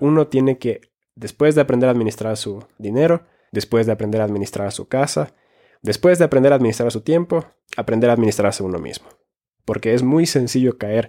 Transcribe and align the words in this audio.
uno 0.00 0.28
tiene 0.28 0.58
que, 0.58 0.80
después 1.14 1.54
de 1.54 1.60
aprender 1.60 1.88
a 1.88 1.92
administrar 1.92 2.36
su 2.36 2.64
dinero, 2.78 3.24
después 3.52 3.86
de 3.86 3.92
aprender 3.92 4.20
a 4.20 4.24
administrar 4.24 4.72
su 4.72 4.88
casa, 4.88 5.34
después 5.82 6.18
de 6.18 6.24
aprender 6.24 6.52
a 6.52 6.56
administrar 6.56 6.90
su 6.90 7.00
tiempo, 7.00 7.44
aprender 7.76 8.10
a 8.10 8.14
administrarse 8.14 8.62
uno 8.62 8.78
mismo. 8.78 9.08
Porque 9.64 9.94
es 9.94 10.02
muy 10.02 10.26
sencillo 10.26 10.78
caer 10.78 11.08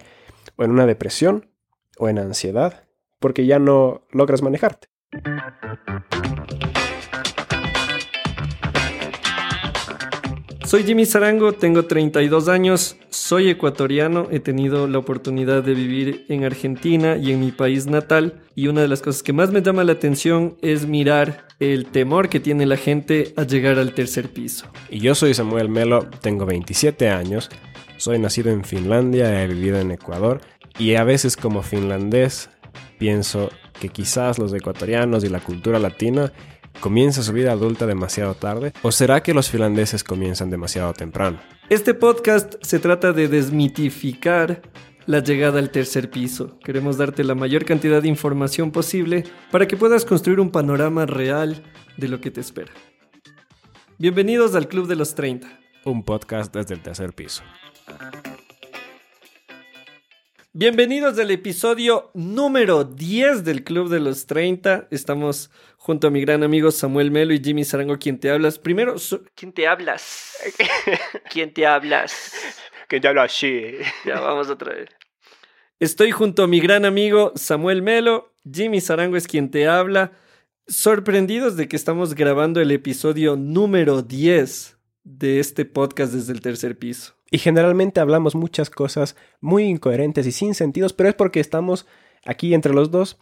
en 0.58 0.72
una 0.72 0.86
depresión 0.86 1.52
o 1.98 2.10
en 2.10 2.20
ansiedad, 2.20 2.86
porque 3.20 3.46
ya 3.46 3.60
no 3.60 4.06
logras 4.12 4.42
manejarte. 4.42 4.88
Soy 10.68 10.84
Jimmy 10.84 11.06
Zarango, 11.06 11.54
tengo 11.54 11.86
32 11.86 12.50
años, 12.50 12.98
soy 13.10 13.50
ecuatoriano, 13.50 14.28
he 14.32 14.42
tenido 14.42 14.86
la 14.86 14.98
oportunidad 14.98 15.64
de 15.64 15.74
vivir 15.74 16.26
en 16.28 16.44
Argentina 16.44 17.16
y 17.16 17.32
en 17.32 17.40
mi 17.40 17.54
país 17.54 17.88
natal 17.88 18.42
y 18.54 18.68
una 18.68 18.82
de 18.82 18.90
las 18.90 19.02
cosas 19.02 19.24
que 19.24 19.32
más 19.32 19.50
me 19.50 19.62
llama 19.62 19.86
la 19.86 19.94
atención 19.94 20.58
es 20.62 20.86
mirar 20.86 21.48
el 21.62 21.86
temor 21.86 22.28
que 22.28 22.42
tiene 22.42 22.66
la 22.66 22.76
gente 22.76 23.34
a 23.38 23.44
llegar 23.44 23.80
al 23.80 23.94
tercer 23.94 24.28
piso. 24.28 24.66
Y 24.90 25.00
yo 25.00 25.16
soy 25.16 25.34
Samuel 25.34 25.70
Melo, 25.70 26.06
tengo 26.22 26.46
27 26.46 27.08
años, 27.12 27.50
soy 27.96 28.20
nacido 28.20 28.52
en 28.52 28.66
Finlandia, 28.66 29.42
he 29.42 29.48
vivido 29.48 29.80
en 29.80 29.92
Ecuador 29.92 30.42
y 30.78 30.96
a 30.96 31.06
veces 31.06 31.38
como 31.38 31.62
finlandés 31.62 32.50
pienso 32.98 33.52
que 33.80 33.88
quizás 33.88 34.38
los 34.38 34.54
ecuatorianos 34.54 35.24
y 35.24 35.30
la 35.30 35.40
cultura 35.40 35.80
latina 35.80 36.34
¿Comienza 36.80 37.24
su 37.24 37.34
vida 37.34 37.52
adulta 37.52 37.88
demasiado 37.88 38.36
tarde? 38.36 38.72
¿O 38.84 38.92
será 38.92 39.24
que 39.24 39.34
los 39.34 39.50
finlandeses 39.50 40.04
comienzan 40.04 40.52
demasiado 40.52 40.94
temprano? 40.94 41.40
Este 41.70 41.96
podcast 41.96 42.54
se 42.62 42.78
trata 42.78 43.14
de 43.14 43.28
desmitificar 43.28 44.62
la 45.08 45.20
llegada 45.20 45.58
al 45.58 45.72
tercer 45.72 46.12
piso. 46.12 46.60
Queremos 46.60 46.98
darte 46.98 47.24
la 47.24 47.34
mayor 47.34 47.66
cantidad 47.66 48.02
de 48.02 48.10
información 48.10 48.72
posible 48.72 49.24
para 49.52 49.68
que 49.68 49.76
puedas 49.76 50.06
construir 50.06 50.40
un 50.40 50.52
panorama 50.52 51.08
real 51.08 51.64
de 51.98 52.08
lo 52.10 52.22
que 52.22 52.30
te 52.30 52.42
espera. 52.42 52.72
Bienvenidos 53.98 54.54
al 54.54 54.68
Club 54.68 54.88
de 54.88 54.98
los 54.98 55.16
30. 55.16 55.48
Un 55.86 56.04
podcast 56.04 56.54
desde 56.54 56.76
el 56.76 56.82
tercer 56.82 57.14
piso. 57.14 57.42
Bienvenidos 60.60 61.20
al 61.20 61.30
episodio 61.30 62.10
número 62.16 62.84
10 62.84 63.44
del 63.44 63.64
Club 63.64 63.90
de 63.90 64.00
los 64.00 64.26
30. 64.26 64.88
Estamos 64.90 65.52
junto 65.88 66.08
a 66.08 66.12
mi 66.12 66.20
gran 66.20 66.44
amigo 66.44 66.70
Samuel 66.70 67.12
Melo 67.12 67.34
y 67.34 67.42
Jimmy 67.42 67.64
Sarango, 67.64 67.98
quien 67.98 68.20
te 68.20 68.30
hablas. 68.30 68.60
Primero, 68.60 68.96
¿quién 69.36 69.54
te 69.54 69.68
hablas? 69.68 70.34
¿Quién 71.32 71.54
te 71.54 71.66
hablas? 71.66 72.34
¿Quién 72.90 73.02
te 73.02 73.08
habla 73.08 73.24
así? 73.24 73.72
Ya 74.06 74.20
vamos 74.20 74.50
otra 74.50 74.74
vez. 74.74 74.90
Estoy 75.80 76.12
junto 76.12 76.44
a 76.44 76.48
mi 76.48 76.60
gran 76.60 76.84
amigo 76.84 77.32
Samuel 77.36 77.82
Melo. 77.84 78.34
Jimmy 78.52 78.82
Sarango 78.82 79.16
es 79.16 79.28
quien 79.28 79.50
te 79.50 79.70
habla. 79.70 80.12
Sorprendidos 80.68 81.56
de 81.56 81.70
que 81.70 81.78
estamos 81.78 82.16
grabando 82.16 82.60
el 82.60 82.72
episodio 82.72 83.38
número 83.38 84.02
10 84.02 84.78
de 85.06 85.40
este 85.40 85.64
podcast 85.64 86.12
desde 86.12 86.34
el 86.34 86.42
tercer 86.42 86.78
piso. 86.78 87.14
Y 87.32 87.38
generalmente 87.38 88.02
hablamos 88.02 88.36
muchas 88.36 88.70
cosas 88.70 89.16
muy 89.40 89.64
incoherentes 89.64 90.28
y 90.28 90.34
sin 90.34 90.54
sentidos, 90.54 90.92
pero 90.92 91.08
es 91.08 91.16
porque 91.16 91.40
estamos 91.40 91.88
aquí 92.26 92.54
entre 92.54 92.74
los 92.74 92.92
dos. 92.92 93.18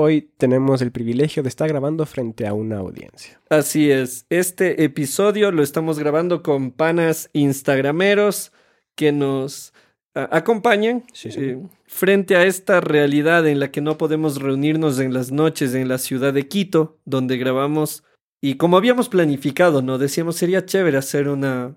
Hoy 0.00 0.30
tenemos 0.36 0.80
el 0.80 0.92
privilegio 0.92 1.42
de 1.42 1.48
estar 1.48 1.68
grabando 1.68 2.06
frente 2.06 2.46
a 2.46 2.54
una 2.54 2.78
audiencia. 2.78 3.40
Así 3.50 3.90
es, 3.90 4.26
este 4.30 4.84
episodio 4.84 5.50
lo 5.50 5.60
estamos 5.60 5.98
grabando 5.98 6.44
con 6.44 6.70
panas 6.70 7.30
instagrameros 7.32 8.52
que 8.94 9.10
nos 9.10 9.72
acompañan 10.14 11.02
eh, 11.24 11.60
frente 11.86 12.36
a 12.36 12.46
esta 12.46 12.80
realidad 12.80 13.48
en 13.48 13.58
la 13.58 13.72
que 13.72 13.80
no 13.80 13.98
podemos 13.98 14.40
reunirnos 14.40 15.00
en 15.00 15.12
las 15.12 15.32
noches 15.32 15.74
en 15.74 15.88
la 15.88 15.98
ciudad 15.98 16.32
de 16.32 16.46
Quito, 16.46 17.00
donde 17.04 17.36
grabamos. 17.36 18.04
Y 18.40 18.54
como 18.54 18.76
habíamos 18.76 19.08
planificado, 19.08 19.82
¿no? 19.82 19.98
Decíamos, 19.98 20.36
sería 20.36 20.64
chévere 20.64 20.96
hacer 20.96 21.28
una, 21.28 21.74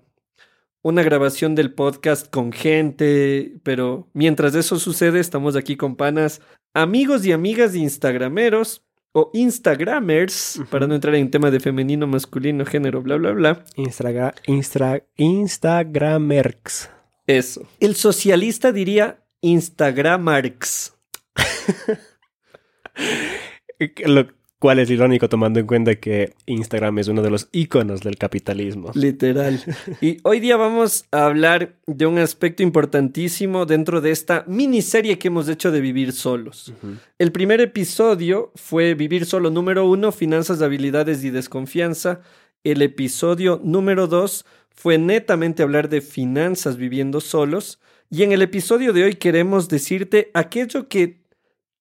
una 0.82 1.02
grabación 1.02 1.54
del 1.54 1.72
podcast 1.72 2.28
con 2.28 2.52
gente, 2.52 3.54
pero 3.62 4.08
mientras 4.12 4.54
eso 4.54 4.78
sucede, 4.78 5.20
estamos 5.20 5.56
aquí 5.56 5.76
con 5.76 5.96
panas, 5.96 6.42
amigos 6.74 7.24
y 7.24 7.32
amigas 7.32 7.72
de 7.72 7.78
Instagrameros 7.78 8.82
o 9.12 9.30
Instagramers, 9.34 10.60
para 10.70 10.86
no 10.86 10.94
entrar 10.94 11.14
en 11.14 11.30
tema 11.30 11.50
de 11.50 11.60
femenino, 11.60 12.06
masculino, 12.06 12.64
género, 12.64 13.02
bla, 13.02 13.16
bla, 13.16 13.32
bla. 13.32 13.64
Instagra 13.76 14.34
Instra 14.46 15.04
Instagramers. 15.16 16.90
Eso. 17.26 17.68
El 17.78 17.94
socialista 17.94 18.72
diría 18.72 19.22
Instagramarks. 19.42 20.94
Lo, 24.06 24.28
cual 24.62 24.78
es 24.78 24.88
irónico 24.90 25.28
tomando 25.28 25.58
en 25.58 25.66
cuenta 25.66 25.96
que 25.96 26.34
Instagram 26.46 27.00
es 27.00 27.08
uno 27.08 27.20
de 27.20 27.30
los 27.30 27.48
iconos 27.50 28.02
del 28.02 28.16
capitalismo. 28.16 28.92
Literal. 28.94 29.60
Y 30.00 30.18
hoy 30.22 30.38
día 30.38 30.56
vamos 30.56 31.04
a 31.10 31.26
hablar 31.26 31.74
de 31.88 32.06
un 32.06 32.18
aspecto 32.18 32.62
importantísimo 32.62 33.66
dentro 33.66 34.00
de 34.00 34.12
esta 34.12 34.44
miniserie 34.46 35.18
que 35.18 35.26
hemos 35.26 35.48
hecho 35.48 35.72
de 35.72 35.80
Vivir 35.80 36.12
Solos. 36.12 36.72
El 37.18 37.32
primer 37.32 37.60
episodio 37.60 38.52
fue 38.54 38.94
Vivir 38.94 39.26
Solo 39.26 39.50
número 39.50 39.84
uno, 39.90 40.12
Finanzas, 40.12 40.62
Habilidades 40.62 41.24
y 41.24 41.30
Desconfianza. 41.30 42.20
El 42.62 42.82
episodio 42.82 43.60
número 43.64 44.06
dos 44.06 44.46
fue 44.70 44.96
netamente 44.96 45.64
hablar 45.64 45.88
de 45.88 46.00
finanzas 46.00 46.76
viviendo 46.76 47.20
solos. 47.20 47.80
Y 48.10 48.22
en 48.22 48.30
el 48.30 48.42
episodio 48.42 48.92
de 48.92 49.02
hoy 49.02 49.14
queremos 49.14 49.68
decirte 49.68 50.30
aquello 50.34 50.88
que 50.88 51.24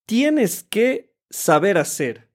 tienes 0.07 0.63
que 0.63 1.13
saber 1.29 1.77
hacer 1.77 2.30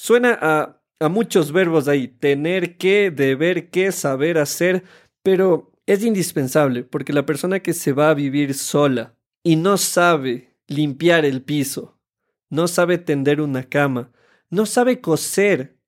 Suena 0.00 0.38
a, 0.40 0.80
a 1.00 1.08
muchos 1.08 1.50
verbos 1.50 1.88
ahí, 1.88 2.06
tener 2.06 2.76
que, 2.76 3.10
deber 3.10 3.68
que, 3.68 3.90
saber 3.90 4.38
hacer, 4.38 4.84
pero 5.24 5.72
es 5.86 6.04
indispensable 6.04 6.84
porque 6.84 7.12
la 7.12 7.26
persona 7.26 7.58
que 7.58 7.72
se 7.72 7.92
va 7.92 8.10
a 8.10 8.14
vivir 8.14 8.54
sola 8.54 9.16
y 9.42 9.56
no 9.56 9.76
sabe 9.76 10.54
limpiar 10.68 11.24
el 11.24 11.42
piso, 11.42 11.98
no 12.48 12.68
sabe 12.68 12.98
tender 12.98 13.40
una 13.40 13.64
cama, 13.64 14.12
no 14.50 14.66
sabe 14.66 15.00
coser, 15.00 15.80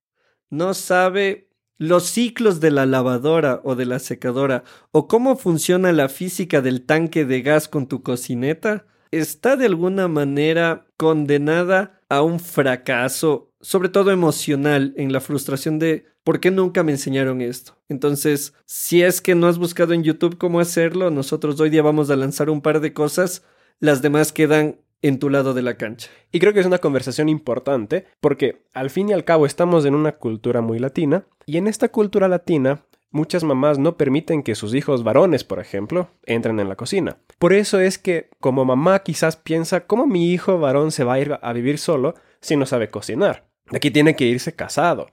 no 0.50 0.74
sabe 0.74 1.48
los 1.78 2.06
ciclos 2.06 2.58
de 2.58 2.72
la 2.72 2.86
lavadora 2.86 3.60
o 3.62 3.76
de 3.76 3.86
la 3.86 4.00
secadora 4.00 4.64
o 4.90 5.06
cómo 5.06 5.36
funciona 5.36 5.92
la 5.92 6.08
física 6.08 6.60
del 6.60 6.84
tanque 6.84 7.24
de 7.24 7.42
gas 7.42 7.68
con 7.68 7.86
tu 7.86 8.02
cocineta, 8.02 8.86
está 9.12 9.54
de 9.54 9.66
alguna 9.66 10.08
manera 10.08 10.88
condenada 10.96 12.02
a 12.08 12.22
un 12.22 12.40
fracaso 12.40 13.49
sobre 13.60 13.88
todo 13.88 14.10
emocional, 14.10 14.94
en 14.96 15.12
la 15.12 15.20
frustración 15.20 15.78
de 15.78 16.06
¿por 16.24 16.40
qué 16.40 16.50
nunca 16.50 16.82
me 16.82 16.92
enseñaron 16.92 17.40
esto? 17.40 17.76
Entonces, 17.88 18.54
si 18.66 19.02
es 19.02 19.20
que 19.20 19.34
no 19.34 19.46
has 19.46 19.58
buscado 19.58 19.92
en 19.92 20.02
YouTube 20.02 20.38
cómo 20.38 20.60
hacerlo, 20.60 21.10
nosotros 21.10 21.60
hoy 21.60 21.70
día 21.70 21.82
vamos 21.82 22.10
a 22.10 22.16
lanzar 22.16 22.50
un 22.50 22.62
par 22.62 22.80
de 22.80 22.92
cosas, 22.92 23.44
las 23.78 24.02
demás 24.02 24.32
quedan 24.32 24.76
en 25.02 25.18
tu 25.18 25.30
lado 25.30 25.54
de 25.54 25.62
la 25.62 25.76
cancha. 25.76 26.10
Y 26.32 26.40
creo 26.40 26.52
que 26.52 26.60
es 26.60 26.66
una 26.66 26.78
conversación 26.78 27.28
importante 27.28 28.06
porque 28.20 28.62
al 28.74 28.90
fin 28.90 29.08
y 29.08 29.12
al 29.12 29.24
cabo 29.24 29.46
estamos 29.46 29.84
en 29.84 29.94
una 29.94 30.12
cultura 30.12 30.60
muy 30.60 30.78
latina 30.78 31.24
y 31.46 31.56
en 31.56 31.66
esta 31.66 31.88
cultura 31.88 32.28
latina 32.28 32.84
muchas 33.10 33.42
mamás 33.42 33.78
no 33.78 33.96
permiten 33.96 34.42
que 34.42 34.54
sus 34.54 34.74
hijos 34.74 35.02
varones, 35.02 35.44
por 35.44 35.58
ejemplo, 35.58 36.10
entren 36.24 36.60
en 36.60 36.68
la 36.68 36.76
cocina. 36.76 37.16
Por 37.38 37.52
eso 37.52 37.80
es 37.80 37.98
que 37.98 38.30
como 38.40 38.64
mamá 38.64 39.00
quizás 39.00 39.36
piensa, 39.36 39.86
¿cómo 39.86 40.06
mi 40.06 40.32
hijo 40.32 40.58
varón 40.58 40.92
se 40.92 41.04
va 41.04 41.14
a 41.14 41.20
ir 41.20 41.38
a 41.40 41.52
vivir 41.52 41.78
solo 41.78 42.14
si 42.40 42.56
no 42.56 42.66
sabe 42.66 42.90
cocinar? 42.90 43.49
Aquí 43.74 43.90
tiene 43.90 44.16
que 44.16 44.24
irse 44.24 44.54
casado 44.54 45.08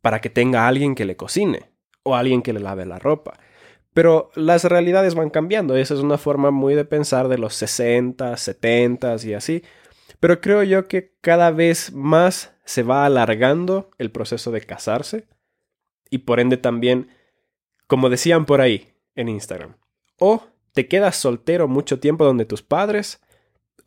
para 0.00 0.20
que 0.20 0.30
tenga 0.30 0.66
alguien 0.66 0.94
que 0.94 1.04
le 1.04 1.16
cocine 1.16 1.70
o 2.02 2.14
alguien 2.14 2.42
que 2.42 2.52
le 2.52 2.60
lave 2.60 2.86
la 2.86 2.98
ropa. 2.98 3.38
Pero 3.92 4.30
las 4.34 4.64
realidades 4.64 5.14
van 5.14 5.30
cambiando. 5.30 5.76
Esa 5.76 5.94
es 5.94 6.00
una 6.00 6.18
forma 6.18 6.50
muy 6.50 6.74
de 6.74 6.84
pensar 6.84 7.28
de 7.28 7.38
los 7.38 7.54
60, 7.54 8.36
70 8.36 9.16
y 9.24 9.34
así. 9.34 9.62
Pero 10.20 10.40
creo 10.40 10.62
yo 10.62 10.88
que 10.88 11.16
cada 11.20 11.50
vez 11.50 11.92
más 11.92 12.54
se 12.64 12.82
va 12.82 13.04
alargando 13.04 13.90
el 13.98 14.10
proceso 14.10 14.50
de 14.50 14.60
casarse. 14.60 15.26
Y 16.10 16.18
por 16.18 16.40
ende 16.40 16.56
también, 16.56 17.08
como 17.86 18.08
decían 18.08 18.46
por 18.46 18.60
ahí 18.60 18.94
en 19.14 19.28
Instagram, 19.28 19.76
o 20.18 20.42
te 20.72 20.86
quedas 20.86 21.16
soltero 21.16 21.68
mucho 21.68 21.98
tiempo 21.98 22.24
donde 22.24 22.44
tus 22.44 22.62
padres 22.62 23.20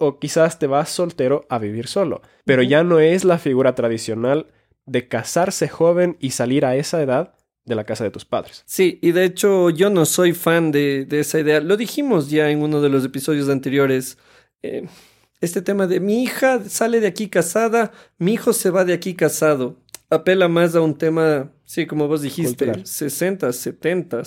o 0.01 0.17
quizás 0.17 0.57
te 0.57 0.65
vas 0.65 0.89
soltero 0.89 1.45
a 1.47 1.59
vivir 1.59 1.87
solo. 1.87 2.21
Pero 2.43 2.63
ya 2.63 2.83
no 2.83 2.99
es 2.99 3.23
la 3.23 3.37
figura 3.37 3.75
tradicional 3.75 4.47
de 4.87 5.07
casarse 5.07 5.69
joven 5.69 6.17
y 6.19 6.31
salir 6.31 6.65
a 6.65 6.75
esa 6.75 7.01
edad 7.01 7.35
de 7.65 7.75
la 7.75 7.83
casa 7.83 8.03
de 8.03 8.09
tus 8.09 8.25
padres. 8.25 8.63
Sí, 8.65 8.97
y 9.03 9.11
de 9.11 9.25
hecho 9.25 9.69
yo 9.69 9.91
no 9.91 10.05
soy 10.05 10.33
fan 10.33 10.71
de, 10.71 11.07
esa 11.11 11.39
idea. 11.39 11.61
Lo 11.61 11.77
dijimos 11.77 12.31
ya 12.31 12.49
en 12.49 12.63
uno 12.63 12.81
de 12.81 12.89
los 12.89 13.05
episodios 13.05 13.47
anteriores. 13.47 14.17
Eh, 14.63 14.87
este 15.39 15.61
tema 15.61 15.85
de 15.85 15.99
mi 15.99 16.23
hija 16.23 16.63
sale 16.67 16.99
de 16.99 17.07
aquí 17.07 17.29
casada, 17.29 17.91
mi 18.17 18.33
hijo 18.33 18.53
se 18.53 18.71
va 18.71 18.85
de 18.85 18.93
aquí 18.93 19.13
casado. 19.13 19.77
Apela 20.09 20.47
más 20.47 20.73
a 20.73 20.81
un 20.81 20.97
tema, 20.97 21.51
sí, 21.63 21.85
como 21.85 22.07
vos 22.07 22.23
dijiste, 22.23 22.85
60, 22.85 23.53
70 23.53 24.23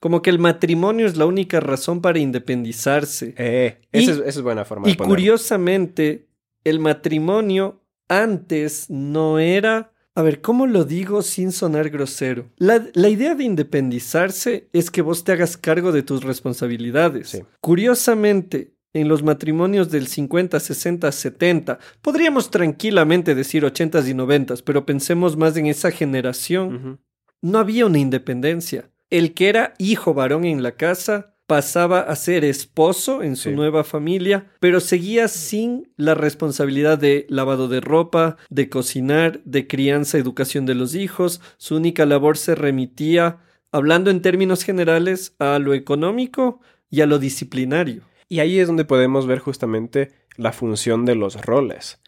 como 0.00 0.22
que 0.22 0.30
el 0.30 0.38
matrimonio 0.38 1.06
es 1.06 1.16
la 1.16 1.26
única 1.26 1.60
razón 1.60 2.00
para 2.00 2.18
independizarse. 2.18 3.34
Eh, 3.38 3.80
esa, 3.92 4.24
es, 4.24 4.40
buena 4.40 4.64
forma 4.64 4.88
y 4.88 4.96
curiosamente, 4.96 6.26
el 6.64 6.80
matrimonio 6.80 7.82
antes 8.08 8.90
no 8.90 9.38
era... 9.38 9.92
A 10.14 10.22
ver, 10.22 10.40
¿cómo 10.40 10.66
lo 10.66 10.84
digo 10.84 11.20
sin 11.20 11.52
sonar 11.52 11.90
grosero? 11.90 12.50
La, 12.56 12.86
la, 12.94 13.10
idea 13.10 13.34
de 13.34 13.44
independizarse 13.44 14.66
es 14.72 14.90
que 14.90 15.02
vos 15.02 15.24
te 15.24 15.32
hagas 15.32 15.58
cargo 15.58 15.92
de 15.92 16.02
tus 16.02 16.24
responsabilidades. 16.24 17.28
Sí. 17.28 17.42
Curiosamente, 17.60 18.72
en 18.94 19.08
los 19.08 19.22
matrimonios 19.22 19.90
del 19.90 20.06
50, 20.06 20.58
60, 20.58 21.12
70, 21.12 21.78
podríamos 22.00 22.50
tranquilamente 22.50 23.34
decir 23.34 23.62
80s 23.62 24.08
y 24.08 24.14
90s, 24.14 24.62
pero 24.64 24.86
pensemos 24.86 25.36
más 25.36 25.54
en 25.58 25.66
esa 25.66 25.90
generación, 25.90 26.66
Uh 26.66 26.78
-huh. 26.78 26.98
no 27.42 27.58
había 27.58 27.84
una 27.84 27.98
independencia. 27.98 28.90
El 29.10 29.34
que 29.34 29.48
era 29.48 29.74
hijo 29.78 30.14
varón 30.14 30.44
en 30.44 30.62
la 30.62 30.72
casa 30.72 31.34
pasaba 31.46 32.00
a 32.00 32.16
ser 32.16 32.44
esposo 32.44 33.22
en 33.22 33.36
su 33.36 33.50
Sí. 33.50 33.54
nueva 33.54 33.84
familia, 33.84 34.50
pero 34.58 34.80
seguía 34.80 35.28
sin 35.28 35.92
la 35.96 36.14
responsabilidad 36.14 36.98
de 36.98 37.24
lavado 37.28 37.68
de 37.68 37.80
ropa, 37.80 38.36
de 38.50 38.68
cocinar, 38.68 39.40
de 39.44 39.68
crianza, 39.68 40.18
educación 40.18 40.66
de 40.66 40.74
los 40.74 40.96
hijos. 40.96 41.40
Su 41.56 41.76
única 41.76 42.04
labor 42.04 42.36
se 42.36 42.56
remitía, 42.56 43.38
hablando 43.70 44.10
en 44.10 44.22
términos 44.22 44.64
generales, 44.64 45.36
a 45.38 45.60
lo 45.60 45.72
económico 45.74 46.60
y 46.90 47.02
a 47.02 47.06
lo 47.06 47.20
disciplinario. 47.20 48.02
Y 48.28 48.40
ahí 48.40 48.58
es 48.58 48.66
donde 48.66 48.84
podemos 48.84 49.28
ver 49.28 49.38
justamente 49.38 50.10
la 50.36 50.50
función 50.52 51.04
de 51.04 51.14
los 51.14 51.40
roles. 51.46 52.00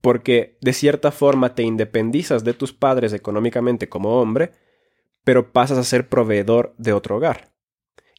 Porque 0.00 0.58
de 0.60 0.72
cierta 0.72 1.10
forma 1.10 1.56
te 1.56 1.64
independizas 1.64 2.44
de 2.44 2.54
tus 2.54 2.72
padres 2.72 3.12
económicamente 3.12 3.88
como 3.88 4.20
hombre, 4.20 4.52
pero 5.26 5.52
pasas 5.52 5.76
a 5.76 5.82
ser 5.82 6.08
proveedor 6.08 6.72
de 6.78 6.92
otro 6.92 7.16
hogar. 7.16 7.50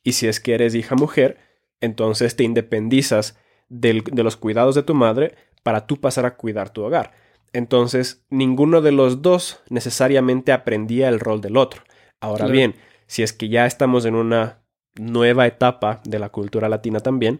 Y 0.03 0.11
si 0.11 0.27
es 0.27 0.41
que 0.41 0.53
eres 0.53 0.75
hija 0.75 0.95
mujer, 0.95 1.37
entonces 1.79 2.35
te 2.35 2.43
independizas 2.43 3.39
del- 3.69 4.03
de 4.03 4.23
los 4.23 4.35
cuidados 4.35 4.75
de 4.75 4.83
tu 4.83 4.93
madre 4.93 5.35
para 5.63 5.87
tú 5.87 6.01
pasar 6.01 6.25
a 6.25 6.35
cuidar 6.35 6.69
tu 6.69 6.83
hogar. 6.83 7.13
Entonces, 7.53 8.25
ninguno 8.29 8.81
de 8.81 8.91
los 8.91 9.21
dos 9.21 9.63
necesariamente 9.69 10.51
aprendía 10.51 11.07
el 11.07 11.21
rol 11.21 11.39
del 11.39 11.55
otro. 11.55 11.81
Ahora 12.19 12.39
Claro. 12.39 12.51
bien, 12.51 12.75
si 13.05 13.23
es 13.23 13.31
que 13.31 13.47
ya 13.47 13.65
estamos 13.65 14.03
en 14.03 14.15
una 14.15 14.63
nueva 14.99 15.47
etapa 15.47 16.01
de 16.03 16.19
la 16.19 16.27
cultura 16.27 16.67
latina 16.67 16.99
también, 16.99 17.39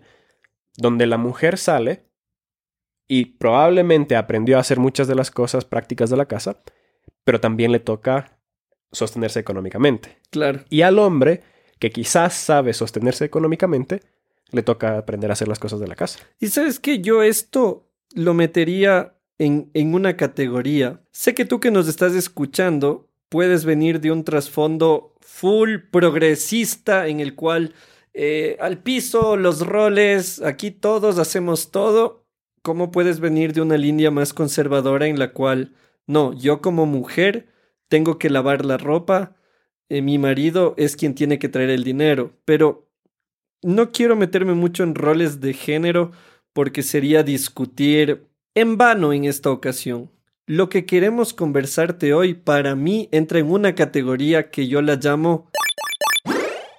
donde 0.77 1.07
la 1.07 1.17
mujer 1.17 1.57
sale 1.57 2.05
y 3.05 3.25
probablemente 3.37 4.15
aprendió 4.15 4.55
a 4.55 4.61
hacer 4.61 4.79
muchas 4.79 5.09
de 5.09 5.15
las 5.15 5.29
cosas 5.29 5.65
prácticas 5.65 6.09
de 6.09 6.15
la 6.15 6.25
casa, 6.27 6.61
pero 7.25 7.41
también 7.41 7.73
le 7.73 7.79
toca 7.81 8.36
sostenerse 8.91 9.39
económicamente. 9.39 10.17
Claro. 10.29 10.61
Y 10.69 10.81
al 10.81 10.99
hombre, 10.99 11.43
que 11.79 11.91
quizás 11.91 12.33
sabe 12.33 12.73
sostenerse 12.73 13.25
económicamente, 13.25 14.01
le 14.51 14.63
toca 14.63 14.97
aprender 14.97 15.29
a 15.29 15.33
hacer 15.33 15.47
las 15.47 15.59
cosas 15.59 15.79
de 15.79 15.87
la 15.87 15.95
casa. 15.95 16.19
Y 16.39 16.47
sabes 16.47 16.79
que 16.79 16.99
yo 16.99 17.23
esto 17.23 17.87
lo 18.13 18.33
metería 18.33 19.15
en, 19.37 19.69
en 19.73 19.93
una 19.93 20.15
categoría. 20.15 21.01
Sé 21.11 21.33
que 21.33 21.45
tú 21.45 21.59
que 21.59 21.71
nos 21.71 21.87
estás 21.87 22.13
escuchando 22.13 23.09
puedes 23.29 23.65
venir 23.65 23.99
de 23.99 24.11
un 24.11 24.23
trasfondo 24.23 25.13
full 25.19 25.79
progresista 25.91 27.07
en 27.07 27.19
el 27.19 27.35
cual 27.35 27.73
eh, 28.19 28.57
al 28.59 28.79
piso, 28.79 29.37
los 29.37 29.65
roles, 29.65 30.41
aquí 30.41 30.71
todos 30.71 31.19
hacemos 31.19 31.69
todo. 31.69 32.25
¿Cómo 32.63 32.89
puedes 32.89 33.19
venir 33.19 33.53
de 33.53 33.61
una 33.61 33.77
línea 33.77 34.09
más 34.09 34.33
conservadora 34.33 35.05
en 35.05 35.19
la 35.19 35.33
cual, 35.33 35.75
no, 36.07 36.33
yo 36.33 36.59
como 36.59 36.87
mujer 36.87 37.47
tengo 37.87 38.17
que 38.17 38.29
lavar 38.29 38.65
la 38.65 38.77
ropa, 38.77 39.35
eh, 39.89 40.01
mi 40.01 40.17
marido 40.17 40.73
es 40.77 40.95
quien 40.95 41.15
tiene 41.15 41.39
que 41.39 41.49
traer 41.49 41.69
el 41.69 41.83
dinero, 41.83 42.33
pero 42.45 42.89
no 43.61 43.91
quiero 43.91 44.15
meterme 44.15 44.53
mucho 44.53 44.83
en 44.83 44.95
roles 44.95 45.39
de 45.39 45.53
género 45.53 46.11
porque 46.53 46.83
sería 46.83 47.23
discutir 47.23 48.27
en 48.55 48.77
vano 48.77 49.13
en 49.13 49.25
esta 49.25 49.51
ocasión. 49.51 50.11
Lo 50.45 50.69
que 50.69 50.85
queremos 50.85 51.33
conversarte 51.33 52.13
hoy 52.13 52.33
para 52.33 52.75
mí 52.75 53.09
entra 53.11 53.39
en 53.39 53.51
una 53.51 53.75
categoría 53.75 54.49
que 54.49 54.67
yo 54.67 54.81
la 54.81 54.95
llamo 54.95 55.49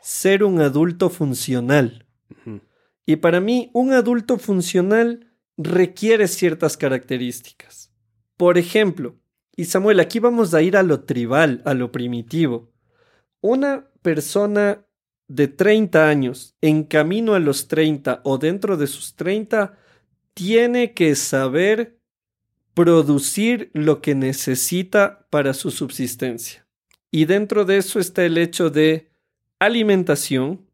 ser 0.02 0.42
un 0.42 0.60
adulto 0.60 1.10
funcional. 1.10 2.06
Y 3.04 3.16
para 3.16 3.40
mí 3.40 3.70
un 3.74 3.92
adulto 3.92 4.38
funcional 4.38 5.32
requiere 5.56 6.28
ciertas 6.28 6.76
características. 6.76 7.92
Por 8.36 8.58
ejemplo, 8.58 9.16
y 9.58 9.64
Samuel, 9.64 9.98
aquí 9.98 10.20
vamos 10.20 10.54
a 10.54 10.62
ir 10.62 10.76
a 10.76 10.84
lo 10.84 11.00
tribal, 11.00 11.62
a 11.64 11.74
lo 11.74 11.90
primitivo. 11.90 12.70
Una 13.40 13.88
persona 14.02 14.86
de 15.26 15.48
30 15.48 16.08
años, 16.08 16.54
en 16.60 16.84
camino 16.84 17.34
a 17.34 17.40
los 17.40 17.66
30 17.66 18.20
o 18.22 18.38
dentro 18.38 18.76
de 18.76 18.86
sus 18.86 19.16
30, 19.16 19.76
tiene 20.32 20.94
que 20.94 21.16
saber 21.16 21.98
producir 22.72 23.72
lo 23.74 24.00
que 24.00 24.14
necesita 24.14 25.26
para 25.28 25.52
su 25.54 25.72
subsistencia. 25.72 26.64
Y 27.10 27.24
dentro 27.24 27.64
de 27.64 27.78
eso 27.78 27.98
está 27.98 28.24
el 28.24 28.38
hecho 28.38 28.70
de 28.70 29.10
alimentación, 29.58 30.68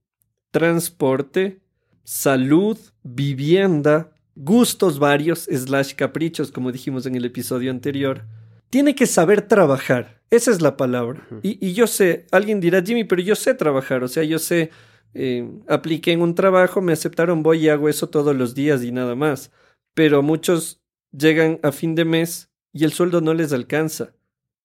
transporte, 0.51 1.63
salud, 2.03 2.77
vivienda, 3.03 4.13
gustos 4.35 4.99
varios, 4.99 5.45
slash 5.45 5.95
caprichos, 5.95 6.53
como 6.53 6.71
dijimos 6.71 7.07
en 7.07 7.15
el 7.15 7.25
episodio 7.25 7.71
anterior. 7.71 8.27
Tiene 8.71 8.95
que 8.95 9.07
saber 9.07 9.43
trabajar. 9.43 10.21
Esa 10.31 10.51
es 10.51 10.61
la 10.61 10.77
palabra. 10.77 11.27
Y 11.43 11.75
yo 11.75 11.87
sé, 11.87 12.27
alguien 12.33 12.61
dirá, 12.61 12.83
Jimmy, 12.83 13.05
pero 13.05 13.23
yo 13.23 13.37
sé 13.37 13.55
trabajar. 13.55 14.03
O 14.03 14.09
sea, 14.09 14.25
yo 14.25 14.39
sé, 14.39 14.71
eh, 15.15 15.49
apliqué 15.69 16.13
en 16.13 16.23
un 16.23 16.35
trabajo, 16.35 16.81
me 16.81 16.93
aceptaron, 16.93 17.43
voy 17.43 17.67
y 17.67 17.69
hago 17.69 17.89
eso 17.89 18.09
todos 18.09 18.35
los 18.35 18.55
días 18.55 18.83
y 18.83 18.91
nada 18.91 19.15
más. 19.15 19.53
Pero 19.95 20.23
muchos 20.23 20.83
llegan 21.13 21.61
a 21.63 21.71
fin 21.71 21.95
de 21.95 22.05
mes 22.05 22.51
y 22.73 22.85
el 22.85 22.93
sueldo 22.93 23.21
no 23.21 23.33
les 23.33 23.53
alcanza. 23.53 24.15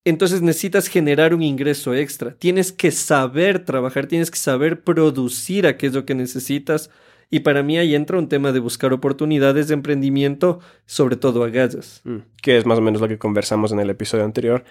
Entonces 0.05 0.41
necesitas 0.41 0.87
generar 0.87 1.35
un 1.35 1.43
ingreso 1.43 1.93
extra. 1.93 2.35
Tienes 2.35 2.71
que 2.71 2.91
saber 2.91 3.63
trabajar, 3.63 4.07
tienes 4.07 4.31
que 4.31 4.39
saber 4.39 4.83
producir 4.83 5.67
aquello 5.67 6.05
que 6.05 6.15
necesitas. 6.15 6.89
Y 7.29 7.41
para 7.41 7.61
mí 7.61 7.77
ahí 7.77 7.93
entra 7.93 8.17
un 8.17 8.27
tema 8.27 8.51
de 8.51 8.59
buscar 8.59 8.91
oportunidades 8.91 9.67
de 9.67 9.75
emprendimiento, 9.75 10.59
sobre 10.85 11.15
todo 11.15 11.43
a 11.43 11.49
gallas. 11.49 12.01
Mm, 12.03 12.17
Que 12.41 12.57
es 12.57 12.65
más 12.65 12.79
o 12.79 12.81
menos 12.81 13.01
lo 13.01 13.07
que 13.07 13.19
conversamos 13.19 13.71
en 13.71 13.79
el 13.79 13.89
episodio 13.89 14.25
anterior 14.25 14.63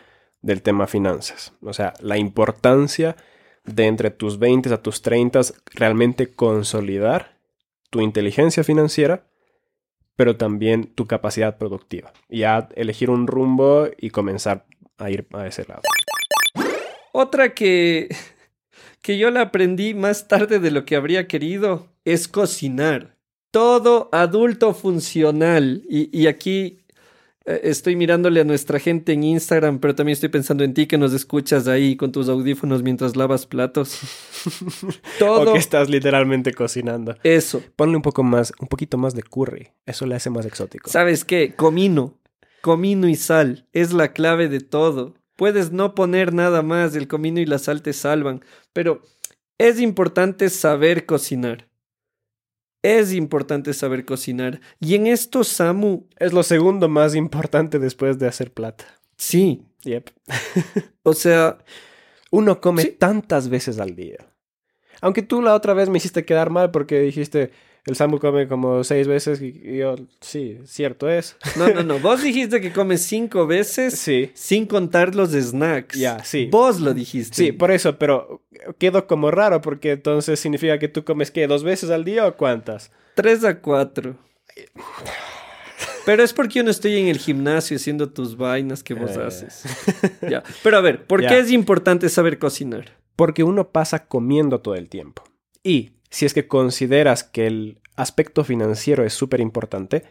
del 0.42 0.62
tema 0.62 0.86
finanzas. 0.86 1.52
O 1.62 1.72
sea, 1.72 1.94
la 2.00 2.18
importancia 2.18 3.16
de 3.64 3.86
entre 3.86 4.10
tus 4.10 4.38
20 4.38 4.72
a 4.72 4.82
tus 4.82 5.02
30 5.02 5.40
realmente 5.74 6.34
consolidar 6.34 7.38
tu 7.90 8.00
inteligencia 8.00 8.64
financiera, 8.64 9.24
pero 10.16 10.36
también 10.36 10.84
tu 10.94 11.06
capacidad 11.06 11.58
productiva. 11.58 12.12
Y 12.28 12.40
ya 12.40 12.68
elegir 12.74 13.10
un 13.10 13.26
rumbo 13.26 13.88
y 13.98 14.10
comenzar 14.10 14.66
a 14.96 15.10
ir 15.10 15.26
a 15.32 15.46
ese 15.46 15.64
lado. 15.64 15.82
Otra 17.12 17.54
que, 17.54 18.08
que 19.02 19.18
yo 19.18 19.30
la 19.30 19.42
aprendí 19.42 19.94
más 19.94 20.28
tarde 20.28 20.58
de 20.58 20.70
lo 20.70 20.84
que 20.84 20.96
habría 20.96 21.26
querido 21.28 21.88
es 22.04 22.28
cocinar. 22.28 23.16
Todo 23.50 24.08
adulto 24.12 24.74
funcional. 24.74 25.82
Y, 25.88 26.10
y 26.18 26.26
aquí 26.26 26.80
eh, 27.46 27.60
estoy 27.64 27.96
mirándole 27.96 28.40
a 28.40 28.44
nuestra 28.44 28.78
gente 28.78 29.12
en 29.14 29.22
Instagram, 29.24 29.78
pero 29.78 29.94
también 29.94 30.12
estoy 30.12 30.28
pensando 30.28 30.64
en 30.64 30.74
ti 30.74 30.86
que 30.86 30.98
nos 30.98 31.14
escuchas 31.14 31.66
ahí 31.66 31.96
con 31.96 32.12
tus 32.12 32.28
audífonos 32.28 32.82
mientras 32.82 33.16
lavas 33.16 33.46
platos. 33.46 33.98
Todo 35.18 35.50
O 35.50 35.52
que 35.54 35.58
estás 35.58 35.88
literalmente 35.88 36.52
cocinando. 36.52 37.14
eso. 37.22 37.62
Ponle 37.76 37.96
un 37.96 38.02
poco 38.02 38.22
más, 38.22 38.52
un 38.60 38.68
poquito 38.68 38.98
más 38.98 39.14
de 39.14 39.22
curry. 39.22 39.68
Eso 39.86 40.04
le 40.04 40.14
hace 40.14 40.28
más 40.28 40.44
exótico. 40.44 40.90
¿Sabes 40.90 41.24
qué? 41.24 41.54
Comino. 41.56 42.18
Comino 42.60 43.08
y 43.08 43.14
sal. 43.14 43.66
Es 43.72 43.92
la 43.94 44.12
clave 44.12 44.48
de 44.48 44.60
todo. 44.60 45.14
Puedes 45.38 45.70
no 45.70 45.94
poner 45.94 46.34
nada 46.34 46.62
más. 46.62 46.96
El 46.96 47.06
comino 47.06 47.38
y 47.40 47.46
la 47.46 47.58
sal 47.58 47.80
te 47.80 47.92
salvan. 47.92 48.44
Pero 48.72 49.02
es 49.56 49.78
importante 49.80 50.50
saber 50.50 51.06
cocinar. 51.06 51.68
Es 52.82 53.12
importante 53.12 53.72
saber 53.72 54.04
cocinar. 54.04 54.60
Y 54.80 54.96
en 54.96 55.06
esto, 55.06 55.44
Samu, 55.44 56.08
Es 56.16 56.32
lo 56.32 56.42
segundo 56.42 56.88
más 56.88 57.14
importante 57.14 57.78
después 57.78 58.18
de 58.18 58.26
hacer 58.26 58.52
plata. 58.52 58.84
sí. 59.16 59.62
Yep. 59.84 60.10
O 61.04 61.14
sea, 61.14 61.58
Uno 62.32 62.60
come 62.60 62.82
Sí. 62.82 62.96
tantas 62.98 63.48
veces 63.48 63.78
al 63.78 63.94
día. 63.94 64.18
Aunque 65.00 65.22
tú 65.22 65.40
la 65.40 65.54
otra 65.54 65.72
vez 65.72 65.88
me 65.88 65.98
hiciste 65.98 66.24
quedar 66.24 66.50
mal 66.50 66.72
porque 66.72 66.98
dijiste, 67.00 67.52
el 67.86 67.96
Samu 67.96 68.18
come 68.18 68.46
como 68.48 68.84
seis 68.84 69.06
veces 69.08 69.40
y 69.40 69.78
yo, 69.78 69.96
sí, 70.20 70.58
cierto 70.64 71.08
es. 71.08 71.36
no, 71.56 71.68
no, 71.70 71.82
no. 71.82 71.98
Vos 71.98 72.22
dijiste 72.22 72.60
que 72.60 72.72
comes 72.72 73.02
cinco 73.02 73.46
veces 73.46 73.94
Sí, 73.98 74.30
sin 74.34 74.66
contar 74.66 75.14
los 75.14 75.30
snacks. 75.30 75.98
Ya, 75.98 76.22
sí. 76.24 76.48
Vos 76.50 76.80
lo 76.80 76.92
dijiste. 76.94 77.34
sí, 77.34 77.52
por 77.52 77.70
eso, 77.70 77.98
pero 77.98 78.42
quedó 78.78 79.06
como 79.06 79.30
raro 79.30 79.60
porque 79.60 79.92
entonces 79.92 80.38
significa 80.38 80.78
que 80.78 80.88
tú 80.88 81.04
comes, 81.04 81.30
¿qué? 81.30 81.46
¿Dos 81.46 81.62
veces 81.62 81.90
al 81.90 82.04
día 82.04 82.26
o 82.26 82.36
cuántas? 82.36 82.90
Tres 83.14 83.44
a 83.44 83.60
cuatro. 83.60 84.16
Pero 86.04 86.22
es 86.22 86.32
porque 86.32 86.54
yo 86.54 86.64
no 86.64 86.70
estoy 86.70 86.96
en 86.98 87.08
el 87.08 87.18
gimnasio 87.18 87.76
haciendo 87.76 88.08
tus 88.10 88.36
vainas 88.36 88.82
que 88.82 88.94
vos 88.94 89.10
Eh. 89.16 89.22
haces. 89.26 89.62
Ya. 90.30 90.42
Pero 90.62 90.78
a 90.78 90.80
ver, 90.80 91.06
¿por 91.06 91.20
qué 91.26 91.38
es 91.38 91.50
importante 91.50 92.08
saber 92.08 92.38
cocinar? 92.38 92.96
Porque 93.16 93.42
uno 93.42 93.68
pasa 93.70 94.06
comiendo 94.06 94.60
todo 94.60 94.74
el 94.74 94.88
tiempo. 94.88 95.22
Y 95.62 95.90
si 96.10 96.26
es 96.26 96.34
que 96.34 96.48
consideras 96.48 97.24
que 97.24 97.46
el 97.46 97.80
aspecto 97.96 98.44
financiero 98.44 99.04
es 99.04 99.12
súper 99.12 99.40
importante, 99.40 100.04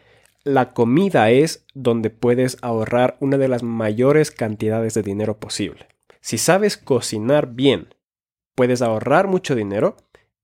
la 0.44 0.72
comida 0.72 1.30
es 1.30 1.64
donde 1.74 2.10
puedes 2.10 2.56
ahorrar 2.62 3.16
una 3.20 3.38
de 3.38 3.48
las 3.48 3.62
mayores 3.62 4.30
cantidades 4.30 4.94
de 4.94 5.02
dinero 5.02 5.38
posible. 5.38 5.88
Si 6.20 6.38
sabes 6.38 6.76
cocinar 6.76 7.54
bien, 7.54 7.94
puedes 8.54 8.82
ahorrar 8.82 9.26
mucho 9.26 9.54
dinero 9.54 9.96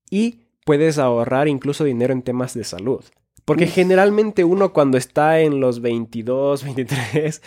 y 0.09 0.41
puedes 0.65 0.97
ahorrar 0.97 1.47
incluso 1.47 1.83
dinero 1.83 2.13
en 2.13 2.23
temas 2.23 2.53
de 2.53 2.63
salud. 2.63 3.03
Porque 3.45 3.67
generalmente 3.67 4.43
uno 4.43 4.73
cuando 4.73 4.97
está 4.97 5.39
en 5.39 5.59
los 5.59 5.81
22, 5.81 6.63
23, 6.63 7.41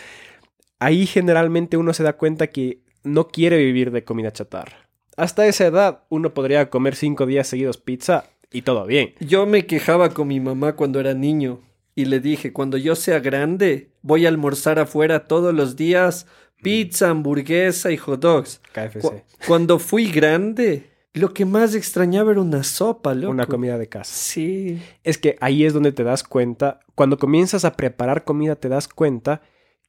ahí 0.79 1.05
generalmente 1.05 1.77
uno 1.77 1.93
se 1.93 2.03
da 2.03 2.13
cuenta 2.13 2.47
que 2.47 2.81
no 3.03 3.27
quiere 3.27 3.57
vivir 3.57 3.91
de 3.91 4.03
comida 4.03 4.31
chatarra. 4.31 4.88
Hasta 5.19 5.47
esa 5.47 5.67
edad 5.67 6.03
uno 6.07 6.33
podría 6.33 6.69
comer 6.69 6.95
cinco 6.95 7.25
días 7.25 7.45
seguidos 7.45 7.75
pizza 7.75 8.23
y 8.53 8.61
todo 8.61 8.85
bien. 8.85 9.15
Yo 9.19 9.45
me 9.45 9.65
quejaba 9.65 10.11
con 10.11 10.29
mi 10.29 10.39
mamá 10.39 10.77
cuando 10.77 10.97
era 11.01 11.13
niño 11.13 11.59
y 11.93 12.05
le 12.05 12.21
dije, 12.21 12.53
cuando 12.53 12.77
yo 12.77 12.95
sea 12.95 13.19
grande, 13.19 13.91
voy 14.01 14.25
a 14.25 14.29
almorzar 14.29 14.79
afuera 14.79 15.27
todos 15.27 15.53
los 15.53 15.75
días 15.75 16.25
pizza, 16.63 17.09
hamburguesa 17.09 17.91
y 17.91 17.97
hot 17.97 18.21
dogs. 18.21 18.61
KFC. 18.71 19.25
cuando 19.45 19.77
fui 19.77 20.09
grande, 20.09 20.89
lo 21.11 21.33
que 21.33 21.43
más 21.43 21.75
extrañaba 21.75 22.31
era 22.31 22.39
una 22.39 22.63
sopa, 22.63 23.13
loco. 23.13 23.33
Una 23.33 23.45
comida 23.45 23.77
de 23.77 23.89
casa. 23.89 24.13
Sí. 24.13 24.81
Es 25.03 25.17
que 25.17 25.35
ahí 25.41 25.65
es 25.65 25.73
donde 25.73 25.91
te 25.91 26.05
das 26.05 26.23
cuenta, 26.23 26.79
cuando 26.95 27.17
comienzas 27.17 27.65
a 27.65 27.73
preparar 27.73 28.23
comida 28.23 28.55
te 28.55 28.69
das 28.69 28.87
cuenta 28.87 29.41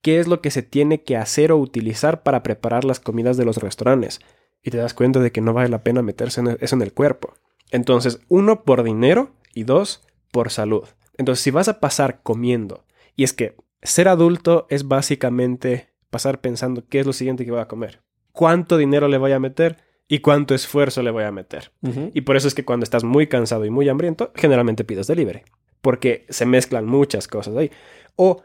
qué 0.03 0.19
es 0.19 0.27
lo 0.27 0.41
que 0.41 0.51
se 0.51 0.65
tiene 0.65 1.05
que 1.05 1.17
hacer 1.17 1.53
o 1.53 1.59
utilizar 1.59 2.25
para 2.25 2.43
preparar 2.43 2.85
las 2.85 2.99
comidas 2.99 3.37
de 3.37 3.45
los 3.45 3.59
restaurantes. 3.59 4.21
Y 4.63 4.71
te 4.71 4.79
das 4.79 4.95
cuenta 4.95 5.21
de 5.21 5.33
que 5.33 5.41
no 5.41 5.53
vale 5.53 5.69
la 5.69 5.83
pena 5.83 6.03
meterse 6.03 6.43
eso 6.61 6.77
en 6.77 6.83
el 6.83 6.93
cuerpo. 6.93 7.35
Entonces, 7.71 8.21
uno, 8.29 8.63
por 8.65 8.83
dinero 8.83 9.31
y 9.55 9.65
dos, 9.65 10.03
por 10.33 10.51
salud. 10.51 10.85
Entonces, 11.17 11.43
si 11.43 11.51
vas 11.51 11.69
a 11.69 11.81
pasar 11.81 12.21
comiendo, 12.23 12.85
y 13.17 13.25
es 13.25 13.33
que 13.33 13.57
ser 13.83 14.09
adulto 14.09 14.67
es 14.71 14.87
básicamente 14.87 15.89
pasar 16.11 16.41
pensando 16.41 16.85
qué 16.89 17.01
es 17.01 17.07
lo 17.07 17.13
siguiente 17.13 17.45
que 17.45 17.51
voy 17.51 17.61
a 17.61 17.69
comer, 17.69 18.03
cuánto 18.33 18.77
dinero 18.77 19.09
le 19.09 19.19
voy 19.19 19.33
a 19.33 19.39
meter 19.39 19.79
y 20.09 20.19
cuánto 20.19 20.55
esfuerzo 20.55 21.03
le 21.03 21.11
voy 21.11 21.25
a 21.25 21.31
meter. 21.31 21.73
Y 22.13 22.23
por 22.23 22.37
eso 22.37 22.49
es 22.49 22.55
que 22.55 22.65
cuando 22.65 22.85
estás 22.85 23.05
muy 23.05 23.29
cansado 23.29 23.65
y 23.65 23.71
muy 23.71 23.89
hambriento, 23.89 24.33
generalmente 24.35 24.85
pides 24.85 25.07
delivery, 25.07 25.43
porque 25.81 26.27
se 26.29 26.47
mezclan 26.47 26.85
muchas 26.85 27.29
cosas 27.29 27.57
ahí. 27.57 27.71
O 28.17 28.43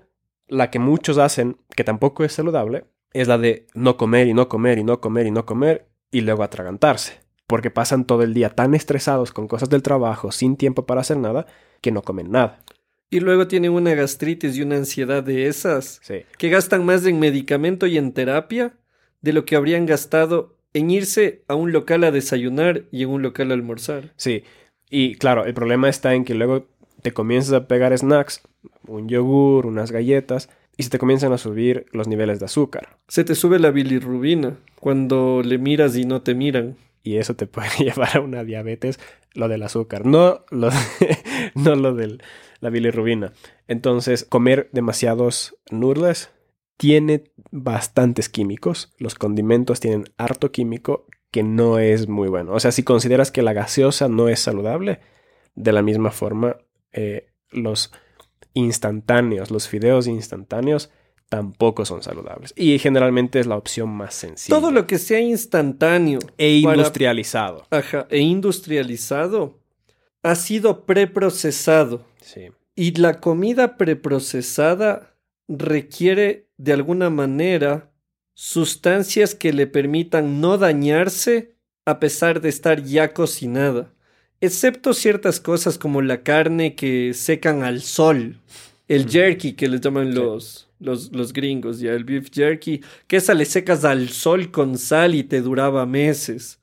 la 0.48 0.70
que 0.70 0.80
muchos 0.80 1.18
hacen, 1.18 1.58
que 1.76 1.84
tampoco 1.84 2.24
es 2.24 2.34
saludable, 2.34 2.86
es 3.14 3.28
la 3.28 3.38
de 3.38 3.68
no 3.74 3.98
comer 3.98 4.28
y 4.28 4.34
no 4.34 4.48
comer 4.48 4.78
y 4.78 4.84
no 4.84 5.02
comer 5.02 5.26
y 5.26 5.32
no 5.32 5.46
comer 5.46 5.88
y 6.16 6.22
luego 6.22 6.44
atragantarse. 6.44 7.20
Porque 7.46 7.72
pasan 7.72 8.06
todo 8.06 8.24
el 8.24 8.34
día 8.34 8.50
tan 8.50 8.74
estresados 8.74 9.34
con 9.34 9.50
cosas 9.50 9.70
del 9.70 9.84
trabajo, 9.84 10.32
sin 10.32 10.56
tiempo 10.56 10.86
para 10.86 11.02
hacer 11.02 11.18
nada, 11.18 11.46
que 11.82 11.92
no 11.92 12.04
comen 12.04 12.32
nada. 12.32 12.64
Y 13.10 13.20
luego 13.20 13.48
tienen 13.50 13.74
una 13.74 13.94
gastritis 13.96 14.56
y 14.56 14.62
una 14.62 14.78
ansiedad 14.78 15.22
de 15.24 15.48
esas, 15.48 16.00
que 16.38 16.50
gastan 16.50 16.86
más 16.86 17.06
en 17.06 17.20
medicamento 17.20 17.86
y 17.86 17.98
en 17.98 18.14
terapia 18.14 18.78
de 19.22 19.34
lo 19.34 19.44
que 19.44 19.58
habrían 19.58 19.86
gastado 19.86 20.56
en 20.74 20.90
irse 20.90 21.44
a 21.50 21.56
un 21.56 21.74
local 21.74 22.06
a 22.06 22.12
desayunar 22.12 22.84
y 22.92 23.04
en 23.04 23.10
un 23.10 23.22
local 23.22 23.52
a 23.52 23.56
almorzar. 23.56 24.14
Sí, 24.16 24.46
y 24.90 25.16
claro, 25.16 25.44
el 25.44 25.54
problema 25.54 25.90
está 25.90 26.14
en 26.14 26.24
que 26.24 26.34
luego 26.34 26.68
te 27.02 27.12
comienzas 27.12 27.52
a 27.52 27.68
pegar 27.68 27.96
snacks, 27.98 28.42
un 28.88 29.10
yogur, 29.10 29.66
unas 29.66 29.92
galletas, 29.92 30.50
y 30.78 30.84
se 30.84 30.90
te 30.90 31.00
comienzan 31.00 31.34
a 31.34 31.38
subir 31.38 31.86
los 31.92 32.08
niveles 32.08 32.40
de 32.40 32.46
azúcar. 32.46 32.98
Se 33.08 33.24
te 33.24 33.36
sube 33.36 33.60
la 33.60 33.72
bilirrubina 33.72 34.58
cuando 34.80 35.42
le 35.44 35.58
miras 35.58 35.96
y 35.96 36.06
no 36.06 36.22
te 36.22 36.36
miran. 36.36 36.76
Y 37.04 37.18
eso 37.18 37.36
te 37.36 37.48
puede 37.48 37.70
llevar 37.80 38.18
a 38.18 38.22
una 38.22 38.44
diabetes, 38.44 39.00
lo 39.34 39.48
del 39.48 39.64
azúcar, 39.64 40.06
no 40.06 40.46
lo, 40.50 40.70
no 41.56 41.76
lo 41.76 41.94
de 41.94 42.18
la 42.60 42.70
bilirrubina. 42.70 43.34
Entonces, 43.68 44.26
comer 44.26 44.70
demasiados 44.72 45.56
noodles 45.70 46.32
tiene 46.78 47.32
bastantes 47.52 48.28
químicos. 48.30 48.94
Los 48.98 49.16
condimentos 49.16 49.80
tienen 49.80 50.06
harto 50.18 50.52
químico 50.52 51.06
que 51.32 51.44
no 51.44 51.80
es 51.80 52.08
muy 52.08 52.28
bueno. 52.28 52.54
O 52.54 52.60
sea, 52.60 52.72
si 52.72 52.84
consideras 52.84 53.32
que 53.32 53.42
la 53.42 53.54
gaseosa 53.54 54.08
no 54.08 54.30
es 54.30 54.40
saludable, 54.40 55.00
de 55.56 55.72
la 55.72 55.82
misma 55.82 56.12
forma, 56.12 56.58
eh, 56.92 57.28
los 57.52 57.92
instantáneos, 58.56 59.52
los 59.52 59.68
fideos 59.68 60.08
instantáneos, 60.08 60.90
tampoco 61.30 61.86
son 61.86 62.02
saludables. 62.02 62.54
Y 62.56 62.80
generalmente 62.80 63.40
es 63.40 63.46
la 63.46 63.58
opción 63.58 63.90
más 63.90 64.16
sencilla. 64.16 64.58
Todo 64.58 64.72
lo 64.72 64.88
que 64.88 64.98
sea 64.98 65.20
instantáneo. 65.20 66.18
E 66.38 66.58
industrializado. 66.58 67.68
Ajá, 67.70 68.08
e 68.10 68.20
industrializado 68.20 69.60
ha 70.24 70.34
sido 70.34 70.86
preprocesado. 70.86 72.04
Sí. 72.22 72.48
Y 72.76 73.00
la 73.00 73.20
comida 73.20 73.78
preprocesada 73.78 75.16
requiere 75.48 76.48
de 76.58 76.74
alguna 76.74 77.12
manera 77.12 77.92
sustancias 78.34 79.36
que 79.36 79.54
le 79.54 79.68
permitan 79.68 80.42
no 80.42 80.58
dañarse 80.58 81.56
a 81.86 82.00
pesar 82.00 82.42
de 82.42 82.50
estar 82.50 82.84
ya 82.84 83.14
cocinada 83.14 83.95
excepto 84.42 84.94
ciertas 84.94 85.40
cosas 85.40 85.78
como 85.78 86.02
la 86.02 86.24
carne 86.24 86.76
que 86.76 87.14
secan 87.14 87.64
al 87.64 87.82
sol, 87.82 88.40
el 88.88 89.10
jerky 89.10 89.54
que 89.54 89.68
les 89.68 89.82
llaman 89.82 90.14
los, 90.14 90.70
los, 90.80 91.12
los, 91.12 91.34
gringos, 91.34 91.80
ya 91.80 91.94
el 91.94 92.04
beef 92.04 92.30
jerky, 92.32 92.82
que 93.08 93.18
esa 93.18 93.34
le 93.34 93.46
secas 93.46 93.86
al 93.86 94.10
sol 94.10 94.52
con 94.52 94.78
sal 94.78 95.16
y 95.16 95.24
te 95.24 95.42
duraba 95.42 95.86
meses. 95.86 96.60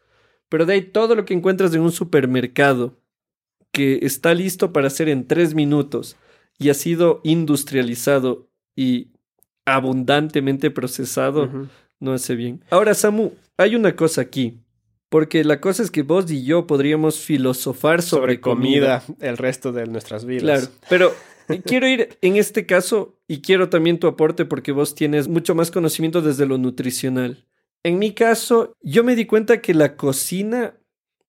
Pero 0.48 0.66
de 0.66 0.74
ahí 0.74 0.82
todo 0.82 1.14
lo 1.14 1.24
que 1.24 1.34
encuentras 1.34 1.74
en 1.74 1.80
un 1.80 1.92
supermercado 1.92 3.00
que 3.72 4.00
está 4.02 4.34
listo 4.34 4.72
para 4.72 4.88
hacer 4.88 5.08
en 5.08 5.26
tres 5.26 5.54
minutos 5.54 6.16
y 6.58 6.68
ha 6.68 6.74
sido 6.74 7.20
industrializado 7.24 8.48
y 8.76 9.08
abundantemente 9.64 10.70
procesado, 10.70 11.68
no 11.98 12.12
hace 12.12 12.34
bien. 12.34 12.62
Ahora, 12.70 12.94
Samu, 12.94 13.32
hay 13.56 13.74
una 13.74 13.96
cosa 13.96 14.20
aquí. 14.20 14.58
Porque 15.12 15.45
la 15.45 15.61
cosa 15.61 15.83
es 15.83 15.90
que 15.90 16.00
vos 16.00 16.31
y 16.31 16.42
yo 16.42 16.66
podríamos 16.66 17.21
filosofar 17.21 18.00
sobre, 18.00 18.40
comida, 18.40 19.04
el 19.21 19.37
resto 19.37 19.71
de 19.71 19.85
nuestras 19.85 20.25
vidas. 20.25 20.42
Claro, 20.42 20.66
pero 20.88 21.12
quiero 21.66 21.87
ir 21.87 22.16
en 22.23 22.37
este 22.37 22.64
caso 22.64 23.21
y 23.28 23.42
quiero 23.42 23.69
también 23.69 23.99
tu 23.99 24.07
aporte 24.07 24.47
porque 24.47 24.73
vos 24.73 24.95
tienes 24.95 25.28
mucho 25.28 25.54
más 25.54 25.71
conocimiento 25.71 26.23
desde 26.23 26.47
lo 26.47 26.57
nutricional. 26.57 27.45
En 27.83 27.99
mi 27.99 28.14
caso, 28.14 28.75
yo 28.81 29.04
me 29.04 29.14
di 29.14 29.26
cuenta 29.26 29.61
que 29.61 29.75
la 29.75 29.97
cocina 29.97 30.78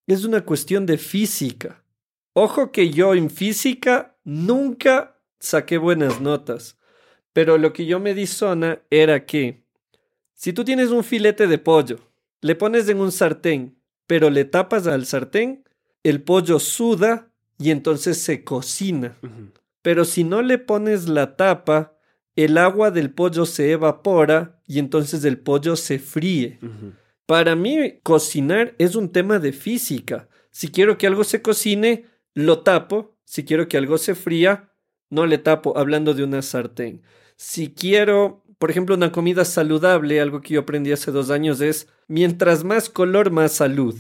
es 0.08 0.24
una 0.24 0.46
cuestión 0.46 0.86
de 0.86 0.98
física. 0.98 1.84
Ojo 2.32 2.72
que 2.72 2.90
yo 2.90 3.14
en 3.14 3.30
física 3.30 4.16
nunca 4.24 5.20
saqué 5.42 5.78
buenas 5.78 6.22
notas, 6.22 6.78
pero 7.34 7.58
lo 7.58 7.74
que 7.74 7.86
yo 7.86 8.00
me 8.00 8.14
di 8.14 8.28
zona 8.28 8.82
era 8.90 9.26
que 9.26 9.66
si 10.36 10.54
tú 10.54 10.64
tienes 10.64 10.88
un 10.88 11.04
filete 11.04 11.48
de 11.48 11.58
pollo 11.58 12.13
le 12.44 12.56
pones 12.56 12.90
en 12.90 13.00
un 13.00 13.12
sartén, 13.12 13.78
pero 14.06 14.30
le 14.30 14.44
tapas 14.46 14.86
al 14.86 15.06
sartén, 15.06 15.64
el 16.04 16.22
pollo 16.22 16.60
suda 16.60 17.32
y 17.58 17.72
entonces 17.72 18.18
se 18.18 18.44
cocina. 18.44 19.18
Pero 19.82 20.04
si 20.04 20.26
no 20.26 20.42
le 20.42 20.58
pones 20.58 21.08
la 21.08 21.38
tapa, 21.38 21.98
el 22.36 22.58
agua 22.58 22.92
del 22.92 23.12
pollo 23.12 23.46
se 23.46 23.72
evapora 23.72 24.62
y 24.68 24.80
entonces 24.80 25.24
el 25.24 25.40
pollo 25.40 25.78
se 25.78 26.00
fríe. 26.00 26.60
Para 27.26 27.56
mí, 27.56 28.00
cocinar 28.04 28.76
es 28.78 28.96
un 28.96 29.10
tema 29.10 29.40
de 29.40 29.54
física. 29.54 30.28
Si 30.52 30.68
quiero 30.68 30.98
que 30.98 31.08
algo 31.08 31.24
se 31.24 31.42
cocine, 31.42 32.08
lo 32.34 32.60
tapo. 32.60 33.16
Si 33.24 33.46
quiero 33.46 33.70
que 33.70 33.78
algo 33.78 33.98
se 33.98 34.16
fría, 34.16 34.70
no 35.10 35.26
le 35.26 35.38
tapo, 35.38 35.78
hablando 35.78 36.14
de 36.14 36.26
una 36.26 36.42
sartén. 36.42 37.04
Si 37.38 37.74
quiero 37.74 38.43
por 38.64 38.72
ejemplo, 38.72 38.96
una 38.96 39.12
comida 39.12 39.44
saludable, 39.44 40.22
algo 40.22 40.40
que 40.40 40.54
yo 40.54 40.62
aprendí 40.62 40.94
hace 40.94 41.12
dos 41.12 41.32
años, 41.32 41.60
es 41.60 41.90
mientras 42.08 42.64
más 42.64 42.90
color, 42.90 43.30
más 43.30 43.52
salud. 43.52 43.94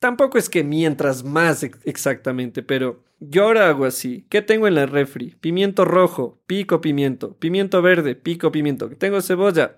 Tampoco 0.00 0.36
es 0.36 0.50
que 0.50 0.62
mientras 0.64 1.24
más 1.24 1.62
exactamente, 1.84 2.62
pero 2.62 3.04
yo 3.20 3.44
ahora 3.44 3.70
hago 3.70 3.86
así. 3.86 4.26
¿Qué 4.28 4.42
tengo 4.42 4.68
en 4.68 4.74
la 4.74 4.84
refri? 4.84 5.34
Pimiento 5.40 5.86
rojo, 5.86 6.42
pico 6.46 6.82
pimiento. 6.82 7.38
Pimiento 7.38 7.80
verde, 7.80 8.14
pico 8.14 8.52
pimiento. 8.52 8.90
Tengo 8.90 9.22
cebolla, 9.22 9.76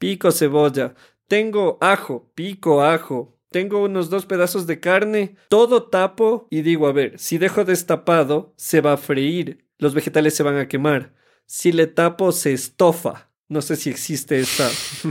pico 0.00 0.32
cebolla. 0.32 0.96
Tengo 1.28 1.78
ajo, 1.80 2.32
pico 2.34 2.82
ajo. 2.82 3.38
Tengo 3.52 3.84
unos 3.84 4.10
dos 4.10 4.26
pedazos 4.26 4.66
de 4.66 4.80
carne. 4.80 5.36
Todo 5.48 5.84
tapo 5.84 6.48
y 6.50 6.62
digo, 6.62 6.88
a 6.88 6.92
ver, 6.92 7.20
si 7.20 7.38
dejo 7.38 7.64
destapado, 7.64 8.52
se 8.56 8.80
va 8.80 8.94
a 8.94 8.96
freír. 8.96 9.64
Los 9.78 9.94
vegetales 9.94 10.34
se 10.34 10.42
van 10.42 10.56
a 10.56 10.66
quemar. 10.66 11.14
Si 11.44 11.70
le 11.70 11.86
tapo, 11.86 12.32
se 12.32 12.52
estofa. 12.52 13.30
No 13.48 13.62
sé 13.62 13.76
si 13.76 13.90
existe 13.90 14.40
esa 14.40 14.68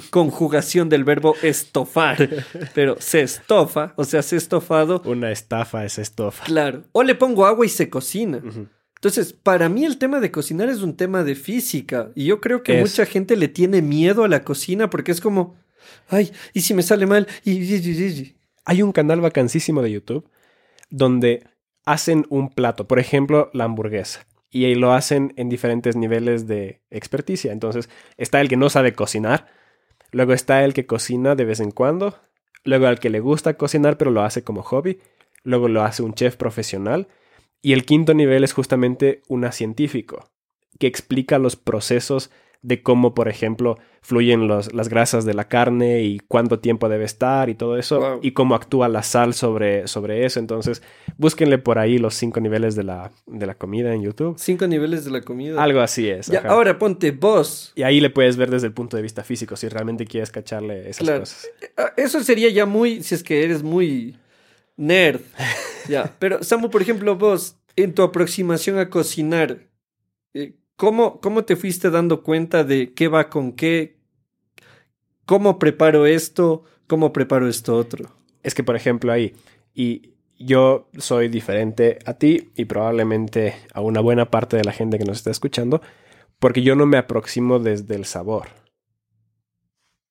conjugación 0.09 0.89
del 0.89 1.05
verbo 1.05 1.35
estofar, 1.41 2.29
pero 2.73 2.97
se 2.99 3.21
estofa, 3.21 3.93
o 3.95 4.03
sea, 4.03 4.21
se 4.21 4.35
estofado. 4.35 5.01
Una 5.05 5.31
estafa 5.31 5.85
es 5.85 5.97
estofa. 5.97 6.43
Claro. 6.43 6.83
O 6.91 7.03
le 7.03 7.15
pongo 7.15 7.45
agua 7.45 7.65
y 7.65 7.69
se 7.69 7.89
cocina. 7.89 8.41
Entonces, 8.95 9.31
para 9.31 9.69
mí 9.69 9.85
el 9.85 9.97
tema 9.97 10.19
de 10.19 10.31
cocinar 10.31 10.67
es 10.67 10.81
un 10.81 10.97
tema 10.97 11.23
de 11.23 11.35
física. 11.35 12.11
Y 12.13 12.25
yo 12.25 12.41
creo 12.41 12.61
que 12.61 12.81
mucha 12.81 13.05
gente 13.05 13.37
le 13.37 13.47
tiene 13.47 13.81
miedo 13.81 14.25
a 14.25 14.27
la 14.27 14.43
cocina 14.43 14.89
porque 14.89 15.13
es 15.13 15.21
como, 15.21 15.55
ay, 16.09 16.33
¿y 16.53 16.61
si 16.61 16.73
me 16.73 16.83
sale 16.83 17.05
mal? 17.05 17.27
Y... 17.45 18.35
Hay 18.65 18.81
un 18.81 18.91
canal 18.91 19.21
vacancísimo 19.21 19.81
de 19.83 19.91
YouTube 19.91 20.27
donde 20.89 21.47
hacen 21.85 22.25
un 22.29 22.49
plato, 22.49 22.87
por 22.87 22.99
ejemplo, 22.99 23.51
la 23.53 23.65
hamburguesa 23.65 24.25
y 24.55 24.73
lo 24.75 24.93
hacen 24.93 25.33
en 25.35 25.49
diferentes 25.49 25.97
niveles 25.97 26.47
de 26.47 26.79
experticia. 26.89 27.51
Entonces, 27.51 27.89
está 28.15 28.39
el 28.39 28.47
que 28.47 28.55
no 28.55 28.69
sabe 28.69 28.93
cocinar, 28.93 29.47
luego 30.11 30.31
está 30.31 30.63
el 30.63 30.73
que 30.73 30.85
cocina 30.85 31.35
de 31.35 31.43
vez 31.43 31.59
en 31.59 31.71
cuando, 31.71 32.21
luego 32.63 32.87
al 32.87 33.01
que 33.01 33.09
le 33.09 33.19
gusta 33.19 33.55
cocinar 33.55 33.97
pero 33.97 34.11
lo 34.11 34.21
hace 34.21 34.45
como 34.45 34.63
hobby, 34.63 34.99
luego 35.43 35.67
lo 35.67 35.83
hace 35.83 36.03
un 36.03 36.13
chef 36.13 36.37
profesional, 36.37 37.09
y 37.61 37.73
el 37.73 37.83
quinto 37.83 38.13
nivel 38.13 38.45
es 38.45 38.53
justamente 38.53 39.23
un 39.27 39.45
científico, 39.51 40.29
que 40.79 40.87
explica 40.87 41.37
los 41.37 41.57
procesos 41.57 42.31
de 42.65 42.81
cómo, 42.81 43.13
por 43.13 43.27
ejemplo, 43.27 43.77
fluyen 44.01 44.47
las 44.47 44.89
grasas 44.89 45.23
de 45.23 45.35
la 45.35 45.47
carne 45.47 46.01
y 46.01 46.19
cuánto 46.19 46.59
tiempo 46.59 46.89
debe 46.89 47.05
estar 47.05 47.47
y 47.47 47.53
todo 47.53 47.77
eso, 47.77 48.19
y 48.23 48.31
cómo 48.31 48.55
actúa 48.55 48.89
la 48.89 49.03
sal 49.03 49.35
sobre, 49.35 49.87
sobre 49.87 50.25
eso. 50.25 50.39
Entonces, 50.39 50.81
búsquenle 51.17 51.59
por 51.59 51.77
ahí 51.77 51.99
los 51.99 52.15
cinco 52.15 52.39
niveles 52.39 52.75
de 52.75 52.83
la, 52.83 53.11
de 53.27 53.45
la 53.45 53.53
comida 53.53 53.93
en 53.93 54.01
YouTube. 54.01 54.35
Cinco 54.39 54.65
niveles 54.65 55.05
de 55.05 55.11
la 55.11 55.21
comida. 55.21 55.61
Algo 55.63 55.79
así 55.79 56.09
es. 56.09 56.25
Ya, 56.25 56.39
ahora 56.41 56.79
ponte 56.79 57.11
vos. 57.11 57.71
Y 57.75 57.83
ahí 57.83 58.01
le 58.01 58.09
puedes 58.09 58.35
ver 58.35 58.49
desde 58.49 58.67
el 58.67 58.73
punto 58.73 58.97
de 58.97 59.03
vista 59.03 59.23
físico, 59.23 59.55
si 59.55 59.67
realmente 59.69 60.05
quieres 60.05 60.31
cacharle 60.31 60.89
esas 60.89 61.07
cosas. 61.07 61.49
Ah, 61.77 61.93
eso 61.97 62.23
sería 62.23 62.49
ya 62.49 62.65
muy, 62.65 63.03
si 63.03 63.13
es 63.13 63.21
que 63.21 63.43
eres 63.43 63.61
muy 63.61 64.17
nerd. 64.75 65.21
ya, 65.87 66.11
pero 66.19 66.41
Samu, 66.43 66.71
por 66.71 66.81
ejemplo, 66.81 67.15
vos, 67.15 67.57
en 67.75 67.93
tu 67.93 68.01
aproximación 68.01 68.79
a 68.79 68.89
cocinar, 68.89 69.59
eh, 70.33 70.55
¿Cómo, 70.75 71.21
¿Cómo 71.21 71.45
te 71.45 71.55
fuiste 71.55 71.89
dando 71.89 72.21
cuenta 72.21 72.63
de 72.63 72.93
qué 72.93 73.07
va 73.07 73.29
con 73.29 73.53
qué? 73.53 73.97
¿Cómo 75.25 75.57
preparo 75.57 76.05
esto? 76.05 76.63
¿Cómo 76.87 77.13
preparo 77.13 77.47
esto 77.47 77.75
otro? 77.75 78.11
Es 78.43 78.53
que, 78.53 78.63
por 78.63 78.75
ejemplo, 78.75 79.11
ahí, 79.11 79.33
y 79.73 80.15
yo 80.37 80.89
soy 80.97 81.29
diferente 81.29 81.99
a 82.05 82.15
ti 82.15 82.51
y 82.55 82.65
probablemente 82.65 83.55
a 83.73 83.81
una 83.81 84.01
buena 84.01 84.29
parte 84.29 84.57
de 84.57 84.65
la 84.65 84.73
gente 84.73 84.97
que 84.97 85.05
nos 85.05 85.17
está 85.17 85.31
escuchando, 85.31 85.81
porque 86.39 86.61
yo 86.61 86.75
no 86.75 86.85
me 86.85 86.97
aproximo 86.97 87.59
desde 87.59 87.95
el 87.95 88.05
sabor. 88.05 88.49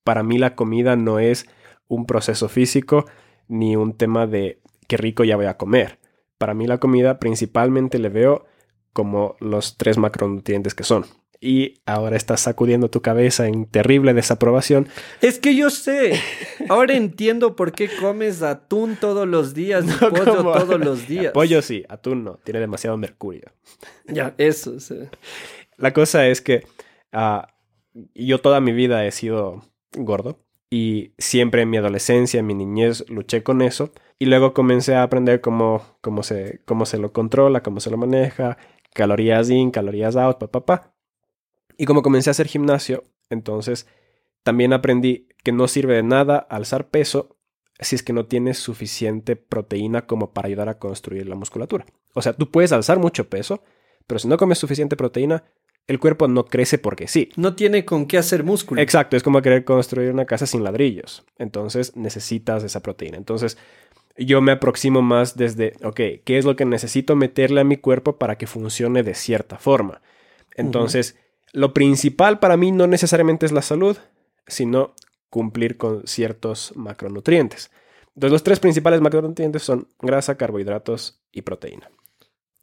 Para 0.03 0.23
mí 0.23 0.39
la 0.39 0.55
comida 0.55 0.97
no 0.97 1.19
es 1.19 1.47
un 1.89 2.07
proceso 2.07 2.49
físico 2.49 3.05
ni 3.49 3.77
un 3.77 3.97
tema 3.97 4.27
de 4.27 4.61
qué 4.89 4.97
rico 4.97 5.25
ya 5.25 5.37
voy 5.37 5.47
a 5.47 5.59
comer. 5.59 5.99
Para 6.39 6.55
mí 6.55 6.67
la 6.67 6.79
comida 6.79 7.19
principalmente 7.19 7.99
le 7.99 8.09
veo 8.09 8.47
como 8.95 9.37
los 9.41 9.77
tres 9.77 9.99
macronutrientes 9.99 10.75
que 10.75 10.85
son. 10.85 11.05
Y 11.41 11.83
ahora 11.85 12.17
estás 12.17 12.41
sacudiendo 12.41 12.89
tu 12.89 13.03
cabeza 13.03 13.47
en 13.47 13.67
terrible 13.67 14.15
desaprobación. 14.15 14.89
Es 15.21 15.39
que 15.39 15.55
yo 15.55 15.69
sé. 15.69 16.19
Ahora 16.71 16.95
entiendo 16.95 17.55
por 17.55 17.73
qué 17.73 17.91
comes 18.01 18.41
atún 18.41 18.97
todos 18.99 19.29
los 19.29 19.53
días, 19.53 19.85
no, 19.85 19.99
pollo 20.09 20.25
todos 20.25 20.81
los 20.81 21.07
días. 21.09 21.33
Pollo 21.33 21.61
sí, 21.61 21.85
atún 21.91 22.25
no. 22.25 22.39
Tiene 22.45 22.61
demasiado 22.61 22.97
mercurio. 22.97 23.53
Ya, 24.07 24.35
eso. 24.39 24.81
Sí. 24.81 25.01
La 25.77 25.93
cosa 25.93 26.27
es 26.27 26.41
que 26.41 26.67
ah, 27.13 27.49
yo 28.15 28.41
toda 28.41 28.61
mi 28.61 28.73
vida 28.73 29.05
he 29.05 29.13
sido 29.13 29.63
gordo 29.93 30.39
y 30.71 31.13
siempre 31.19 31.63
en 31.63 31.71
mi 31.71 31.77
adolescencia, 31.77 32.41
en 32.41 32.47
mi 32.47 32.55
niñez, 32.55 33.09
luché 33.09 33.43
con 33.43 33.63
eso. 33.63 33.93
Y 34.19 34.27
luego 34.27 34.55
comencé 34.55 34.95
a 34.95 35.03
aprender 35.03 35.41
cómo, 35.41 35.83
cómo, 36.01 36.23
se, 36.23 36.63
cómo 36.65 36.87
se 36.87 36.99
lo 36.99 37.13
controla, 37.13 37.63
cómo 37.63 37.81
se 37.81 37.91
lo 37.91 37.97
maneja, 37.97 38.57
calorías 38.95 39.51
in, 39.51 39.71
calorías 39.71 40.17
out, 40.17 40.39
papá. 40.39 40.65
Pa, 40.65 40.83
pa. 40.83 40.95
Y 41.77 41.85
como 41.85 42.03
comencé 42.03 42.31
a 42.31 42.33
hacer 42.33 42.47
gimnasio, 42.49 43.05
entonces 43.29 43.87
también 44.43 44.73
aprendí 44.73 45.29
que 45.43 45.53
no 45.53 45.69
sirve 45.69 45.97
de 45.97 46.03
nada 46.03 46.39
alzar 46.39 46.89
peso 46.89 47.37
si 47.81 47.97
es 47.97 48.03
que 48.03 48.13
no 48.13 48.27
tienes 48.27 48.59
suficiente 48.59 49.37
proteína 49.37 50.07
como 50.07 50.33
para 50.33 50.47
ayudar 50.47 50.69
a 50.69 50.79
construir 50.79 51.29
la 51.29 51.35
musculatura. 51.35 51.85
O 52.15 52.23
sea, 52.23 52.33
tú 52.33 52.51
puedes 52.51 52.73
alzar 52.73 52.99
mucho 52.99 53.29
peso, 53.29 53.63
pero 54.07 54.19
si 54.19 54.29
no 54.29 54.37
comes 54.37 54.59
suficiente 54.59 54.97
proteína, 54.97 55.45
el 55.87 55.99
cuerpo 55.99 56.29
no 56.29 56.47
crece 56.47 56.79
porque 56.79 57.09
sí. 57.09 57.31
No 57.37 57.55
tiene 57.55 57.85
con 57.85 58.07
qué 58.07 58.17
hacer 58.17 58.45
músculo. 58.45 58.81
Exacto, 58.81 59.17
es 59.17 59.23
como 59.23 59.43
querer 59.43 59.65
construir 59.65 60.11
una 60.11 60.25
casa 60.25 60.47
sin 60.47 60.65
ladrillos. 60.65 61.25
Entonces 61.37 61.97
necesitas 61.97 62.63
esa 62.63 62.81
proteína. 62.81 63.17
Entonces 63.17 63.59
yo 64.17 64.41
me 64.41 64.53
aproximo 64.53 65.03
más 65.03 65.37
desde, 65.37 65.75
ok, 65.83 66.01
¿qué 66.25 66.39
es 66.39 66.45
lo 66.45 66.57
que 66.57 66.65
necesito 66.65 67.17
meterle 67.17 67.61
a 67.61 67.65
mi 67.65 67.77
cuerpo 67.77 68.17
para 68.17 68.37
que 68.39 68.47
funcione 68.47 69.03
de 69.03 69.15
cierta 69.15 69.59
forma? 69.59 70.03
Entonces, 70.55 71.17
lo 71.53 71.75
principal 71.75 72.39
para 72.39 72.57
mí 72.57 72.71
no 72.73 72.87
necesariamente 72.87 73.47
es 73.47 73.53
la 73.53 73.63
salud, 73.63 73.97
sino 74.47 74.95
cumplir 75.31 75.77
con 75.77 76.07
ciertos 76.07 76.73
macronutrientes. 76.77 77.71
Entonces, 78.15 78.33
los 78.33 78.43
tres 78.45 78.61
principales 78.61 79.01
macronutrientes 79.01 79.63
son 79.63 79.89
grasa, 80.01 80.37
carbohidratos 80.37 81.21
y 81.33 81.43
proteína. 81.43 81.91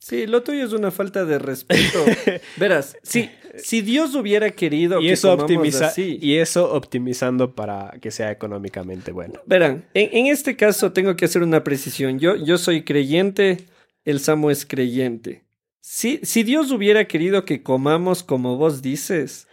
Sí, 0.01 0.25
lo 0.25 0.41
tuyo 0.41 0.65
es 0.65 0.73
una 0.73 0.89
falta 0.89 1.25
de 1.25 1.37
respeto. 1.37 2.03
Verás, 2.57 2.97
si, 3.03 3.29
si 3.55 3.81
Dios 3.81 4.15
hubiera 4.15 4.49
querido 4.49 4.99
y 4.99 5.05
que 5.05 5.13
eso 5.13 5.31
optimiza 5.31 5.87
así, 5.87 6.17
y 6.19 6.37
eso 6.37 6.73
optimizando 6.73 7.53
para 7.53 7.91
que 8.01 8.09
sea 8.09 8.31
económicamente 8.31 9.11
bueno. 9.11 9.39
Verán, 9.45 9.85
en, 9.93 10.25
este 10.25 10.55
caso 10.55 10.91
tengo 10.91 11.15
que 11.15 11.25
hacer 11.25 11.43
una 11.43 11.63
precisión. 11.63 12.17
Yo, 12.17 12.35
yo 12.35 12.57
soy 12.57 12.83
creyente, 12.83 13.67
el 14.03 14.19
Samo 14.19 14.49
es 14.49 14.65
creyente. 14.65 15.43
Si, 15.81 16.19
si 16.23 16.41
Dios 16.41 16.71
hubiera 16.71 17.05
querido 17.05 17.45
que 17.45 17.61
comamos 17.61 18.23
como 18.23 18.57
vos 18.57 18.81
dices, 18.81 19.47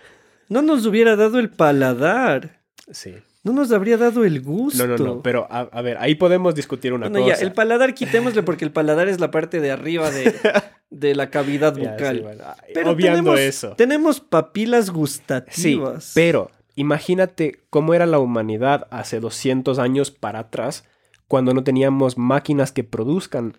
no 0.49 0.63
nos 0.63 0.87
hubiera 0.87 1.15
dado 1.15 1.39
el 1.39 1.51
paladar. 1.51 2.63
Sí. 2.91 3.17
No 3.49 3.63
nos 3.63 3.73
habría 3.73 3.97
dado 3.97 4.25
el 4.25 4.41
gusto. 4.43 4.87
No, 4.87 4.97
no, 4.97 5.05
no, 5.05 5.23
pero 5.23 5.47
a, 5.51 5.83
ver, 5.83 5.97
ahí 5.99 6.15
podemos 6.15 6.55
discutir 6.55 6.93
una 6.93 7.11
cosa. 7.11 7.27
Ya, 7.27 7.35
el 7.35 7.53
paladar 7.53 7.95
quitémosle 7.95 8.43
porque 8.43 8.65
el 8.65 8.73
paladar 8.73 9.09
es 9.09 9.21
la 9.21 9.31
parte 9.31 9.61
de 9.61 9.71
arriba 9.71 10.11
de, 10.11 11.15
la 11.15 11.31
cavidad 11.31 11.77
bucal. 11.77 12.39
Pero 12.75 12.91
Obviando 12.91 13.33
tenemos, 13.35 13.41
eso. 13.41 13.75
Tenemos 13.77 14.21
papilas 14.21 14.91
gustativas. 14.91 16.05
Sí, 16.05 16.11
pero 16.15 16.51
imagínate 16.75 17.61
cómo 17.71 17.95
era 17.95 18.07
la 18.07 18.19
humanidad 18.19 18.87
hace 18.91 19.21
200 19.21 19.79
años 19.79 20.11
para 20.11 20.41
atrás 20.41 20.85
cuando 21.27 21.55
no 21.55 21.65
teníamos 21.65 22.19
máquinas 22.19 22.73
que 22.73 22.85
produzcan 22.85 23.59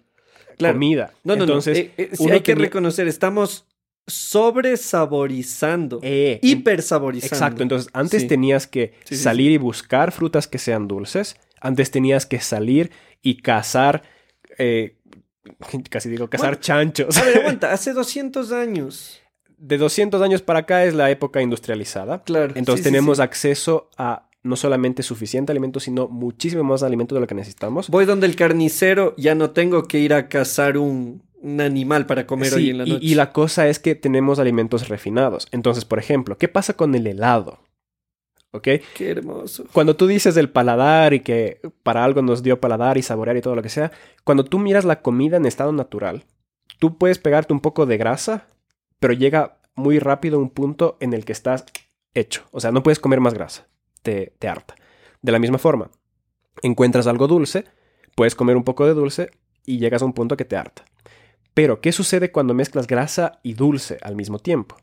comida. 0.58 1.12
No, 1.23 1.36
no, 1.36 1.43
Entonces, 1.43 1.78
no. 1.78 1.84
Eh, 1.84 1.93
eh, 1.97 2.10
sí, 2.13 2.30
hay 2.30 2.41
que 2.41 2.56
reconocer, 2.56 3.08
estamos 3.08 3.65
sobresaborizando, 4.10 6.00
eh, 6.02 6.39
hipersaborizando. 6.41 7.36
Exacto, 7.36 7.63
entonces 7.63 7.89
antes 7.93 8.28
tenías 8.28 8.67
que 8.67 8.93
salir 9.06 9.52
y 9.52 9.58
buscar 9.58 10.12
frutas 10.12 10.48
que 10.48 10.58
sean 10.58 10.88
dulces, 10.88 11.38
antes 11.62 11.91
tenías 11.91 12.26
que 12.26 12.39
salir 12.39 12.91
y 13.22 13.41
cazar, 13.41 14.04
eh, 14.58 14.98
casi 15.89 16.10
digo, 16.10 16.30
cazar 16.30 16.60
chanchos. 16.60 17.17
A 17.17 17.24
ver, 17.24 17.38
aguanta, 17.41 17.72
hace 17.72 17.93
200 17.93 18.52
años. 18.52 19.22
De 19.58 19.78
200 19.78 20.22
años 20.22 20.41
para 20.41 20.60
acá 20.60 20.86
es 20.86 20.93
la 20.93 21.12
época 21.12 21.41
industrializada. 21.41 22.24
Claro. 22.24 22.54
Entonces 22.56 22.84
tenemos 22.84 23.19
acceso 23.19 23.89
a 23.98 24.30
no 24.41 24.56
solamente 24.56 25.04
suficiente 25.04 25.52
alimento, 25.52 25.80
sino 25.80 26.08
muchísimo 26.08 26.63
más 26.63 26.84
alimento 26.84 27.13
de 27.13 27.22
lo 27.22 27.28
que 27.28 27.36
necesitamos. 27.36 27.89
Voy 27.89 28.06
donde 28.06 28.26
el 28.26 28.36
carnicero, 28.36 29.13
ya 29.17 29.36
no 29.36 29.52
tengo 29.52 29.84
que 29.84 30.00
ir 30.00 30.13
a 30.13 30.30
cazar 30.30 30.78
un, 30.78 31.24
un 31.41 31.62
animal 31.62 32.06
para 32.06 32.28
comer 32.28 32.54
hoy 32.54 32.69
en 32.69 32.78
la 32.80 32.86
noche. 32.86 33.06
Y, 33.06 33.12
y, 33.12 33.15
la 33.15 33.32
cosa 33.32 33.67
es 33.67 33.80
que 33.80 33.95
tenemos 33.95 34.39
alimentos 34.39 34.88
refinados. 34.89 35.47
Entonces, 35.52 35.86
por 35.86 35.99
ejemplo, 35.99 36.38
¿qué 36.38 36.47
pasa 36.47 36.73
con 36.73 36.95
el 36.95 37.08
helado? 37.08 37.60
¿Ok? 38.52 38.67
Qué 38.95 39.12
hermoso. 39.12 39.65
Cuando 39.71 39.95
tú 39.95 40.08
dices 40.08 40.34
del 40.34 40.49
paladar 40.49 41.13
y 41.13 41.19
que 41.19 41.62
para 41.84 42.04
algo 42.04 42.21
nos 42.21 42.41
dio 42.41 42.60
paladar 42.60 42.97
y 42.97 43.04
saborear 43.04 43.38
y 43.38 43.41
todo 43.41 43.56
lo 43.56 43.62
que 43.62 43.69
sea, 43.69 43.91
cuando 44.23 44.43
tú 44.43 44.58
miras 44.58 44.86
la 44.86 45.02
comida 45.02 45.38
en 45.38 45.45
estado 45.45 45.71
natural, 45.71 46.25
tú 46.80 46.97
puedes 46.97 47.19
pegarte 47.19 47.54
un 47.54 47.60
poco 47.60 47.86
de 47.86 47.97
grasa, 47.97 48.47
pero 48.99 49.13
llega 49.13 49.60
muy 49.75 49.99
rápido 49.99 50.39
un 50.39 50.49
punto 50.49 50.97
en 50.99 51.13
el 51.13 51.25
que 51.25 51.32
estás 51.32 51.65
hecho. 52.15 52.43
O 52.52 52.60
sea, 52.60 52.71
no 52.71 52.82
puedes 52.82 52.99
comer 52.99 53.19
más 53.19 53.36
grasa. 53.36 53.67
Te, 54.02 54.34
te 54.39 54.47
harta. 54.47 54.75
De 55.21 55.32
la 55.32 55.39
misma 55.39 55.60
forma, 55.60 55.91
encuentras 56.63 57.06
algo 57.06 57.28
dulce, 57.28 57.65
puedes 58.15 58.34
comer 58.34 58.58
un 58.58 58.63
poco 58.63 58.86
de 58.86 58.93
dulce 58.93 59.30
y 59.65 59.78
llegas 59.78 60.02
a 60.02 60.06
un 60.06 60.13
punto 60.13 60.38
que 60.38 60.45
te 60.45 60.56
harta. 60.56 60.86
Pero, 61.60 61.82
¿qué 61.82 61.91
sucede 61.91 62.32
cuando 62.32 62.54
mezclas 62.54 62.88
grasa 62.88 63.41
y 63.43 63.54
dulce 63.54 63.98
al 64.02 64.15
mismo 64.15 64.39
tiempo? 64.39 64.78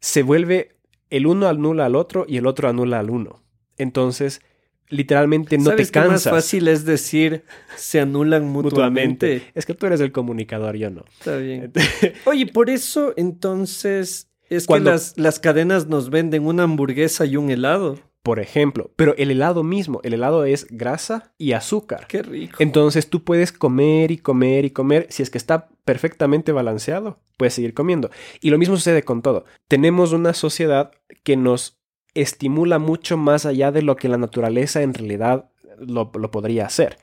Se 0.00 0.24
vuelve 0.24 0.74
el 1.10 1.28
uno 1.28 1.46
anula 1.46 1.86
al 1.86 1.94
otro 1.94 2.26
y 2.26 2.38
el 2.38 2.48
otro 2.48 2.68
anula 2.68 2.98
al 2.98 3.08
uno. 3.08 3.44
Entonces, 3.76 4.40
literalmente 4.88 5.58
no 5.58 5.70
te 5.76 5.86
cansas. 5.86 5.92
Qué 5.92 6.08
más 6.08 6.24
fácil 6.24 6.66
es 6.66 6.84
decir 6.84 7.44
se 7.76 8.00
anulan 8.00 8.48
mutuamente? 8.48 9.52
Es 9.54 9.64
que 9.64 9.74
tú 9.74 9.86
eres 9.86 10.00
el 10.00 10.10
comunicador, 10.10 10.74
yo 10.74 10.90
no. 10.90 11.04
Está 11.20 11.36
bien. 11.36 11.72
Oye, 12.24 12.48
por 12.48 12.68
eso 12.68 13.14
entonces 13.16 14.28
es 14.50 14.66
que 14.66 14.80
las, 14.80 15.16
las 15.18 15.38
cadenas 15.38 15.86
nos 15.86 16.10
venden 16.10 16.46
una 16.46 16.64
hamburguesa 16.64 17.26
y 17.26 17.36
un 17.36 17.48
helado 17.48 18.00
por 18.28 18.40
ejemplo. 18.40 18.90
Pero 18.94 19.14
el 19.16 19.30
helado 19.30 19.64
mismo, 19.64 20.02
el 20.04 20.12
helado 20.12 20.44
es 20.44 20.66
grasa 20.68 21.32
y 21.38 21.52
azúcar. 21.52 22.06
Qué 22.08 22.20
rico. 22.20 22.56
Entonces 22.58 23.08
tú 23.08 23.24
puedes 23.24 23.52
comer 23.52 24.10
y 24.10 24.18
comer 24.18 24.66
y 24.66 24.70
comer. 24.70 25.06
Si 25.08 25.22
es 25.22 25.30
que 25.30 25.38
está 25.38 25.70
perfectamente 25.86 26.52
balanceado, 26.52 27.20
puedes 27.38 27.54
seguir 27.54 27.72
comiendo. 27.72 28.10
Y 28.42 28.50
lo 28.50 28.58
mismo 28.58 28.76
sucede 28.76 29.02
con 29.02 29.22
todo. 29.22 29.46
Tenemos 29.66 30.12
una 30.12 30.34
sociedad 30.34 30.90
que 31.22 31.38
nos 31.38 31.80
estimula 32.12 32.78
mucho 32.78 33.16
más 33.16 33.46
allá 33.46 33.72
de 33.72 33.80
lo 33.80 33.96
que 33.96 34.10
la 34.10 34.18
naturaleza 34.18 34.82
en 34.82 34.92
realidad 34.92 35.48
lo, 35.78 36.10
podría 36.12 36.66
hacer. 36.66 36.98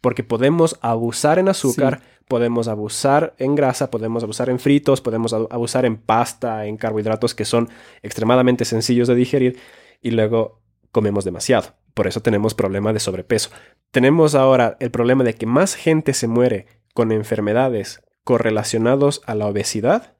Porque 0.00 0.24
podemos 0.24 0.78
abusar 0.80 1.38
en 1.38 1.50
azúcar, 1.50 2.00
podemos 2.26 2.68
abusar 2.68 3.34
en 3.36 3.54
grasa, 3.54 3.90
podemos 3.90 4.22
abusar 4.22 4.48
en 4.48 4.58
fritos, 4.58 5.02
podemos 5.02 5.34
abusar 5.34 5.84
en 5.84 5.98
pasta, 5.98 6.64
en 6.64 6.78
carbohidratos 6.78 7.34
que 7.34 7.44
son 7.44 7.68
extremadamente 8.02 8.64
sencillos 8.64 9.08
de 9.08 9.14
digerir 9.14 9.58
y 10.00 10.12
luego 10.12 10.59
comemos 10.92 11.24
demasiado. 11.24 11.74
Por 11.94 12.06
eso 12.06 12.20
tenemos 12.20 12.54
problema 12.54 12.92
de 12.92 13.00
sobrepeso. 13.00 13.50
Tenemos 13.90 14.34
ahora 14.34 14.76
el 14.80 14.90
problema 14.90 15.24
de 15.24 15.34
que 15.34 15.46
más 15.46 15.74
gente 15.74 16.14
se 16.14 16.28
muere 16.28 16.66
con 16.94 17.12
enfermedades 17.12 18.02
correlacionados 18.24 19.22
a 19.26 19.34
la 19.34 19.46
obesidad 19.46 20.16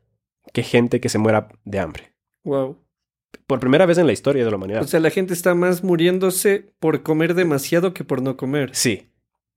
que 0.52 0.62
gente 0.62 1.00
que 1.00 1.08
se 1.08 1.18
muera 1.18 1.48
de 1.64 1.78
hambre. 1.78 2.14
Wow. 2.44 2.76
Por 3.46 3.60
primera 3.60 3.86
vez 3.86 3.98
en 3.98 4.06
la 4.06 4.12
historia 4.12 4.44
de 4.44 4.50
la 4.50 4.56
humanidad. 4.56 4.82
O 4.82 4.86
sea, 4.86 5.00
la 5.00 5.10
gente 5.10 5.34
está 5.34 5.54
más 5.54 5.84
muriéndose 5.84 6.72
por 6.80 7.02
comer 7.02 7.34
demasiado 7.34 7.94
que 7.94 8.04
por 8.04 8.22
no 8.22 8.36
comer. 8.36 8.70
Sí. 8.72 9.12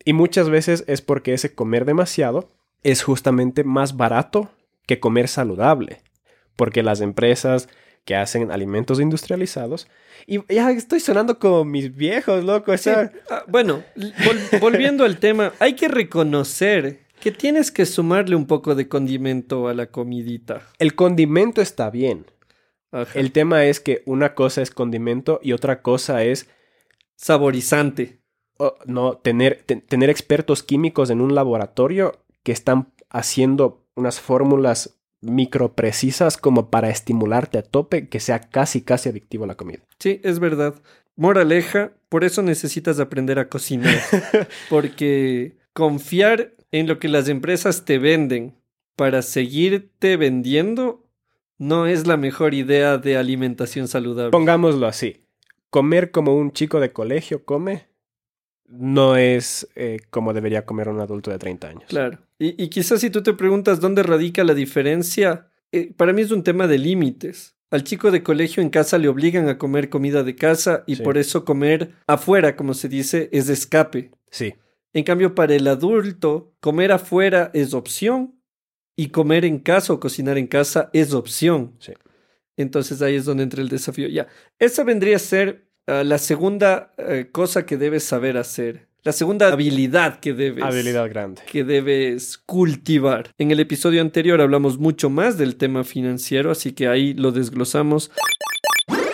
Y 0.06 0.14
muchas 0.14 0.50
veces 0.50 0.84
es 0.88 1.02
porque 1.02 1.34
ese 1.34 1.56
comer 1.56 1.86
demasiado 1.86 2.52
es 2.84 3.04
justamente 3.04 3.64
más 3.64 3.96
barato 3.98 4.52
que 4.86 5.00
comer 5.00 5.28
saludable. 5.28 6.02
Porque 6.56 6.84
las 6.84 7.02
empresas 7.02 7.70
que 8.06 8.16
hacen 8.16 8.52
alimentos 8.52 9.00
industrializados. 9.00 9.88
Y 10.28 10.40
ya 10.54 10.72
estoy 10.72 11.00
sonando 11.00 11.40
como 11.40 11.66
mis 11.66 11.96
viejos, 11.96 12.44
loco. 12.44 12.74
Ah, 13.30 13.44
bueno, 13.48 13.84
volviendo 14.60 15.06
al 15.06 15.20
tema, 15.20 15.54
hay 15.60 15.74
que 15.74 15.88
reconocer 15.88 17.04
que 17.20 17.32
tienes 17.32 17.72
que 17.72 17.86
sumarle 17.86 18.36
un 18.36 18.48
poco 18.48 18.76
de 18.76 18.88
condimento 18.88 19.68
a 19.68 19.74
la 19.74 19.88
comidita. 19.88 20.68
El 20.80 20.96
condimento 20.96 21.62
está 21.62 21.90
bien. 21.90 22.26
El 23.16 23.32
tema 23.32 23.66
es 23.66 23.80
que 23.80 24.04
una 24.06 24.36
cosa 24.36 24.62
es 24.62 24.70
condimento 24.70 25.40
y 25.42 25.54
otra 25.54 25.82
cosa 25.82 26.24
es 26.24 26.50
saborizante. 27.16 28.20
no, 28.86 29.18
tener, 29.18 29.64
tener 29.64 30.10
expertos 30.10 30.64
químicos 30.64 31.10
en 31.10 31.22
un 31.22 31.34
laboratorio 31.34 32.24
que 32.44 32.52
están 32.52 32.94
haciendo 33.10 33.86
unas 33.96 34.20
fórmulas 34.20 35.00
microprecisas 35.24 36.38
como 36.38 36.70
para 36.70 36.90
estimularte 36.90 37.58
a 37.58 37.64
tope 37.64 38.08
que 38.10 38.20
sea 38.20 38.40
casi 38.40 38.82
casi 38.82 39.10
adictivo 39.10 39.46
a 39.46 39.48
la 39.48 39.56
comida. 39.56 39.80
Sí, 40.00 40.20
es 40.24 40.40
verdad. 40.40 40.76
Moraleja, 41.16 41.94
por 42.10 42.24
eso 42.24 42.42
necesitas 42.42 43.00
aprender 43.00 43.40
a 43.40 43.50
cocinar. 43.50 43.96
porque 44.70 45.58
confiar 45.74 46.54
en 46.72 46.88
lo 46.88 47.00
que 47.00 47.08
las 47.08 47.30
empresas 47.30 47.86
te 47.86 48.00
venden 48.00 48.56
para 48.96 49.22
seguirte 49.22 50.18
vendiendo 50.18 51.06
no 51.58 51.88
es 51.88 52.08
la 52.08 52.18
mejor 52.18 52.54
idea 52.54 52.98
de 52.98 53.18
alimentación 53.18 53.88
saludable. 53.88 54.32
Pongámoslo 54.32 54.88
así. 54.88 55.22
Comer 55.70 56.12
como 56.12 56.36
un 56.36 56.52
chico 56.52 56.80
de 56.80 56.92
colegio 56.92 57.46
come 57.46 57.88
no 58.68 59.18
es 59.18 59.68
eh, 59.76 60.00
como 60.10 60.34
debería 60.34 60.66
comer 60.66 60.90
un 60.90 61.00
adulto 61.00 61.32
de 61.32 61.38
30 61.38 61.68
años. 61.68 61.84
Claro. 61.88 62.20
Y, 62.46 62.68
quizás 62.68 63.00
si 63.00 63.10
tú 63.10 63.24
te 63.24 63.34
preguntas 63.34 63.80
dónde 63.80 64.04
radica 64.04 64.44
la 64.44 64.54
diferencia, 64.54 65.48
eh, 65.72 65.94
para 65.96 66.12
mí 66.12 66.22
es 66.22 66.32
un 66.32 66.44
tema 66.44 66.68
de 66.68 66.78
límites. 66.78 67.56
Al 67.72 67.84
chico 67.84 68.12
de 68.12 68.22
colegio 68.22 68.62
en 68.62 68.70
casa 68.70 68.98
le 68.98 69.08
obligan 69.08 69.48
a 69.48 69.58
comer 69.58 69.90
comida 69.90 70.24
de 70.24 70.36
casa 70.36 70.84
y 70.86 70.98
por 70.98 71.18
eso 71.18 71.46
comer 71.46 71.96
afuera, 72.06 72.56
como 72.56 72.74
se 72.74 72.90
dice, 72.90 73.30
es 73.32 73.48
de 73.48 73.54
escape. 73.54 74.12
Sí. 74.30 74.54
En 74.94 75.04
cambio, 75.04 75.34
para 75.34 75.56
el 75.56 75.68
adulto, 75.68 76.54
comer 76.60 76.92
afuera 76.92 77.50
es 77.54 77.74
opción 77.74 78.36
y 78.96 79.08
comer 79.08 79.46
en 79.46 79.60
casa 79.60 79.94
o 79.94 80.00
cocinar 80.00 80.38
en 80.38 80.48
casa 80.48 80.90
es 80.94 81.14
opción. 81.14 81.76
Sí. 81.80 81.94
Entonces 82.58 83.02
ahí 83.02 83.16
es 83.16 83.26
donde 83.26 83.44
entra 83.44 83.62
el 83.62 83.70
desafío. 83.70 84.08
Ya, 84.08 84.28
esa 84.60 84.84
vendría 84.84 85.16
a 85.16 85.20
ser 85.20 85.68
ah, 85.88 86.04
la 86.04 86.18
segunda 86.18 86.94
eh, 86.98 87.30
cosa 87.32 87.66
que 87.66 87.78
debes 87.78 88.04
saber 88.04 88.38
hacer. 88.38 88.88
La 89.04 89.12
segunda 89.12 89.52
habilidad 89.52 90.22
que 90.22 90.34
debes. 90.34 90.64
Habilidad 90.64 91.10
grande. 91.10 91.42
Que 91.52 91.66
debes 91.66 92.38
cultivar. 92.38 93.32
En 93.38 93.52
el 93.52 93.60
episodio 93.60 94.02
anterior 94.02 94.40
hablamos 94.40 94.78
mucho 94.78 95.10
más 95.10 95.38
del 95.38 95.58
tema 95.58 95.84
financiero, 95.84 96.52
así 96.52 96.72
que 96.72 96.88
ahí 96.88 97.14
lo 97.14 97.34
desglosamos. 97.34 98.12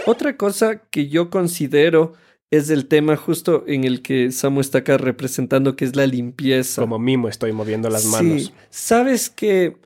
Otra 0.05 0.37
cosa 0.37 0.83
que 0.91 1.07
yo 1.07 1.31
considero 1.31 2.13
es 2.51 2.69
el 2.69 2.87
tema 2.87 3.15
justo 3.15 3.63
en 3.65 3.83
el 3.83 4.03
que 4.03 4.31
Samu 4.31 4.61
está 4.61 4.79
acá 4.79 4.97
representando, 4.97 5.75
que 5.75 5.85
es 5.85 5.95
la 5.95 6.05
limpieza. 6.05 6.81
Como 6.83 6.99
mimo 6.99 7.27
estoy 7.27 7.51
moviendo 7.51 7.89
las 7.89 8.05
manos. 8.05 8.43
Sí, 8.43 8.51
sabes 8.69 9.31
que 9.31 9.77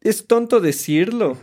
es 0.00 0.26
tonto 0.26 0.58
decirlo, 0.58 1.38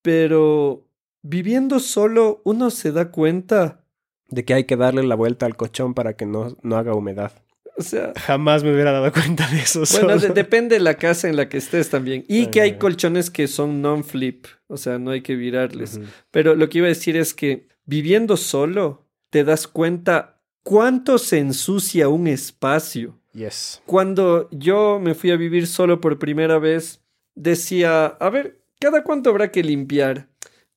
pero 0.00 0.84
viviendo 1.22 1.80
solo 1.80 2.40
uno 2.44 2.70
se 2.70 2.92
da 2.92 3.10
cuenta 3.10 3.84
de 4.28 4.44
que 4.44 4.54
hay 4.54 4.64
que 4.64 4.76
darle 4.76 5.02
la 5.02 5.14
vuelta 5.14 5.46
al 5.46 5.56
colchón 5.56 5.94
para 5.94 6.14
que 6.14 6.26
no, 6.26 6.56
no 6.62 6.76
haga 6.76 6.94
humedad. 6.94 7.32
O 7.78 7.82
sea, 7.82 8.14
jamás 8.16 8.64
me 8.64 8.72
hubiera 8.72 8.90
dado 8.90 9.12
cuenta 9.12 9.46
de 9.48 9.58
eso. 9.58 9.82
Bueno, 9.92 10.18
depende 10.18 10.76
de 10.76 10.80
la 10.80 10.94
casa 10.94 11.28
en 11.28 11.36
la 11.36 11.48
que 11.48 11.58
estés 11.58 11.90
también. 11.90 12.24
Y 12.26 12.46
que 12.46 12.62
hay 12.62 12.78
colchones 12.78 13.30
que 13.30 13.48
son 13.48 13.82
non-flip, 13.82 14.46
o 14.66 14.78
sea, 14.78 14.98
no 14.98 15.10
hay 15.10 15.20
que 15.20 15.36
virarles. 15.36 16.00
Pero 16.30 16.54
lo 16.54 16.68
que 16.68 16.78
iba 16.78 16.86
a 16.86 16.88
decir 16.88 17.16
es 17.16 17.34
que 17.34 17.68
viviendo 17.84 18.38
solo, 18.38 19.06
te 19.30 19.44
das 19.44 19.68
cuenta 19.68 20.40
cuánto 20.62 21.18
se 21.18 21.38
ensucia 21.38 22.08
un 22.08 22.26
espacio. 22.28 23.20
Yes. 23.34 23.82
Cuando 23.84 24.48
yo 24.50 24.98
me 24.98 25.14
fui 25.14 25.30
a 25.30 25.36
vivir 25.36 25.66
solo 25.66 26.00
por 26.00 26.18
primera 26.18 26.58
vez, 26.58 27.02
decía, 27.34 28.06
a 28.06 28.30
ver, 28.30 28.62
¿cada 28.80 29.04
cuánto 29.04 29.28
habrá 29.28 29.52
que 29.52 29.62
limpiar? 29.62 30.28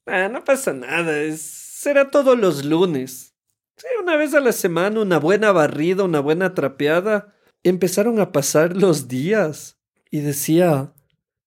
Ah, 0.05 0.27
no 0.27 0.43
pasa 0.43 0.73
nada, 0.73 1.17
es... 1.21 1.39
será 1.41 2.11
todos 2.11 2.37
los 2.37 2.65
lunes. 2.65 3.28
Sí, 3.79 3.87
una 4.01 4.15
vez 4.15 4.33
a 4.33 4.39
la 4.39 4.51
semana, 4.51 5.01
una 5.01 5.17
buena 5.17 5.51
barrida, 5.51 6.03
una 6.03 6.19
buena 6.19 6.53
trapeada. 6.53 7.33
Empezaron 7.63 8.19
a 8.19 8.31
pasar 8.31 8.77
los 8.77 9.07
días 9.07 9.79
y 10.11 10.19
decía, 10.19 10.93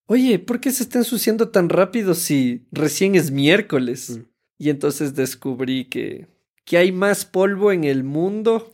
oye, 0.07 0.39
¿por 0.39 0.59
qué 0.59 0.71
se 0.71 0.83
está 0.83 0.97
ensuciando 0.97 1.49
tan 1.49 1.69
rápido 1.69 2.13
si 2.13 2.67
recién 2.71 3.15
es 3.15 3.31
miércoles? 3.31 4.17
Mm. 4.17 4.21
Y 4.57 4.69
entonces 4.69 5.15
descubrí 5.15 5.85
que 5.85 6.27
que 6.65 6.77
hay 6.77 6.91
más 6.91 7.25
polvo 7.25 7.71
en 7.71 7.83
el 7.83 8.03
mundo 8.03 8.71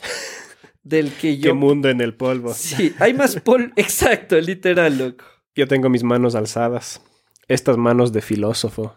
del 0.83 1.11
que 1.13 1.37
yo. 1.37 1.43
¿Qué 1.43 1.53
mundo 1.53 1.89
en 1.89 2.01
el 2.01 2.15
polvo? 2.15 2.53
Sí, 2.53 2.93
hay 2.99 3.13
más 3.13 3.39
polvo. 3.39 3.71
Exacto, 3.75 4.39
literal, 4.39 4.97
loco. 4.97 5.25
Yo 5.55 5.67
tengo 5.67 5.89
mis 5.89 6.03
manos 6.03 6.35
alzadas. 6.35 7.01
Estas 7.47 7.77
manos 7.77 8.13
de 8.13 8.21
filósofo. 8.21 8.95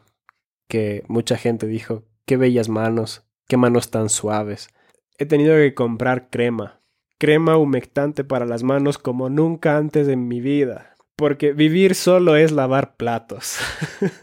Que 0.68 1.04
mucha 1.08 1.36
gente 1.36 1.66
dijo: 1.66 2.04
Qué 2.26 2.36
bellas 2.36 2.68
manos, 2.68 3.24
qué 3.52 3.58
manos 3.58 3.90
tan 3.90 4.08
suaves. 4.08 4.70
He 5.18 5.26
tenido 5.26 5.54
que 5.56 5.74
comprar 5.74 6.30
crema. 6.30 6.80
Crema 7.18 7.58
humectante 7.58 8.24
para 8.24 8.46
las 8.46 8.62
manos 8.62 8.96
como 8.96 9.28
nunca 9.28 9.76
antes 9.76 10.08
en 10.08 10.26
mi 10.26 10.40
vida. 10.40 10.96
Porque 11.16 11.52
vivir 11.52 11.94
solo 11.94 12.36
es 12.36 12.50
lavar 12.50 12.96
platos. 12.96 13.58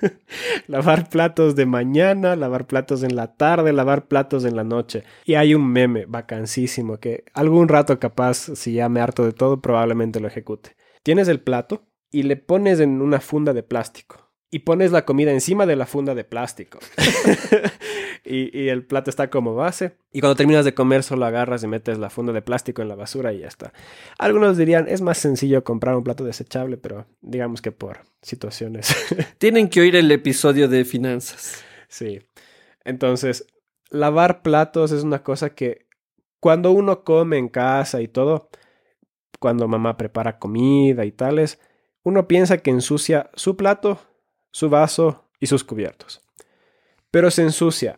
lavar 0.67 1.09
platos 1.09 1.55
de 1.55 1.67
mañana, 1.67 2.35
lavar 2.35 2.65
platos 2.65 3.03
en 3.03 3.15
la 3.15 3.35
tarde, 3.35 3.71
lavar 3.71 4.07
platos 4.07 4.45
en 4.45 4.55
la 4.55 4.63
noche. 4.63 5.03
Y 5.25 5.35
hay 5.35 5.53
un 5.53 5.71
meme 5.71 6.07
vacancísimo 6.07 6.97
que 6.97 7.25
algún 7.35 7.67
rato 7.67 7.99
capaz, 7.99 8.49
si 8.55 8.73
ya 8.73 8.89
me 8.89 8.99
harto 8.99 9.25
de 9.25 9.33
todo, 9.33 9.61
probablemente 9.61 10.19
lo 10.19 10.27
ejecute. 10.27 10.75
Tienes 11.03 11.27
el 11.27 11.39
plato 11.39 11.83
y 12.09 12.23
le 12.23 12.35
pones 12.35 12.79
en 12.79 12.99
una 12.99 13.19
funda 13.19 13.53
de 13.53 13.61
plástico 13.61 14.28
y 14.51 14.59
pones 14.59 14.91
la 14.91 15.05
comida 15.05 15.31
encima 15.31 15.65
de 15.65 15.75
la 15.75 15.85
funda 15.85 16.15
de 16.15 16.23
plástico. 16.23 16.79
y, 18.25 18.67
el 18.67 18.83
plato 18.83 19.09
está 19.09 19.29
como 19.29 19.53
base. 19.53 19.97
Y 20.11 20.21
cuando 20.21 20.35
terminas 20.35 20.65
de 20.65 20.73
comer, 20.73 21.03
solo 21.03 21.25
agarras 21.25 21.63
y 21.63 21.67
metes 21.67 21.99
la 21.99 22.09
funda 22.09 22.33
de 22.33 22.41
plástico 22.41 22.81
en 22.81 22.87
la 22.87 22.95
basura 22.95 23.31
y 23.31 23.39
ya 23.39 23.47
está. 23.47 23.73
Algunos 24.17 24.57
dirían, 24.57 24.87
es 24.87 25.01
más 25.01 25.19
sencillo 25.19 25.63
comprar 25.63 25.95
un 25.95 26.03
plato 26.03 26.23
desechable, 26.23 26.77
pero 26.77 27.05
digamos 27.21 27.61
que 27.61 27.71
por 27.71 27.99
situaciones. 28.21 28.95
Tienen 29.37 29.69
que 29.69 29.81
oír 29.81 29.95
el 29.95 30.11
episodio 30.11 30.67
de 30.67 30.83
finanzas. 30.83 31.63
Sí. 31.87 32.21
Entonces, 32.83 33.45
lavar 33.91 34.41
platos 34.41 34.91
es 34.91 35.03
una 35.03 35.21
cosa 35.21 35.51
que 35.51 35.85
cuando 36.39 36.71
uno 36.71 37.03
come 37.03 37.37
en 37.37 37.49
casa 37.49 38.01
y 38.01 38.07
todo, 38.07 38.49
cuando 39.39 39.67
mamá 39.67 39.95
prepara 39.95 40.39
comida 40.39 41.05
y 41.05 41.11
tales, 41.11 41.59
uno 42.01 42.27
piensa 42.27 42.57
que 42.57 42.71
ensucia 42.71 43.29
su 43.35 43.55
plato 43.55 43.99
su 44.51 44.69
vaso 44.69 45.25
y 45.39 45.47
sus 45.47 45.63
cubiertos. 45.63 46.21
Pero 47.11 47.31
se 47.31 47.41
ensucia 47.41 47.97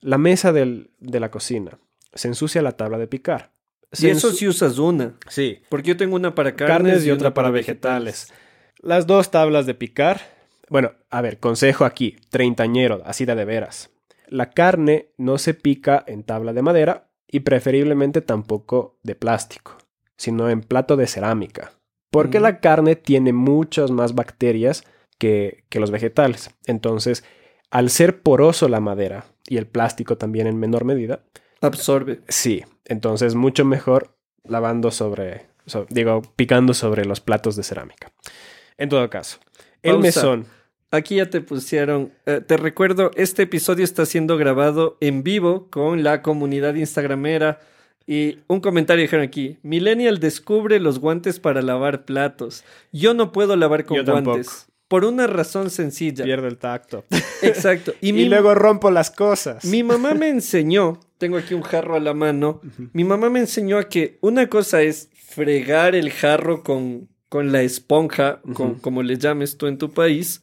la 0.00 0.18
mesa 0.18 0.52
de 0.52 0.88
la 1.00 1.30
cocina, 1.30 1.78
se 2.12 2.28
ensucia 2.28 2.62
la 2.62 2.72
tabla 2.72 2.98
de 2.98 3.06
picar. 3.06 3.52
y 3.98 4.08
eso 4.08 4.32
si 4.32 4.48
usas 4.48 4.78
una. 4.78 5.14
Sí. 5.28 5.60
Porque 5.68 5.88
yo 5.88 5.96
tengo 5.96 6.16
una 6.16 6.34
para 6.34 6.54
carnes, 6.54 7.04
y, 7.04 7.10
otra 7.10 7.34
para 7.34 7.50
vegetales. 7.50 8.32
Las 8.80 9.06
dos 9.06 9.30
tablas 9.30 9.66
de 9.66 9.74
picar. 9.74 10.20
Bueno, 10.68 10.92
a 11.10 11.20
ver, 11.20 11.38
consejo 11.38 11.84
aquí, 11.84 12.16
treintañero, 12.30 13.02
así 13.04 13.24
de 13.24 13.34
de 13.34 13.44
veras. 13.44 13.90
La 14.28 14.50
carne 14.50 15.10
no 15.16 15.38
se 15.38 15.54
pica 15.54 16.04
en 16.06 16.22
tabla 16.22 16.52
de 16.52 16.62
madera 16.62 17.08
y 17.26 17.40
preferiblemente 17.40 18.20
tampoco 18.20 18.98
de 19.02 19.14
plástico, 19.14 19.78
sino 20.16 20.50
en 20.50 20.60
plato 20.60 20.96
de 20.96 21.06
cerámica. 21.06 21.72
Porque 22.10 22.40
la 22.40 22.60
carne 22.60 22.96
tiene 22.96 23.32
muchas 23.32 23.90
más 23.90 24.14
bacterias 24.14 24.84
que, 25.18 25.64
los 25.72 25.90
vegetales. 25.90 26.50
Entonces, 26.66 27.24
al 27.70 27.90
ser 27.90 28.22
poroso 28.22 28.68
la 28.68 28.80
madera 28.80 29.26
y 29.46 29.56
el 29.58 29.66
plástico 29.66 30.16
también 30.16 30.46
en 30.46 30.58
menor 30.58 30.84
medida, 30.84 31.20
absorbe. 31.60 32.20
Sí, 32.28 32.64
entonces 32.84 33.34
mucho 33.34 33.64
mejor 33.64 34.16
lavando 34.44 34.90
sobre 34.90 35.46
so- 35.66 35.86
digo, 35.90 36.22
picando 36.36 36.72
sobre 36.74 37.04
los 37.04 37.20
platos 37.20 37.56
de 37.56 37.62
cerámica. 37.62 38.10
En 38.78 38.88
todo 38.88 39.08
caso, 39.10 39.38
el 39.82 39.92
Pausa. 39.92 40.06
mesón. 40.06 40.46
Aquí 40.90 41.16
ya 41.16 41.28
te 41.28 41.42
pusieron. 41.42 42.12
eh, 42.24 42.40
te 42.46 42.56
recuerdo, 42.56 43.10
este 43.14 43.42
episodio 43.42 43.84
está 43.84 44.06
siendo 44.06 44.38
grabado 44.38 44.96
en 45.00 45.22
vivo 45.22 45.68
con 45.68 46.02
la 46.02 46.22
comunidad 46.22 46.74
instagramera. 46.76 47.60
Y 48.06 48.38
un 48.46 48.60
comentario 48.62 49.02
dijeron 49.02 49.26
aquí: 49.26 49.58
Millennial 49.62 50.18
descubre 50.18 50.80
los 50.80 50.98
guantes 50.98 51.40
para 51.40 51.60
lavar 51.60 52.06
platos. 52.06 52.64
Yo 52.90 53.12
no 53.12 53.32
puedo 53.32 53.54
lavar 53.56 53.84
con 53.84 53.98
Yo 53.98 54.04
tampoco. 54.04 54.40
Por 54.88 55.04
una 55.04 55.26
razón 55.26 55.70
sencilla. 55.70 56.24
Pierdo 56.24 56.46
el 56.48 56.56
tacto. 56.58 57.04
Exacto. 57.42 57.92
Y, 58.00 58.08
Y, 58.10 58.12
mi, 58.12 58.24
luego 58.24 58.54
rompo 58.54 58.90
las 58.90 59.10
cosas. 59.10 59.64
mi 59.64 59.82
mamá 59.82 60.14
me 60.14 60.28
enseñó. 60.28 60.98
Tengo 61.18 61.36
aquí 61.36 61.54
un 61.54 61.62
jarro 61.62 61.94
a 61.96 62.00
la 62.00 62.14
mano. 62.14 62.60
Mi 62.92 63.04
mamá 63.04 63.28
me 63.28 63.40
enseñó 63.40 63.78
a 63.78 63.88
que 63.88 64.18
una 64.20 64.48
cosa 64.48 64.82
es 64.82 65.10
fregar 65.14 65.94
el 65.94 66.10
jarro 66.10 66.62
con, 66.62 67.08
con 67.28 67.52
la 67.52 67.62
esponja, 67.62 68.40
con, 68.54 68.76
como 68.76 69.02
le 69.02 69.18
llames 69.18 69.56
tú 69.58 69.66
en 69.66 69.78
tu 69.78 69.90
país. 69.92 70.42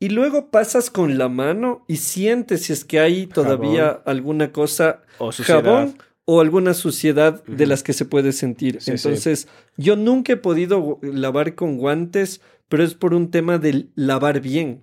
Y 0.00 0.08
luego 0.10 0.50
pasas 0.50 0.90
con 0.90 1.18
la 1.18 1.28
mano 1.28 1.84
y 1.88 1.96
sientes 1.96 2.62
si 2.64 2.72
es 2.72 2.84
que 2.84 3.00
hay 3.00 3.26
todavía 3.26 3.88
alguna 4.06 4.50
cosa, 4.52 5.02
O 5.18 5.30
suciedad. 5.32 5.62
jabón 5.64 5.98
o 6.24 6.40
alguna 6.40 6.72
suciedad 6.74 7.42
de 7.44 7.66
las 7.66 7.82
que 7.82 7.92
se 7.92 8.04
puede 8.04 8.32
sentir. 8.32 8.80
Sí, 8.80 8.96
sí. 8.96 9.08
Entonces, 9.08 9.48
yo 9.76 9.96
nunca 9.96 10.34
he 10.34 10.36
podido 10.36 10.98
lavar 11.02 11.54
con 11.54 11.78
guantes, 11.78 12.40
pero 12.68 12.82
es 12.84 12.94
por 12.94 13.14
un 13.14 13.30
tema 13.30 13.58
de 13.58 13.86
lavar 13.94 14.40
bien. 14.40 14.82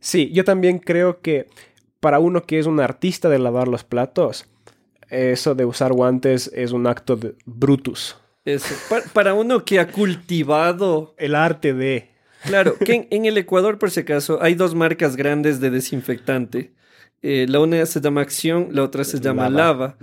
Sí, 0.00 0.30
yo 0.32 0.44
también 0.44 0.78
creo 0.78 1.20
que 1.20 1.46
para 2.00 2.18
uno 2.18 2.42
que 2.42 2.58
es 2.58 2.66
un 2.66 2.80
artista 2.80 3.28
de 3.28 3.38
lavar 3.38 3.68
los 3.68 3.84
platos, 3.84 4.46
eso 5.08 5.54
de 5.54 5.64
usar 5.64 5.92
guantes 5.92 6.50
es 6.54 6.72
un 6.72 6.86
acto 6.86 7.16
de 7.16 7.34
brutus. 7.46 8.16
Eso. 8.44 8.74
Para 9.14 9.32
uno 9.32 9.64
que 9.64 9.80
ha 9.80 9.88
cultivado 9.90 11.14
El 11.16 11.34
arte 11.34 11.72
de... 11.72 12.10
Claro, 12.44 12.76
que 12.84 12.92
en, 12.94 13.06
en 13.10 13.24
el 13.24 13.38
Ecuador, 13.38 13.78
por 13.78 13.90
si 13.90 14.00
acaso, 14.00 14.38
hay 14.42 14.54
dos 14.54 14.74
marcas 14.74 15.16
grandes 15.16 15.60
de 15.60 15.70
desinfectante. 15.70 16.74
Eh, 17.22 17.46
la 17.48 17.58
una 17.60 17.86
se 17.86 18.02
llama 18.02 18.20
Acción, 18.20 18.68
la 18.72 18.82
otra 18.82 19.02
se 19.02 19.18
llama 19.18 19.48
Lava. 19.48 19.96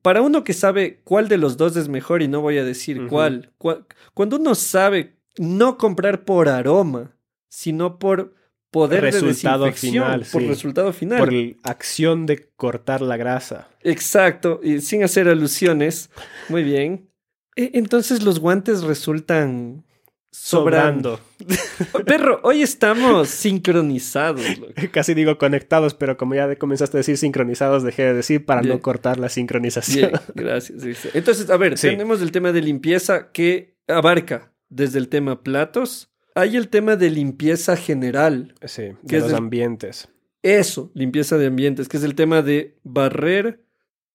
Para 0.00 0.22
uno 0.22 0.44
que 0.44 0.52
sabe 0.52 1.00
cuál 1.02 1.26
de 1.26 1.36
los 1.38 1.56
dos 1.56 1.76
es 1.76 1.88
mejor, 1.88 2.22
y 2.22 2.28
no 2.28 2.40
voy 2.40 2.56
a 2.58 2.62
decir 2.64 3.08
cuál, 3.08 3.50
cua- 3.58 3.84
cuando 4.14 4.36
uno 4.36 4.54
sabe 4.54 5.16
no 5.38 5.78
comprar 5.78 6.24
por 6.24 6.48
aroma, 6.48 7.16
sino 7.48 7.98
por 7.98 8.34
poder 8.70 9.02
Resultado 9.02 9.64
de 9.64 9.70
desinfección, 9.70 10.04
final, 10.04 10.26
por 10.30 10.42
sí. 10.42 10.48
resultado 10.48 10.92
final. 10.92 11.18
Por 11.18 11.32
la 11.32 11.54
acción 11.64 12.26
de 12.26 12.50
cortar 12.56 13.00
la 13.00 13.16
grasa. 13.16 13.68
Exacto, 13.82 14.60
y 14.62 14.80
sin 14.80 15.02
hacer 15.04 15.28
alusiones. 15.28 16.10
Muy 16.50 16.62
bien. 16.62 17.08
E- 17.56 17.70
Entonces 17.74 18.22
los 18.22 18.38
guantes 18.40 18.82
resultan 18.82 19.84
sobrando. 20.30 21.18
Sobrando. 21.40 22.04
Perro, 22.04 22.40
hoy 22.42 22.60
estamos 22.62 23.28
sincronizados. 23.30 24.58
loco. 24.58 24.72
Casi 24.92 25.14
digo 25.14 25.38
conectados, 25.38 25.94
pero 25.94 26.16
como 26.18 26.34
ya 26.34 26.54
comenzaste 26.56 26.98
a 26.98 27.00
decir 27.00 27.16
sincronizados, 27.16 27.82
dejé 27.82 28.02
de 28.04 28.14
decir 28.14 28.44
para 28.44 28.60
Bien. 28.60 28.74
no 28.76 28.82
cortar 28.82 29.18
la 29.18 29.30
sincronización. 29.30 30.10
Bien, 30.10 30.22
gracias. 30.34 30.82
Entonces, 31.14 31.48
a 31.48 31.56
ver, 31.56 31.78
Sí. 31.78 31.88
tenemos 31.88 32.20
el 32.20 32.32
tema 32.32 32.52
de 32.52 32.60
limpieza 32.60 33.30
que 33.32 33.76
abarca 33.88 34.52
desde 34.68 34.98
el 34.98 35.08
tema 35.08 35.42
platos. 35.42 36.10
Hay 36.34 36.56
el 36.56 36.68
tema 36.68 36.96
de 36.96 37.10
limpieza 37.10 37.76
general. 37.76 38.54
Sí, 38.64 38.92
¿Qué 39.08 39.16
de 39.16 39.20
los 39.22 39.30
el- 39.30 39.36
ambientes. 39.36 40.08
Eso, 40.42 40.90
limpieza 40.94 41.36
de 41.36 41.46
ambientes, 41.46 41.88
que 41.88 41.96
es 41.96 42.04
el 42.04 42.14
tema 42.14 42.42
de 42.42 42.76
barrer, 42.84 43.64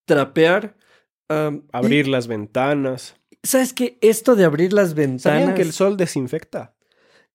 trapear. 0.06 0.76
Abrir 1.72 2.08
las 2.08 2.28
ventanas. 2.28 3.16
¿Sabes 3.42 3.74
qué? 3.74 3.98
Esto 4.02 4.36
de 4.36 4.46
abrir 4.46 4.72
las 4.72 4.92
¿Sabían 4.92 5.12
ventanas. 5.14 5.56
que 5.56 5.62
el 5.64 5.74
sol 5.74 5.98
desinfecta? 5.98 6.76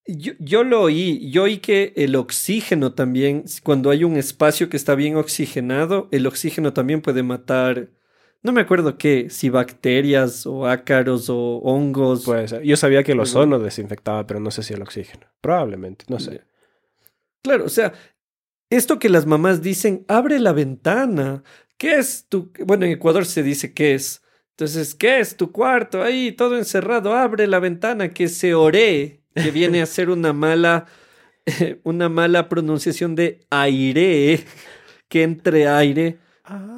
Yo, 0.07 0.33
yo 0.39 0.63
lo 0.63 0.81
oí, 0.81 1.29
yo 1.29 1.43
oí 1.43 1.57
que 1.57 1.93
el 1.97 2.15
oxígeno 2.15 2.93
también, 2.93 3.43
cuando 3.61 3.89
hay 3.91 4.03
un 4.05 4.15
espacio 4.17 4.69
que 4.69 4.77
está 4.77 4.95
bien 4.95 5.17
oxigenado, 5.17 6.07
el 6.11 6.25
oxígeno 6.25 6.73
también 6.73 7.01
puede 7.01 7.21
matar, 7.23 7.89
no 8.41 8.51
me 8.51 8.61
acuerdo 8.61 8.97
qué, 8.97 9.29
si 9.29 9.49
bacterias 9.49 10.45
o 10.45 10.65
ácaros 10.67 11.29
o 11.29 11.57
hongos. 11.57 12.23
Puede 12.23 12.47
ser. 12.47 12.63
Yo 12.63 12.77
sabía 12.77 13.03
que 13.03 13.11
el 13.11 13.19
ozono 13.19 13.59
desinfectaba, 13.59 14.25
pero 14.25 14.39
no 14.39 14.49
sé 14.51 14.63
si 14.63 14.73
el 14.73 14.81
oxígeno. 14.81 15.27
Probablemente, 15.41 16.05
no 16.07 16.19
sé. 16.19 16.43
Claro, 17.43 17.65
o 17.65 17.69
sea, 17.69 17.93
esto 18.69 18.99
que 18.99 19.09
las 19.09 19.25
mamás 19.25 19.61
dicen, 19.61 20.05
abre 20.07 20.39
la 20.39 20.53
ventana. 20.53 21.43
¿Qué 21.77 21.95
es 21.97 22.27
tu...? 22.29 22.51
Bueno, 22.65 22.85
en 22.85 22.91
Ecuador 22.91 23.25
se 23.25 23.43
dice 23.43 23.73
qué 23.73 23.93
es. 23.95 24.21
Entonces, 24.51 24.93
¿qué 24.95 25.19
es 25.19 25.37
tu 25.37 25.51
cuarto? 25.51 26.03
Ahí, 26.03 26.31
todo 26.33 26.57
encerrado, 26.57 27.13
abre 27.13 27.47
la 27.47 27.59
ventana, 27.59 28.09
que 28.09 28.27
se 28.27 28.53
ore, 28.53 29.21
que 29.33 29.51
viene 29.51 29.81
a 29.81 29.85
ser 29.85 30.09
una 30.09 30.33
mala, 30.33 30.85
una 31.83 32.09
mala 32.09 32.49
pronunciación 32.49 33.15
de 33.15 33.39
aire, 33.49 34.43
que 35.07 35.23
entre 35.23 35.67
aire. 35.67 36.17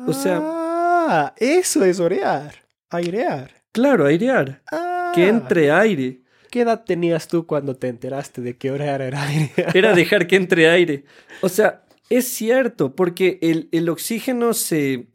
O 0.08 0.14
sea- 0.14 0.61
Ah, 1.10 1.34
eso 1.38 1.84
es 1.84 2.00
orear. 2.00 2.54
Airear. 2.90 3.52
Claro, 3.72 4.06
airear, 4.06 4.62
Ah. 4.72 5.12
que 5.16 5.28
entre 5.28 5.72
aire. 5.72 6.22
¿Qué 6.50 6.62
edad 6.62 6.84
tenías 6.86 7.28
tú 7.30 7.48
cuando 7.48 7.76
te 7.78 7.88
enteraste 7.88 8.42
de 8.42 8.58
que 8.58 8.72
orear 8.72 9.02
era 9.02 9.24
airear? 9.24 9.76
Era 9.78 9.94
dejar 9.96 10.28
que 10.28 10.36
entre 10.36 10.70
aire. 10.70 11.06
O 11.42 11.50
sea, 11.50 11.84
es 12.10 12.28
cierto, 12.28 12.94
porque 12.96 13.40
el, 13.42 13.70
el 13.72 13.88
oxígeno 13.88 14.54
se, 14.54 15.08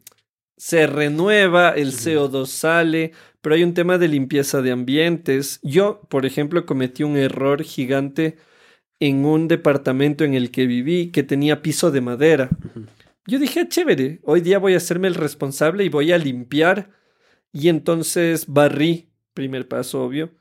se 0.57 0.87
renueva, 0.87 1.69
el 1.71 1.91
CO2 1.93 2.47
sale, 2.47 3.11
pero 3.41 3.53
hay 3.55 3.63
un 3.63 3.75
tema 3.75 3.97
de 3.99 4.07
limpieza 4.07 4.61
de 4.63 4.71
ambientes. 4.71 5.59
Yo, 5.61 6.01
por 6.09 6.25
ejemplo, 6.25 6.65
cometí 6.65 7.03
un 7.03 7.17
error 7.17 7.61
gigante 7.63 8.37
en 8.99 9.23
un 9.25 9.47
departamento 9.47 10.23
en 10.23 10.33
el 10.33 10.49
que 10.49 10.65
viví 10.65 11.11
que 11.11 11.21
tenía 11.21 11.61
piso 11.61 11.91
de 11.91 12.01
madera. 12.01 12.49
Yo 13.27 13.39
dije, 13.39 13.61
"Ah, 13.61 13.67
chévere, 13.67 14.19
hoy 14.23 14.41
día 14.41 14.57
voy 14.57 14.73
a 14.73 14.77
hacerme 14.77 15.07
el 15.07 15.15
responsable 15.15 15.83
y 15.83 15.89
voy 15.89 16.11
a 16.11 16.17
limpiar. 16.17 16.91
Y 17.51 17.69
entonces 17.69 18.45
barrí, 18.47 19.11
primer 19.33 19.67
paso 19.67 20.03
obvio. 20.03 20.31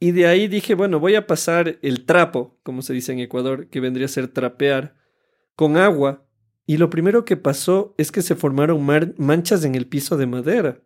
Y 0.00 0.12
de 0.12 0.26
ahí 0.26 0.48
dije, 0.48 0.74
bueno, 0.74 1.00
voy 1.00 1.16
a 1.16 1.26
pasar 1.26 1.78
el 1.82 2.06
trapo, 2.06 2.58
como 2.62 2.82
se 2.82 2.94
dice 2.94 3.12
en 3.12 3.20
Ecuador, 3.20 3.68
que 3.70 3.80
vendría 3.80 4.06
a 4.06 4.08
ser 4.08 4.28
trapear, 4.28 4.96
con 5.56 5.76
agua. 5.76 6.26
Y 6.66 6.78
lo 6.78 6.90
primero 6.90 7.24
que 7.24 7.36
pasó 7.36 7.94
es 7.98 8.12
que 8.12 8.22
se 8.22 8.36
formaron 8.36 8.84
mar- 8.84 9.14
manchas 9.18 9.64
en 9.64 9.74
el 9.74 9.86
piso 9.88 10.16
de 10.16 10.26
madera. 10.26 10.82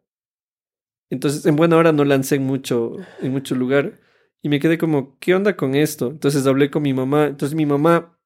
Entonces, 1.10 1.46
en 1.46 1.56
buena 1.56 1.76
hora 1.76 1.92
no 1.92 2.04
lancé 2.04 2.38
mucho, 2.38 2.96
en 3.20 3.32
mucho 3.32 3.54
lugar. 3.54 4.00
Y 4.42 4.48
me 4.48 4.60
quedé 4.60 4.78
como, 4.78 5.18
¿qué 5.18 5.34
onda 5.34 5.56
con 5.56 5.74
esto? 5.74 6.08
Entonces 6.10 6.46
hablé 6.46 6.70
con 6.70 6.82
mi 6.82 6.92
mamá. 6.94 7.26
Entonces 7.26 7.56
mi 7.56 7.66
mamá, 7.66 8.17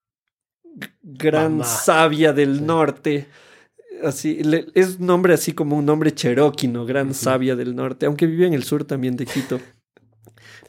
gran 1.03 1.53
Mamá. 1.59 1.65
sabia 1.65 2.33
del 2.33 2.57
Sí. 2.59 2.63
norte, 2.63 3.27
así, 4.03 4.43
le- 4.43 4.67
es 4.75 4.97
un 4.99 5.07
nombre 5.07 5.35
así 5.35 5.53
como 5.53 5.77
un 5.77 5.87
nombre 5.87 6.13
cherokee, 6.13 6.69
¿no? 6.69 6.85
Gran 6.87 7.15
sabia 7.15 7.57
del 7.57 7.75
norte, 7.77 8.07
aunque 8.07 8.27
vive 8.27 8.47
en 8.47 8.55
el 8.55 8.65
sur 8.65 8.85
también 8.85 9.17
de 9.17 9.27
Quito. 9.27 9.61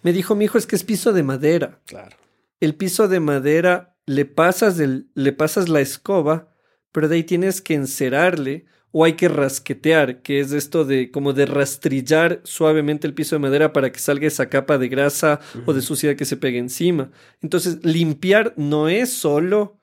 Me 0.02 0.12
dijo, 0.14 0.36
mi 0.36 0.46
hijo, 0.46 0.58
es 0.58 0.68
que 0.68 0.76
es 0.76 0.84
piso 0.84 1.14
de 1.14 1.24
madera. 1.24 1.80
Claro. 1.86 2.18
El 2.60 2.76
piso 2.76 3.08
de 3.08 3.20
madera 3.20 3.96
le 4.06 4.26
pasas, 4.26 4.78
le 4.78 5.34
pasas 5.34 5.70
la 5.70 5.80
escoba, 5.82 6.50
pero 6.92 7.08
de 7.08 7.16
ahí 7.16 7.24
tienes 7.24 7.62
que 7.62 7.74
encerarle 7.74 8.66
o 8.92 9.06
hay 9.06 9.14
que 9.14 9.28
rasquetear, 9.28 10.22
que 10.22 10.40
es 10.40 10.52
esto 10.52 10.86
de 10.86 11.10
como 11.10 11.34
de 11.34 11.46
rastrillar 11.48 12.42
suavemente 12.44 13.08
el 13.08 13.14
piso 13.16 13.36
de 13.36 13.40
madera 13.40 13.74
para 13.74 13.92
que 13.92 14.00
salga 14.00 14.28
esa 14.28 14.50
capa 14.50 14.78
de 14.78 14.88
grasa 14.88 15.40
o 15.66 15.74
de 15.74 15.82
suciedad 15.82 16.16
que 16.16 16.26
se 16.26 16.38
pegue 16.38 16.60
encima. 16.60 17.10
Entonces, 17.42 17.84
limpiar 17.84 18.54
no 18.56 18.90
es 18.90 19.12
solo 19.12 19.80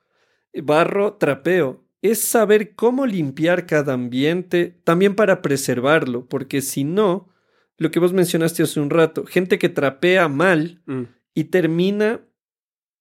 barro, 0.53 1.13
trapeo, 1.13 1.83
es 2.01 2.21
saber 2.21 2.75
cómo 2.75 3.05
limpiar 3.05 3.65
cada 3.65 3.93
ambiente 3.93 4.79
también 4.83 5.15
para 5.15 5.41
preservarlo, 5.41 6.25
porque 6.27 6.61
si 6.61 6.83
no, 6.83 7.29
lo 7.77 7.91
que 7.91 7.99
vos 7.99 8.13
mencionaste 8.13 8.63
hace 8.63 8.79
un 8.79 8.89
rato, 8.89 9.25
gente 9.25 9.59
que 9.59 9.69
trapea 9.69 10.27
mal 10.27 10.81
Mm, 10.85 11.03
y 11.33 11.45
termina 11.45 12.21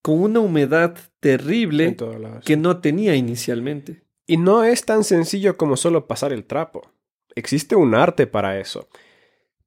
con 0.03 0.21
una 0.21 0.41
humedad 0.41 0.97
terrible 1.21 1.97
que 2.45 2.57
no 2.57 2.81
tenía 2.81 3.15
inicialmente. 3.17 4.05
Y 4.27 4.37
no 4.37 4.65
es 4.65 4.85
tan 4.85 5.05
sencillo 5.05 5.57
como 5.57 5.77
solo 5.77 6.07
pasar 6.07 6.33
el 6.33 6.45
trapo. 6.45 6.91
Existe 7.35 7.77
un 7.77 7.95
arte 7.95 8.27
para 8.27 8.59
eso. 8.61 8.89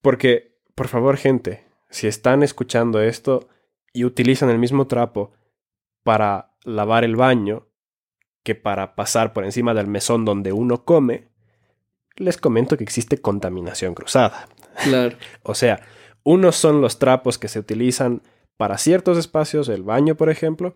Porque, 0.02 0.58
por 0.76 0.88
favor, 0.88 1.17
gente, 1.17 1.65
si 1.89 2.08
están 2.08 2.41
escuchando 2.41 3.02
esto 3.02 3.48
y 3.93 4.06
utilizan 4.06 4.50
el 4.50 4.58
mismo 4.58 4.88
trapo 4.88 5.34
para 6.04 6.56
lavar 6.63 7.04
el 7.04 7.15
baño 7.15 7.67
que 8.43 8.56
para 8.56 8.95
pasar 8.95 9.34
por 9.34 9.45
encima 9.45 9.73
del 9.73 9.88
mesón 9.88 10.25
donde 10.25 10.51
uno 10.51 10.86
come, 10.86 11.29
les 12.15 12.38
comento 12.38 12.77
que 12.77 12.84
existe 12.84 13.19
contaminación 13.19 13.95
cruzada. 13.95 14.47
Claro. 14.84 15.17
O 15.43 15.56
sea, 15.56 15.82
unos 16.23 16.56
son 16.56 16.82
los 16.82 16.99
trapos 16.99 17.38
que 17.38 17.47
se 17.47 17.60
utilizan 17.60 18.21
para 18.58 18.77
ciertos 18.77 19.17
espacios, 19.17 19.67
el 19.69 19.84
baño, 19.84 20.15
por 20.15 20.29
ejemplo. 20.29 20.75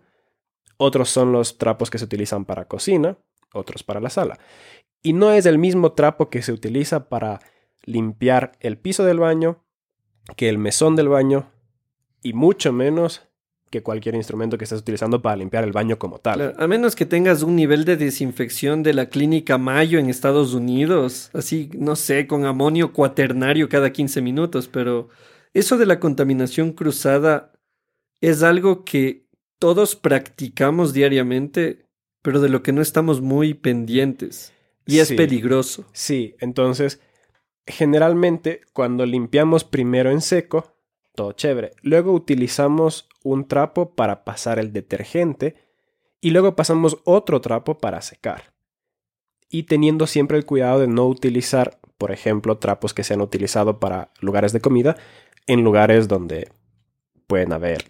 Otros 0.76 1.10
son 1.10 1.32
los 1.32 1.58
trapos 1.58 1.90
que 1.90 1.98
se 1.98 2.04
utilizan 2.04 2.44
para 2.44 2.66
cocina, 2.66 3.16
otros 3.52 3.82
para 3.82 4.00
la 4.00 4.10
sala. 4.10 4.38
Y 5.02 5.12
no 5.12 5.32
es 5.32 5.46
el 5.46 5.58
mismo 5.58 5.92
trapo 5.92 6.28
que 6.28 6.42
se 6.42 6.52
utiliza 6.52 7.08
para 7.08 7.40
limpiar 7.84 8.52
el 8.60 8.78
piso 8.78 9.04
del 9.04 9.18
baño 9.18 9.64
que 10.36 10.48
el 10.48 10.58
mesón 10.58 10.96
del 10.96 11.08
baño 11.08 11.50
y 12.22 12.32
mucho 12.32 12.72
menos 12.72 13.27
que 13.70 13.82
cualquier 13.82 14.14
instrumento 14.14 14.56
que 14.58 14.64
estés 14.64 14.80
utilizando 14.80 15.20
para 15.22 15.36
limpiar 15.36 15.64
el 15.64 15.72
baño 15.72 15.98
como 15.98 16.18
tal. 16.18 16.36
Claro, 16.36 16.54
a 16.58 16.66
menos 16.66 16.96
que 16.96 17.06
tengas 17.06 17.42
un 17.42 17.56
nivel 17.56 17.84
de 17.84 17.96
desinfección 17.96 18.82
de 18.82 18.94
la 18.94 19.08
clínica 19.08 19.58
Mayo 19.58 19.98
en 19.98 20.08
Estados 20.08 20.54
Unidos, 20.54 21.30
así, 21.34 21.70
no 21.74 21.96
sé, 21.96 22.26
con 22.26 22.44
amonio 22.46 22.92
cuaternario 22.92 23.68
cada 23.68 23.92
15 23.92 24.22
minutos, 24.22 24.68
pero 24.68 25.08
eso 25.54 25.76
de 25.78 25.86
la 25.86 26.00
contaminación 26.00 26.72
cruzada 26.72 27.52
es 28.20 28.42
algo 28.42 28.84
que 28.84 29.26
todos 29.58 29.96
practicamos 29.96 30.92
diariamente, 30.92 31.84
pero 32.22 32.40
de 32.40 32.48
lo 32.48 32.62
que 32.62 32.72
no 32.72 32.80
estamos 32.82 33.20
muy 33.20 33.54
pendientes. 33.54 34.52
Y 34.86 35.00
es 35.00 35.08
Sí. 35.08 35.16
peligroso. 35.16 35.84
Sí, 35.92 36.34
entonces, 36.40 37.00
generalmente 37.66 38.62
cuando 38.72 39.04
limpiamos 39.06 39.64
primero 39.64 40.10
en 40.10 40.20
seco, 40.20 40.74
todo 41.18 41.32
chévere. 41.32 41.72
Luego 41.82 42.12
utilizamos 42.12 43.08
un 43.24 43.48
trapo 43.48 43.96
para 43.96 44.22
pasar 44.22 44.60
el 44.60 44.72
detergente 44.72 45.56
y 46.20 46.30
luego 46.30 46.54
pasamos 46.54 46.98
otro 47.02 47.40
trapo 47.40 47.78
para 47.78 48.02
secar. 48.02 48.54
Y 49.50 49.64
teniendo 49.64 50.06
siempre 50.06 50.38
el 50.38 50.46
cuidado 50.46 50.78
de 50.78 50.86
no 50.86 51.08
utilizar, 51.08 51.80
por 51.98 52.12
ejemplo, 52.12 52.58
trapos 52.58 52.94
que 52.94 53.02
se 53.02 53.14
han 53.14 53.20
utilizado 53.20 53.80
para 53.80 54.12
lugares 54.20 54.52
de 54.52 54.60
comida 54.60 54.96
en 55.48 55.64
lugares 55.64 56.06
donde 56.06 56.52
pueden 57.26 57.52
haber 57.52 57.86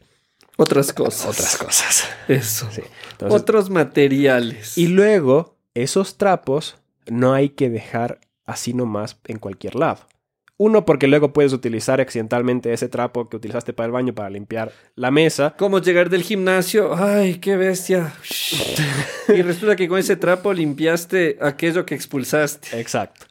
Otras 0.56 0.94
cosas. 0.94 1.26
otras 1.26 1.58
cosas. 1.58 2.08
Eso. 2.28 2.66
Sí. 2.70 2.80
Entonces, 3.10 3.42
Otros 3.42 3.68
materiales. 3.68 4.78
Y 4.78 4.86
luego, 4.86 5.58
esos 5.74 6.16
trapos 6.16 6.78
no 7.06 7.34
hay 7.34 7.50
que 7.50 7.68
dejar 7.68 8.20
así 8.46 8.72
nomás 8.72 9.18
en 9.26 9.38
cualquier 9.38 9.74
lado. 9.74 10.06
Uno, 10.60 10.84
porque 10.84 11.06
luego 11.06 11.32
puedes 11.32 11.52
utilizar 11.52 12.00
accidentalmente 12.00 12.72
ese 12.72 12.88
trapo 12.88 13.28
que 13.28 13.36
utilizaste 13.36 13.72
para 13.72 13.86
el 13.86 13.92
baño 13.92 14.12
para 14.12 14.28
limpiar 14.28 14.72
la 14.96 15.12
mesa. 15.12 15.54
¿Cómo 15.56 15.78
llegar 15.78 16.10
del 16.10 16.24
gimnasio? 16.24 16.96
¡Ay, 16.96 17.36
qué 17.36 17.56
bestia! 17.56 18.12
y 19.28 19.40
resulta 19.42 19.76
que 19.76 19.86
con 19.86 20.00
ese 20.00 20.16
trapo 20.16 20.52
limpiaste 20.52 21.38
aquello 21.40 21.86
que 21.86 21.94
expulsaste. 21.94 22.78
Exacto. 22.80 23.26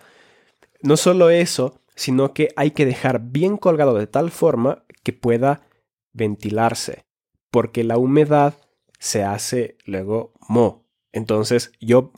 No 0.81 0.95
solo 0.95 1.29
eso, 1.29 1.81
sino 1.95 2.33
que 2.33 2.47
hay 2.55 2.71
que 2.71 2.85
dejar 2.85 3.19
bien 3.19 3.57
colgado 3.57 3.93
de 3.95 4.07
tal 4.07 4.31
forma 4.31 4.85
que 5.03 5.11
pueda 5.11 5.67
ventilarse, 6.13 7.03
porque 7.51 7.83
la 7.83 7.97
humedad 7.97 8.53
se 8.99 9.25
hace 9.25 9.75
luego 9.85 10.31
mo. 10.47 10.85
Entonces 11.11 11.73
yo 11.81 12.13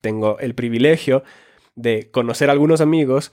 tengo 0.00 0.38
el 0.38 0.54
privilegio 0.54 1.24
de 1.74 2.10
conocer 2.10 2.48
a 2.48 2.52
algunos 2.52 2.80
amigos 2.80 3.32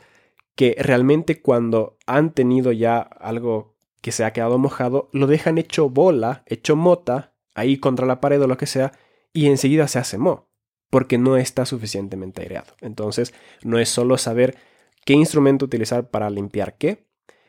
que 0.55 0.75
realmente 0.79 1.41
cuando 1.41 1.97
han 2.05 2.33
tenido 2.33 2.71
ya 2.71 2.99
algo 2.99 3.75
que 4.01 4.11
se 4.11 4.23
ha 4.23 4.33
quedado 4.33 4.57
mojado, 4.57 5.09
lo 5.13 5.27
dejan 5.27 5.57
hecho 5.57 5.89
bola, 5.89 6.43
hecho 6.47 6.75
mota, 6.75 7.33
ahí 7.53 7.77
contra 7.77 8.07
la 8.07 8.19
pared 8.19 8.41
o 8.41 8.47
lo 8.47 8.57
que 8.57 8.65
sea, 8.65 8.91
y 9.33 9.47
enseguida 9.47 9.87
se 9.87 9.99
hace 9.99 10.17
mo, 10.17 10.49
porque 10.89 11.17
no 11.17 11.37
está 11.37 11.65
suficientemente 11.65 12.41
aireado. 12.41 12.73
Entonces, 12.81 13.33
no 13.63 13.79
es 13.79 13.89
solo 13.89 14.17
saber 14.17 14.57
qué 15.05 15.13
instrumento 15.13 15.65
utilizar 15.65 16.09
para 16.09 16.29
limpiar 16.29 16.77
qué, 16.77 17.05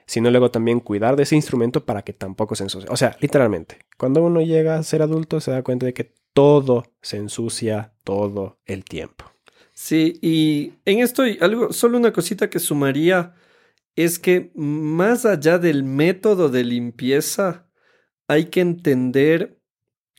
sino 0.07 0.31
luego 0.31 0.51
también 0.51 0.81
cuidar 0.81 1.17
de 1.17 1.23
ese 1.23 1.37
instrumento 1.37 1.87
para 1.87 2.03
que 2.03 2.12
tampoco 2.12 2.55
se 2.55 2.65
ensucie. 2.65 2.88
O 2.91 2.97
sea, 2.97 3.17
literalmente, 3.21 3.79
cuando 3.97 4.23
uno 4.23 4.43
llega 4.43 4.77
a 4.77 4.83
ser 4.83 5.03
adulto 5.03 5.41
se 5.41 5.51
da 5.51 5.62
cuenta 5.62 5.87
de 5.87 5.95
que 5.95 6.12
todo 6.33 6.85
se 7.01 7.17
ensucia 7.17 7.95
todo 8.05 8.59
el 8.67 8.85
tiempo. 8.85 9.32
Sí, 9.73 10.19
y 10.23 10.75
en 10.85 11.01
esto 11.01 11.23
hay 11.23 11.39
algo, 11.41 11.73
solo 11.73 11.99
una 11.99 12.13
cosita 12.13 12.51
que 12.51 12.59
sumaría 12.59 13.35
es 13.97 14.19
que 14.19 14.51
más 14.55 15.25
allá 15.27 15.59
del 15.59 15.83
método 15.85 16.49
de 16.49 16.65
limpieza, 16.65 17.67
hay 18.29 18.47
que 18.47 18.61
entender 18.61 19.59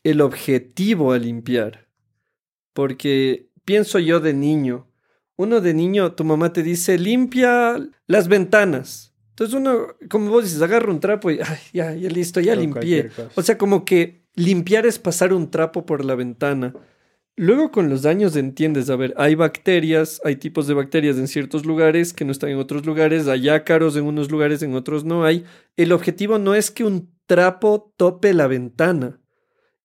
el 0.04 0.22
objetivo 0.22 1.12
a 1.12 1.18
limpiar. 1.18 1.88
Porque 2.74 3.50
pienso 3.66 4.00
yo 4.00 4.20
de 4.20 4.34
niño, 4.34 4.88
uno 5.36 5.62
de 5.62 5.74
niño, 5.74 6.14
tu 6.14 6.24
mamá 6.24 6.54
te 6.54 6.64
dice, 6.64 6.98
limpia 6.98 7.78
las 8.08 8.28
ventanas. 8.28 9.16
Entonces 9.30 9.56
uno, 9.56 9.88
como 10.10 10.30
vos 10.30 10.44
dices, 10.44 10.62
agarra 10.62 10.92
un 10.92 11.00
trapo 11.00 11.32
y 11.32 11.40
"Ay, 11.44 11.58
ya, 11.74 11.94
ya 11.96 12.10
listo, 12.10 12.40
ya 12.40 12.56
limpié. 12.56 13.10
O 13.36 13.42
sea, 13.42 13.58
como 13.58 13.84
que 13.86 14.28
limpiar 14.36 14.86
es 14.86 15.00
pasar 15.00 15.34
un 15.34 15.50
trapo 15.50 15.86
por 15.86 16.06
la 16.06 16.14
ventana. 16.16 16.74
Luego 17.36 17.72
con 17.72 17.90
los 17.90 18.06
años 18.06 18.36
entiendes, 18.36 18.92
a 18.92 18.96
ver, 18.96 19.16
hay 19.18 19.34
bacterias, 19.34 20.22
hay 20.24 20.36
tipos 20.36 20.68
de 20.68 20.76
bacterias 20.76 21.18
en 21.18 21.28
ciertos 21.28 21.66
lugares 21.66 22.14
que 22.14 22.26
no 22.26 22.32
están 22.32 22.52
en 22.52 22.58
otros 22.58 22.86
lugares, 22.86 23.28
hay 23.28 23.50
ácaros 23.50 23.96
en 23.96 24.06
unos 24.06 24.30
lugares, 24.30 24.62
en 24.62 24.76
otros 24.76 25.04
no 25.04 25.26
hay. 25.26 25.44
El 25.76 25.94
objetivo 25.94 26.38
no 26.38 26.54
es 26.54 26.70
que 26.70 26.84
un 26.84 27.12
trapo 27.26 27.92
tope 27.98 28.34
la 28.34 28.46
ventana. 28.46 29.20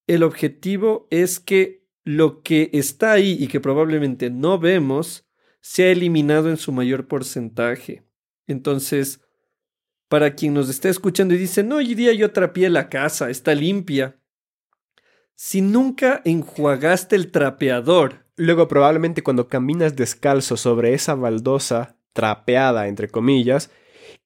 El 0.07 0.23
objetivo 0.25 1.09
es 1.11 1.41
que 1.41 1.87
lo 2.05 2.43
que 2.43 2.71
está 2.73 3.13
ahí 3.13 3.37
y 3.41 3.49
que 3.49 3.61
probablemente 3.61 4.31
no 4.31 4.59
vemos 4.59 5.27
sea 5.61 5.91
eliminado 5.91 6.51
en 6.51 6.57
su 6.59 6.73
mayor 6.73 7.09
porcentaje. 7.09 8.03
Entonces, 8.47 9.21
para 10.09 10.35
quien 10.35 10.55
nos 10.55 10.69
esté 10.69 10.89
escuchando 10.89 11.35
y 11.35 11.39
dice, 11.39 11.63
no, 11.63 11.77
hoy 11.77 11.95
día 11.95 12.13
yo 12.13 12.33
trapié 12.33 12.71
la 12.71 12.89
casa, 12.89 13.31
está 13.31 13.55
limpia. 13.55 14.19
Si 15.41 15.61
nunca 15.61 16.21
enjuagaste 16.25 17.17
el 17.17 17.31
trapeador, 17.31 18.29
Luego 18.39 18.69
probablemente 18.69 19.25
cuando 19.25 19.49
caminas 19.49 19.97
descalzo 19.97 20.57
sobre 20.57 20.95
esa 20.95 21.17
baldosa 21.17 21.97
trapeada, 22.13 22.87
entre 22.87 23.09
comillas, 23.09 23.71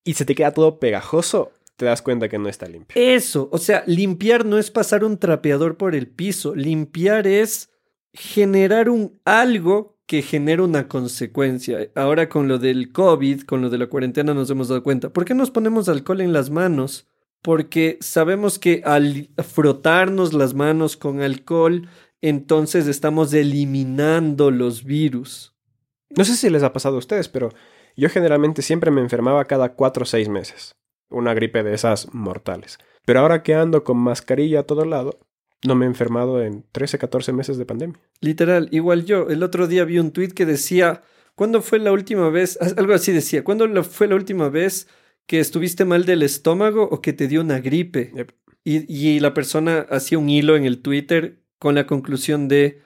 y 0.04 0.14
se 0.14 0.26
te 0.26 0.34
queda 0.34 0.52
todo 0.52 0.78
pegajoso, 0.78 1.52
te 1.76 1.86
das 1.86 2.02
cuenta 2.02 2.28
que 2.28 2.38
no 2.38 2.50
está 2.50 2.66
limpio. 2.66 2.94
eso, 2.94 3.48
o 3.50 3.56
sea, 3.56 3.82
limpiar 3.86 4.44
no 4.44 4.58
es 4.58 4.70
pasar 4.70 5.02
un 5.02 5.16
trapeador 5.16 5.78
por 5.78 5.94
el 5.94 6.08
piso, 6.08 6.54
limpiar 6.54 7.26
es 7.26 7.70
generar 8.12 8.90
un 8.90 9.18
algo 9.24 9.96
que 10.04 10.20
genera 10.20 10.62
una 10.62 10.88
consecuencia. 10.88 11.90
Ahora 11.94 12.28
con 12.28 12.48
lo 12.48 12.58
del 12.58 12.92
COVID, 12.92 13.44
con 13.44 13.62
lo 13.62 13.70
de 13.70 13.78
la 13.78 13.86
cuarentena 13.86 14.34
nos 14.34 14.50
hemos 14.50 14.68
dado 14.68 14.82
cuenta. 14.82 15.10
¿Por 15.10 15.24
qué 15.24 15.32
nos 15.32 15.50
ponemos 15.50 15.88
alcohol 15.88 16.20
en 16.20 16.34
las 16.34 16.50
manos? 16.50 17.08
Porque 17.42 17.98
sabemos 18.00 18.58
que 18.58 18.82
al 18.84 19.28
frotarnos 19.38 20.32
las 20.32 20.54
manos 20.54 20.96
con 20.96 21.20
alcohol, 21.20 21.88
entonces 22.20 22.86
estamos 22.86 23.34
eliminando 23.34 24.50
los 24.50 24.84
virus. 24.84 25.54
No 26.10 26.24
sé 26.24 26.36
si 26.36 26.48
les 26.50 26.62
ha 26.62 26.72
pasado 26.72 26.96
a 26.96 26.98
ustedes, 26.98 27.28
pero 27.28 27.50
yo 27.96 28.08
generalmente 28.08 28.62
siempre 28.62 28.90
me 28.90 29.00
enfermaba 29.00 29.44
cada 29.46 29.74
4 29.74 30.02
o 30.04 30.06
6 30.06 30.28
meses. 30.28 30.76
Una 31.10 31.34
gripe 31.34 31.62
de 31.62 31.74
esas 31.74 32.14
mortales. 32.14 32.78
Pero 33.04 33.20
ahora 33.20 33.42
que 33.42 33.54
ando 33.54 33.84
con 33.84 33.98
mascarilla 33.98 34.60
a 34.60 34.62
todo 34.62 34.84
lado, 34.84 35.18
no 35.66 35.74
me 35.74 35.84
he 35.84 35.88
enfermado 35.88 36.42
en 36.42 36.64
13, 36.72 36.98
14 36.98 37.32
meses 37.32 37.58
de 37.58 37.66
pandemia. 37.66 38.00
Literal, 38.20 38.68
igual 38.70 39.04
yo. 39.04 39.28
El 39.28 39.42
otro 39.42 39.66
día 39.66 39.84
vi 39.84 39.98
un 39.98 40.12
tweet 40.12 40.28
que 40.28 40.46
decía, 40.46 41.02
¿cuándo 41.34 41.60
fue 41.60 41.78
la 41.78 41.92
última 41.92 42.30
vez? 42.30 42.58
Algo 42.76 42.94
así 42.94 43.12
decía, 43.12 43.44
¿cuándo 43.44 43.82
fue 43.84 44.06
la 44.06 44.14
última 44.14 44.48
vez 44.48 44.88
que 45.26 45.40
estuviste 45.40 45.84
mal 45.84 46.04
del 46.04 46.22
estómago 46.22 46.84
o 46.90 47.00
que 47.00 47.12
te 47.12 47.28
dio 47.28 47.40
una 47.40 47.60
gripe? 47.60 48.12
Yep. 48.14 48.32
Y, 48.64 48.92
y 49.16 49.20
la 49.20 49.34
persona 49.34 49.86
hacía 49.90 50.18
un 50.18 50.30
hilo 50.30 50.56
en 50.56 50.64
el 50.64 50.82
Twitter 50.82 51.42
con 51.58 51.74
la 51.74 51.86
conclusión 51.86 52.48
de 52.48 52.80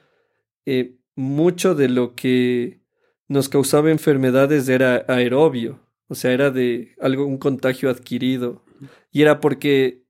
eh, 0.65 0.97
mucho 1.15 1.75
de 1.75 1.89
lo 1.89 2.15
que 2.15 2.81
nos 3.29 3.49
causaba 3.49 3.91
enfermedades 3.91 4.69
era 4.69 5.05
aerobio, 5.09 5.81
o 6.09 6.15
sea, 6.15 6.33
era 6.33 6.51
de 6.51 6.95
algo, 7.01 7.27
un 7.27 7.39
contagio 7.39 7.91
adquirido. 7.91 8.65
Y 9.11 9.23
era 9.23 9.41
porque 9.41 10.05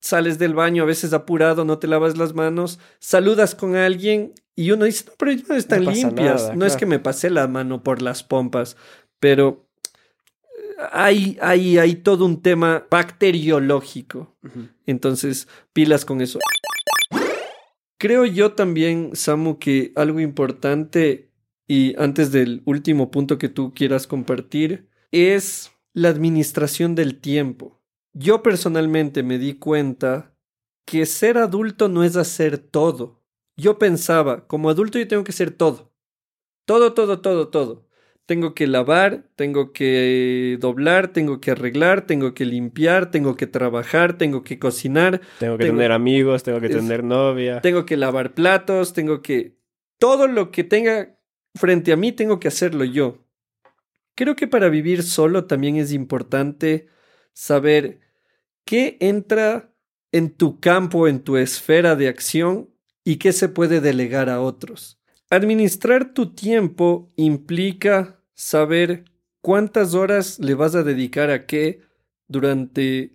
sales 0.00 0.38
del 0.38 0.54
baño 0.54 0.82
a 0.82 0.86
veces 0.86 1.12
apurado, 1.12 1.64
no 1.64 1.78
te 1.78 1.86
lavas 1.86 2.16
las 2.16 2.34
manos, 2.34 2.78
saludas 2.98 3.54
con 3.54 3.76
alguien 3.76 4.32
y 4.54 4.70
uno 4.70 4.84
dice, 4.86 5.04
no, 5.06 5.12
pero 5.18 5.32
no 5.48 5.54
están 5.54 5.84
No 5.84 5.90
limpias. 5.90 6.42
nada, 6.42 6.56
no 6.56 6.64
es 6.64 6.76
que 6.76 6.86
me 6.86 6.98
pasé 6.98 7.28
la 7.30 7.46
mano 7.48 7.82
por 7.82 8.00
las 8.02 8.22
pompas, 8.22 8.76
pero 9.20 9.65
hay, 10.92 11.38
hay, 11.40 11.78
hay 11.78 11.96
todo 11.96 12.24
un 12.24 12.42
tema 12.42 12.86
bacteriológico. 12.90 14.36
Entonces, 14.86 15.48
pilas 15.72 16.04
con 16.04 16.20
eso. 16.20 16.38
Creo 17.98 18.26
yo 18.26 18.52
también, 18.52 19.10
Samu, 19.14 19.58
que 19.58 19.92
algo 19.96 20.20
importante, 20.20 21.32
y 21.66 21.94
antes 21.98 22.30
del 22.30 22.62
último 22.66 23.10
punto 23.10 23.38
que 23.38 23.48
tú 23.48 23.72
quieras 23.74 24.06
compartir, 24.06 24.88
es 25.10 25.72
la 25.94 26.10
administración 26.10 26.94
del 26.94 27.20
tiempo. 27.20 27.80
Yo 28.12 28.42
personalmente 28.42 29.22
me 29.22 29.38
di 29.38 29.54
cuenta 29.54 30.36
que 30.86 31.06
ser 31.06 31.38
adulto 31.38 31.88
no 31.88 32.04
es 32.04 32.16
hacer 32.16 32.58
todo. 32.58 33.22
Yo 33.56 33.78
pensaba, 33.78 34.46
como 34.46 34.68
adulto 34.68 34.98
yo 34.98 35.08
tengo 35.08 35.24
que 35.24 35.32
hacer 35.32 35.50
todo. 35.50 35.92
Todo, 36.66 36.92
todo, 36.92 37.20
todo, 37.20 37.48
todo. 37.48 37.85
Tengo 38.26 38.54
que 38.54 38.66
lavar, 38.66 39.24
tengo 39.36 39.72
que 39.72 40.58
doblar, 40.60 41.08
tengo 41.12 41.40
que 41.40 41.52
arreglar, 41.52 42.06
tengo 42.06 42.34
que 42.34 42.44
limpiar, 42.44 43.10
tengo 43.12 43.36
que 43.36 43.46
trabajar, 43.46 44.18
tengo 44.18 44.42
que 44.42 44.58
cocinar, 44.58 45.20
Tengo 45.38 45.56
que 45.56 45.64
Tengo- 45.64 45.76
tener 45.78 45.92
amigos, 45.92 46.42
tengo 46.42 46.60
que 46.60 46.66
Es- 46.66 46.72
tener 46.76 47.04
novia. 47.04 47.60
tengo 47.60 47.86
que 47.86 47.96
lavar 47.96 48.34
platos, 48.34 48.92
tengo 48.92 49.22
que... 49.22 49.56
Todo 49.98 50.26
lo 50.26 50.50
que 50.50 50.64
tenga 50.64 51.16
frente 51.54 51.92
a 51.92 51.96
mí 51.96 52.10
tengo 52.12 52.40
que 52.40 52.48
hacerlo 52.48 52.84
yo. 52.84 53.24
Creo 54.16 54.34
que 54.34 54.48
para 54.48 54.68
vivir 54.68 55.02
solo 55.04 55.44
también 55.44 55.76
es 55.76 55.92
importante 55.92 56.88
saber 57.32 58.00
qué 58.64 58.96
entra 59.00 59.70
en 60.10 60.30
tu 60.30 60.58
campo, 60.58 61.06
en 61.06 61.20
tu 61.20 61.36
esfera 61.36 61.94
de 61.94 62.08
acción 62.08 62.70
y 63.04 63.16
qué 63.16 63.32
se 63.32 63.48
puede 63.48 63.80
delegar 63.80 64.28
a 64.30 64.40
otros. 64.40 64.98
Administrar 65.30 66.12
tu 66.14 66.34
tiempo 66.34 67.08
implica 67.16 68.15
saber 68.36 69.04
cuántas 69.40 69.94
horas 69.94 70.38
le 70.38 70.54
vas 70.54 70.76
a 70.76 70.84
dedicar 70.84 71.30
a 71.30 71.46
qué 71.46 71.80
durante 72.28 73.12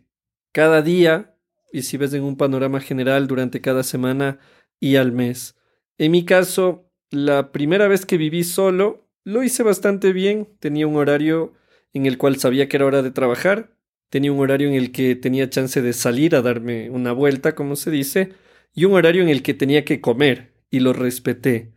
cada 0.52 0.82
día 0.82 1.38
y 1.72 1.84
si 1.84 1.96
ves 1.96 2.14
en 2.14 2.24
un 2.24 2.36
panorama 2.36 2.82
general 2.82 3.28
durante 3.28 3.62
cada 3.62 3.84
semana 3.84 4.40
y 4.80 4.98
al 4.98 5.14
mes. 5.14 5.56
En 5.98 6.12
mi 6.12 6.26
caso, 6.26 6.92
la 7.12 7.52
primera 7.52 7.88
vez 7.88 8.06
que 8.06 8.18
viví 8.18 8.44
solo, 8.44 9.08
lo 9.24 9.44
hice 9.44 9.64
bastante 9.64 10.12
bien. 10.12 10.50
Tenía 10.60 10.88
un 10.88 10.96
horario 10.96 11.54
en 11.94 12.06
el 12.06 12.18
cual 12.18 12.38
sabía 12.38 12.68
que 12.68 12.78
era 12.78 12.86
hora 12.86 13.02
de 13.02 13.12
trabajar. 13.12 13.76
Tenía 14.10 14.32
un 14.32 14.40
horario 14.40 14.68
en 14.68 14.74
el 14.74 14.92
que 14.92 15.16
tenía 15.16 15.50
chance 15.50 15.82
de 15.82 15.94
salir 15.94 16.36
a 16.36 16.42
darme 16.42 16.90
una 16.90 17.14
vuelta, 17.14 17.56
como 17.56 17.76
se 17.76 17.92
dice, 17.92 18.34
y 18.74 18.86
un 18.86 18.94
horario 18.94 19.22
en 19.22 19.30
el 19.30 19.44
que 19.44 19.54
tenía 19.54 19.86
que 19.86 20.02
comer, 20.02 20.54
y 20.70 20.80
lo 20.80 20.92
respeté. 20.94 21.72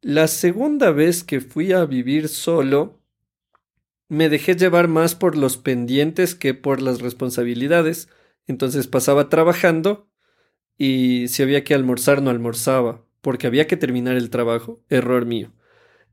La 0.00 0.28
segunda 0.28 0.92
vez 0.92 1.24
que 1.24 1.40
fui 1.40 1.72
a 1.72 1.84
vivir 1.84 2.28
solo, 2.28 3.02
me 4.08 4.28
dejé 4.28 4.54
llevar 4.54 4.86
más 4.86 5.16
por 5.16 5.36
los 5.36 5.56
pendientes 5.56 6.34
que 6.36 6.54
por 6.54 6.80
las 6.80 7.00
responsabilidades. 7.00 8.08
Entonces 8.46 8.86
pasaba 8.86 9.28
trabajando 9.28 10.08
y 10.76 11.26
si 11.28 11.42
había 11.42 11.64
que 11.64 11.74
almorzar 11.74 12.22
no 12.22 12.30
almorzaba, 12.30 13.04
porque 13.20 13.48
había 13.48 13.66
que 13.66 13.76
terminar 13.76 14.16
el 14.16 14.30
trabajo. 14.30 14.84
Error 14.88 15.26
mío. 15.26 15.52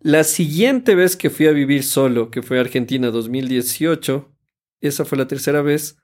La 0.02 0.24
siguiente 0.24 0.96
vez 0.96 1.16
que 1.16 1.30
fui 1.30 1.48
a 1.48 1.52
vivir 1.52 1.84
solo, 1.84 2.32
que 2.32 2.42
fue 2.42 2.60
Argentina 2.60 3.12
2018, 3.12 4.32
esa 4.82 5.06
fue 5.06 5.18
la 5.18 5.28
tercera 5.28 5.62
vez, 5.62 5.98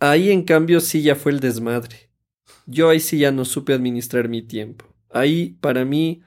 ahí 0.00 0.30
en 0.30 0.42
cambio 0.42 0.80
sí 0.80 1.02
ya 1.02 1.14
fue 1.14 1.32
el 1.32 1.40
desmadre. 1.40 2.10
Yo 2.66 2.88
ahí 2.88 3.00
sí 3.00 3.18
ya 3.18 3.32
no 3.32 3.44
supe 3.44 3.72
administrar 3.72 4.28
mi 4.28 4.42
tiempo. 4.42 4.84
Ahí, 5.08 5.56
para 5.60 5.84
mí, 5.84 6.22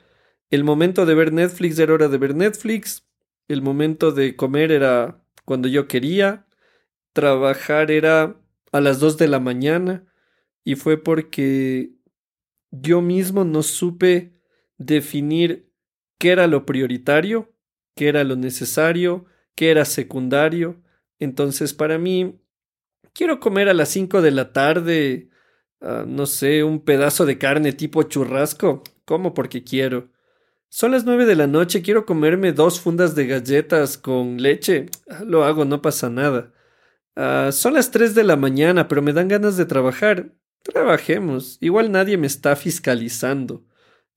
el 0.54 0.64
momento 0.64 1.08
de 1.08 1.16
ver 1.16 1.34
Netflix 1.34 1.80
era 1.80 1.96
hora 1.96 2.10
de 2.10 2.20
ver 2.20 2.36
Netflix, 2.36 3.08
el 3.48 3.64
momento 3.64 4.12
de 4.12 4.36
comer 4.36 4.72
era 4.72 5.20
cuando 5.46 5.68
yo 5.68 5.88
quería, 5.88 6.46
trabajar 7.12 7.90
era 7.90 8.40
a 8.72 8.80
las 8.80 9.00
2 9.00 9.18
de 9.18 9.28
la 9.28 9.40
mañana 9.40 10.06
y 10.64 10.76
fue 10.76 11.02
porque 11.02 11.96
yo 12.70 13.02
mismo 13.02 13.46
no 13.46 13.64
supe 13.64 14.40
definir 14.78 15.72
qué 16.20 16.30
era 16.34 16.46
lo 16.46 16.68
prioritario, 16.68 17.52
qué 17.96 18.10
era 18.10 18.24
lo 18.24 18.36
necesario, 18.36 19.26
qué 19.56 19.72
era 19.72 19.86
secundario. 19.86 20.84
Entonces, 21.18 21.74
para 21.74 21.98
mí, 21.98 22.40
quiero 23.12 23.40
comer 23.40 23.70
a 23.70 23.74
las 23.74 23.90
5 23.90 24.22
de 24.22 24.30
la 24.30 24.54
tarde, 24.54 25.32
ah, 25.82 26.06
no 26.08 26.28
sé, 26.28 26.64
un 26.64 26.80
pedazo 26.82 27.26
de 27.26 27.40
carne 27.40 27.74
tipo 27.74 28.04
churrasco, 28.04 28.84
como 29.04 29.34
porque 29.34 29.64
quiero. 29.64 30.13
Son 30.76 30.90
las 30.90 31.06
9 31.06 31.28
de 31.28 31.36
la 31.36 31.46
noche, 31.46 31.84
quiero 31.84 32.04
comerme 32.04 32.52
dos 32.52 32.80
fundas 32.80 33.14
de 33.14 33.28
galletas 33.28 33.96
con 33.96 34.42
leche. 34.42 34.88
Ah, 35.08 35.24
lo 35.24 35.44
hago, 35.44 35.66
no 35.66 35.84
pasa 35.84 36.10
nada. 36.10 36.52
Ah, 37.16 37.52
son 37.52 37.76
las 37.76 37.92
3 37.92 38.16
de 38.16 38.24
la 38.24 38.38
mañana, 38.38 38.88
pero 38.88 39.04
me 39.04 39.14
dan 39.14 39.28
ganas 39.28 39.56
de 39.56 39.68
trabajar. 39.68 40.34
Trabajemos. 40.64 41.60
Igual 41.62 41.92
nadie 41.92 42.18
me 42.18 42.26
está 42.26 42.56
fiscalizando. 42.56 43.64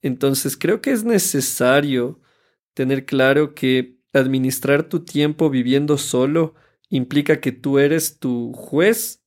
Entonces 0.01 0.57
creo 0.57 0.81
que 0.81 0.93
es 0.93 1.05
necesario 1.05 2.23
tener 2.73 3.05
claro 3.05 3.55
que 3.55 3.99
administrar 4.15 4.85
tu 4.85 5.05
tiempo 5.05 5.51
viviendo 5.51 5.99
solo 5.99 6.55
implica 6.89 7.39
que 7.39 7.53
tú 7.53 7.79
eres 7.79 8.19
tu 8.19 8.55
juez, 8.55 9.23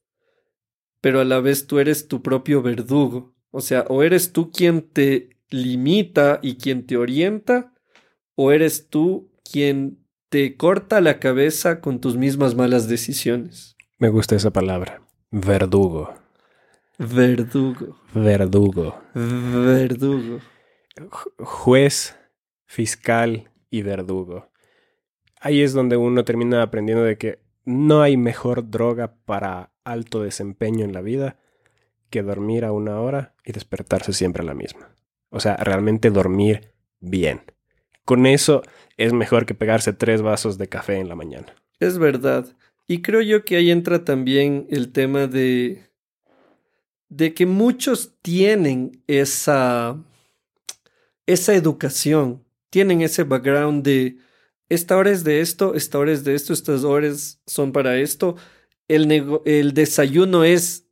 pero 0.99 1.19
a 1.19 1.25
la 1.25 1.39
vez 1.41 1.67
tú 1.67 1.77
eres 1.77 2.07
tu 2.07 2.23
propio 2.23 2.63
verdugo. 2.63 3.35
O 3.51 3.61
sea, 3.61 3.85
o 3.87 4.01
eres 4.01 4.33
tú 4.33 4.51
quien 4.51 4.81
te 4.81 5.38
limita 5.49 6.39
y 6.41 6.57
quien 6.57 6.85
te 6.85 6.97
orienta, 6.97 7.73
o 8.35 8.51
eres 8.51 8.89
tú 8.89 9.31
quien 9.49 10.05
te 10.29 10.57
corta 10.57 11.01
la 11.01 11.19
cabeza 11.19 11.81
con 11.81 11.99
tus 11.99 12.15
mismas 12.15 12.55
malas 12.55 12.87
decisiones. 12.87 13.75
Me 13.97 14.09
gusta 14.09 14.35
esa 14.35 14.51
palabra, 14.51 15.01
verdugo. 15.31 16.13
Verdugo. 16.97 17.97
Verdugo. 18.13 19.01
Verdugo 19.13 20.39
juez, 21.39 22.15
fiscal 22.65 23.51
y 23.69 23.81
verdugo. 23.81 24.49
Ahí 25.39 25.61
es 25.61 25.73
donde 25.73 25.97
uno 25.97 26.25
termina 26.25 26.61
aprendiendo 26.61 27.03
de 27.03 27.17
que 27.17 27.39
no 27.65 28.01
hay 28.01 28.17
mejor 28.17 28.69
droga 28.69 29.15
para 29.25 29.71
alto 29.83 30.21
desempeño 30.21 30.85
en 30.85 30.93
la 30.93 31.01
vida 31.01 31.37
que 32.09 32.23
dormir 32.23 32.65
a 32.65 32.71
una 32.71 32.99
hora 32.99 33.35
y 33.45 33.51
despertarse 33.51 34.13
siempre 34.13 34.43
a 34.43 34.45
la 34.45 34.55
misma. 34.55 34.89
O 35.29 35.39
sea, 35.39 35.55
realmente 35.57 36.09
dormir 36.09 36.73
bien. 36.99 37.41
Con 38.05 38.25
eso 38.25 38.63
es 38.97 39.13
mejor 39.13 39.45
que 39.45 39.53
pegarse 39.53 39.93
tres 39.93 40.21
vasos 40.21 40.57
de 40.57 40.67
café 40.67 40.97
en 40.97 41.09
la 41.09 41.15
mañana. 41.15 41.53
Es 41.79 41.97
verdad. 41.97 42.45
Y 42.87 43.01
creo 43.01 43.21
yo 43.21 43.45
que 43.45 43.55
ahí 43.55 43.69
entra 43.69 44.03
también 44.03 44.65
el 44.69 44.91
tema 44.91 45.27
de 45.27 45.89
de 47.09 47.33
que 47.33 47.45
muchos 47.45 48.13
tienen 48.21 49.03
esa 49.07 49.97
esa 51.25 51.53
educación, 51.53 52.43
tienen 52.69 53.01
ese 53.01 53.23
background 53.23 53.83
de 53.83 54.17
esta 54.69 54.97
hora 54.97 55.11
es 55.11 55.23
de 55.23 55.41
esto, 55.41 55.73
esta 55.73 55.97
hora 55.97 56.11
es 56.11 56.23
de 56.23 56.35
esto, 56.35 56.53
estas 56.53 56.83
horas 56.83 57.41
son 57.47 57.71
para 57.71 57.97
esto. 57.97 58.35
El, 58.87 59.39
el 59.45 59.73
desayuno 59.73 60.43
es 60.43 60.88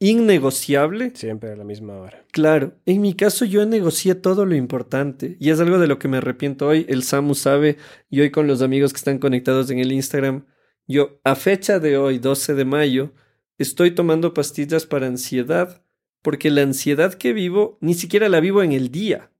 innegociable. 0.00 1.12
Siempre 1.14 1.52
a 1.52 1.56
la 1.56 1.62
misma 1.62 1.98
hora. 1.98 2.24
Claro, 2.32 2.72
en 2.86 3.00
mi 3.00 3.14
caso 3.14 3.44
yo 3.44 3.64
negocié 3.66 4.16
todo 4.16 4.46
lo 4.46 4.56
importante 4.56 5.36
y 5.38 5.50
es 5.50 5.60
algo 5.60 5.78
de 5.78 5.86
lo 5.86 5.98
que 5.98 6.08
me 6.08 6.16
arrepiento 6.16 6.66
hoy. 6.66 6.86
El 6.88 7.04
Samu 7.04 7.34
sabe 7.34 7.76
y 8.08 8.20
hoy 8.20 8.30
con 8.30 8.48
los 8.48 8.62
amigos 8.62 8.92
que 8.92 8.96
están 8.98 9.18
conectados 9.18 9.70
en 9.70 9.78
el 9.78 9.92
Instagram, 9.92 10.46
yo 10.88 11.20
a 11.22 11.36
fecha 11.36 11.78
de 11.78 11.96
hoy, 11.96 12.18
12 12.18 12.54
de 12.54 12.64
mayo, 12.64 13.12
estoy 13.58 13.92
tomando 13.92 14.34
pastillas 14.34 14.86
para 14.86 15.06
ansiedad 15.06 15.84
porque 16.22 16.50
la 16.50 16.62
ansiedad 16.62 17.14
que 17.14 17.32
vivo 17.32 17.78
ni 17.80 17.94
siquiera 17.94 18.28
la 18.28 18.40
vivo 18.40 18.62
en 18.62 18.72
el 18.72 18.90
día. 18.90 19.30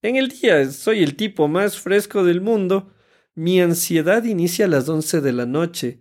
En 0.00 0.16
el 0.16 0.28
día 0.28 0.70
soy 0.70 1.02
el 1.02 1.16
tipo 1.16 1.48
más 1.48 1.78
fresco 1.78 2.24
del 2.24 2.40
mundo. 2.40 2.92
Mi 3.34 3.60
ansiedad 3.60 4.24
inicia 4.24 4.66
a 4.66 4.68
las 4.68 4.88
once 4.88 5.20
de 5.20 5.32
la 5.32 5.46
noche, 5.46 6.00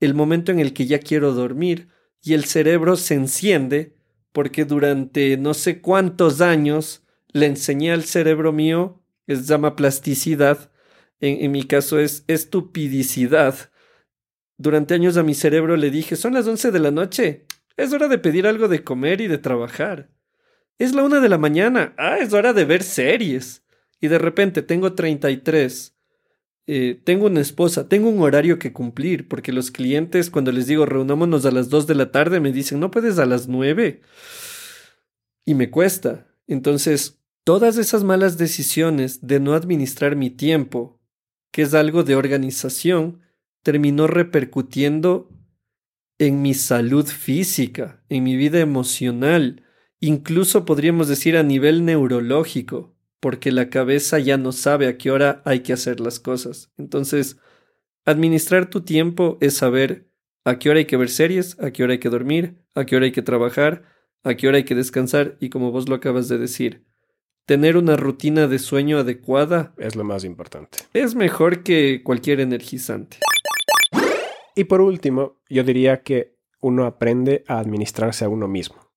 el 0.00 0.14
momento 0.14 0.52
en 0.52 0.60
el 0.60 0.72
que 0.72 0.86
ya 0.86 0.98
quiero 0.98 1.32
dormir, 1.32 1.88
y 2.22 2.34
el 2.34 2.44
cerebro 2.44 2.96
se 2.96 3.14
enciende 3.14 3.96
porque 4.32 4.64
durante 4.64 5.36
no 5.36 5.54
sé 5.54 5.80
cuántos 5.80 6.40
años 6.40 7.04
le 7.32 7.46
enseñé 7.46 7.92
al 7.92 8.04
cerebro 8.04 8.52
mío, 8.52 9.02
es 9.26 9.46
llama 9.46 9.76
plasticidad, 9.76 10.70
en, 11.20 11.44
en 11.44 11.52
mi 11.52 11.64
caso 11.64 11.98
es 11.98 12.24
estupidicidad. 12.28 13.70
Durante 14.56 14.94
años 14.94 15.16
a 15.16 15.22
mi 15.22 15.34
cerebro 15.34 15.76
le 15.76 15.90
dije, 15.90 16.16
son 16.16 16.34
las 16.34 16.46
once 16.46 16.70
de 16.70 16.78
la 16.78 16.90
noche, 16.90 17.46
es 17.76 17.92
hora 17.92 18.08
de 18.08 18.18
pedir 18.18 18.46
algo 18.46 18.68
de 18.68 18.82
comer 18.82 19.20
y 19.20 19.28
de 19.28 19.38
trabajar. 19.38 20.10
Es 20.78 20.94
la 20.94 21.02
una 21.02 21.20
de 21.20 21.28
la 21.28 21.38
mañana. 21.38 21.94
Ah, 21.98 22.18
es 22.18 22.32
hora 22.32 22.52
de 22.52 22.64
ver 22.64 22.82
series. 22.82 23.64
Y 24.00 24.08
de 24.08 24.18
repente 24.18 24.62
tengo 24.62 24.94
33. 24.94 25.96
Eh, 26.70 27.00
tengo 27.02 27.26
una 27.26 27.40
esposa, 27.40 27.88
tengo 27.88 28.08
un 28.08 28.20
horario 28.22 28.58
que 28.58 28.72
cumplir, 28.72 29.26
porque 29.26 29.52
los 29.52 29.70
clientes 29.70 30.30
cuando 30.30 30.52
les 30.52 30.66
digo 30.66 30.86
reunámonos 30.86 31.44
a 31.46 31.50
las 31.50 31.70
2 31.70 31.86
de 31.86 31.94
la 31.96 32.12
tarde 32.12 32.38
me 32.38 32.52
dicen, 32.52 32.78
no 32.78 32.90
puedes 32.90 33.18
a 33.18 33.26
las 33.26 33.48
9. 33.48 34.02
Y 35.44 35.54
me 35.54 35.70
cuesta. 35.70 36.28
Entonces, 36.46 37.18
todas 37.42 37.78
esas 37.78 38.04
malas 38.04 38.38
decisiones 38.38 39.26
de 39.26 39.40
no 39.40 39.54
administrar 39.54 40.14
mi 40.14 40.30
tiempo, 40.30 41.00
que 41.50 41.62
es 41.62 41.74
algo 41.74 42.04
de 42.04 42.14
organización, 42.14 43.22
terminó 43.64 44.06
repercutiendo 44.06 45.30
en 46.18 46.42
mi 46.42 46.54
salud 46.54 47.06
física, 47.06 48.04
en 48.08 48.22
mi 48.22 48.36
vida 48.36 48.60
emocional, 48.60 49.64
Incluso 50.00 50.64
podríamos 50.64 51.08
decir 51.08 51.36
a 51.36 51.42
nivel 51.42 51.84
neurológico, 51.84 52.94
porque 53.20 53.52
la 53.52 53.70
cabeza 53.70 54.18
ya 54.18 54.36
no 54.36 54.52
sabe 54.52 54.86
a 54.86 54.96
qué 54.98 55.10
hora 55.10 55.42
hay 55.44 55.60
que 55.60 55.72
hacer 55.72 56.00
las 56.00 56.20
cosas. 56.20 56.72
Entonces, 56.76 57.38
administrar 58.04 58.70
tu 58.70 58.82
tiempo 58.82 59.38
es 59.40 59.56
saber 59.56 60.10
a 60.44 60.58
qué 60.58 60.70
hora 60.70 60.78
hay 60.78 60.86
que 60.86 60.96
ver 60.96 61.10
series, 61.10 61.58
a 61.60 61.70
qué 61.72 61.84
hora 61.84 61.92
hay 61.92 61.98
que 61.98 62.08
dormir, 62.08 62.62
a 62.74 62.86
qué 62.86 62.96
hora 62.96 63.06
hay 63.06 63.12
que 63.12 63.22
trabajar, 63.22 63.84
a 64.22 64.34
qué 64.34 64.48
hora 64.48 64.58
hay 64.58 64.64
que 64.64 64.74
descansar 64.74 65.36
y 65.40 65.50
como 65.50 65.72
vos 65.72 65.88
lo 65.88 65.94
acabas 65.94 66.28
de 66.28 66.38
decir, 66.38 66.86
tener 67.44 67.76
una 67.76 67.96
rutina 67.96 68.46
de 68.46 68.58
sueño 68.58 68.98
adecuada 68.98 69.74
es 69.78 69.96
lo 69.96 70.04
más 70.04 70.24
importante. 70.24 70.78
Es 70.92 71.14
mejor 71.14 71.62
que 71.62 72.02
cualquier 72.02 72.40
energizante. 72.40 73.18
Y 74.54 74.64
por 74.64 74.80
último, 74.80 75.40
yo 75.48 75.62
diría 75.62 76.02
que 76.02 76.36
uno 76.60 76.84
aprende 76.84 77.44
a 77.46 77.58
administrarse 77.58 78.24
a 78.24 78.28
uno 78.28 78.48
mismo 78.48 78.88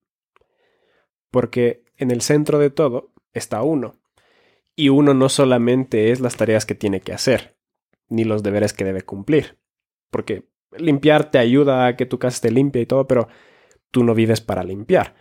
porque 1.32 1.86
en 1.98 2.12
el 2.12 2.22
centro 2.22 2.60
de 2.60 2.70
todo 2.70 3.14
está 3.34 3.64
uno. 3.64 3.96
Y 4.82 4.90
uno 4.90 5.14
no 5.14 5.30
solamente 5.30 6.10
es 6.10 6.22
las 6.22 6.38
tareas 6.38 6.66
que 6.66 6.74
tiene 6.74 7.02
que 7.02 7.14
hacer, 7.14 7.56
ni 8.10 8.24
los 8.24 8.42
deberes 8.42 8.74
que 8.74 8.84
debe 8.84 9.04
cumplir, 9.04 9.60
porque 10.10 10.50
limpiar 10.76 11.30
te 11.30 11.38
ayuda 11.38 11.86
a 11.86 11.96
que 11.96 12.08
tu 12.08 12.18
casa 12.18 12.34
esté 12.38 12.50
limpia 12.50 12.82
y 12.82 12.88
todo, 12.88 13.06
pero 13.06 13.28
tú 13.92 14.04
no 14.04 14.16
vives 14.16 14.42
para 14.42 14.64
limpiar. 14.64 15.14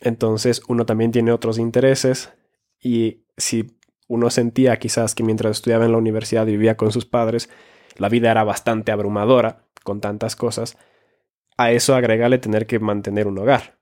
Entonces 0.00 0.62
uno 0.68 0.86
también 0.86 1.12
tiene 1.12 1.32
otros 1.32 1.58
intereses 1.58 2.32
y 2.80 3.26
si 3.36 3.76
uno 4.08 4.30
sentía 4.30 4.78
quizás 4.78 5.14
que 5.14 5.22
mientras 5.22 5.58
estudiaba 5.58 5.84
en 5.84 5.92
la 5.92 5.98
universidad 5.98 6.46
y 6.46 6.52
vivía 6.52 6.78
con 6.78 6.90
sus 6.90 7.04
padres, 7.04 7.50
la 7.98 8.08
vida 8.08 8.30
era 8.30 8.42
bastante 8.42 8.90
abrumadora 8.90 9.66
con 9.82 10.00
tantas 10.00 10.34
cosas, 10.34 10.78
a 11.58 11.72
eso 11.72 11.94
agregale 11.94 12.38
tener 12.38 12.66
que 12.66 12.78
mantener 12.78 13.26
un 13.26 13.36
hogar, 13.36 13.78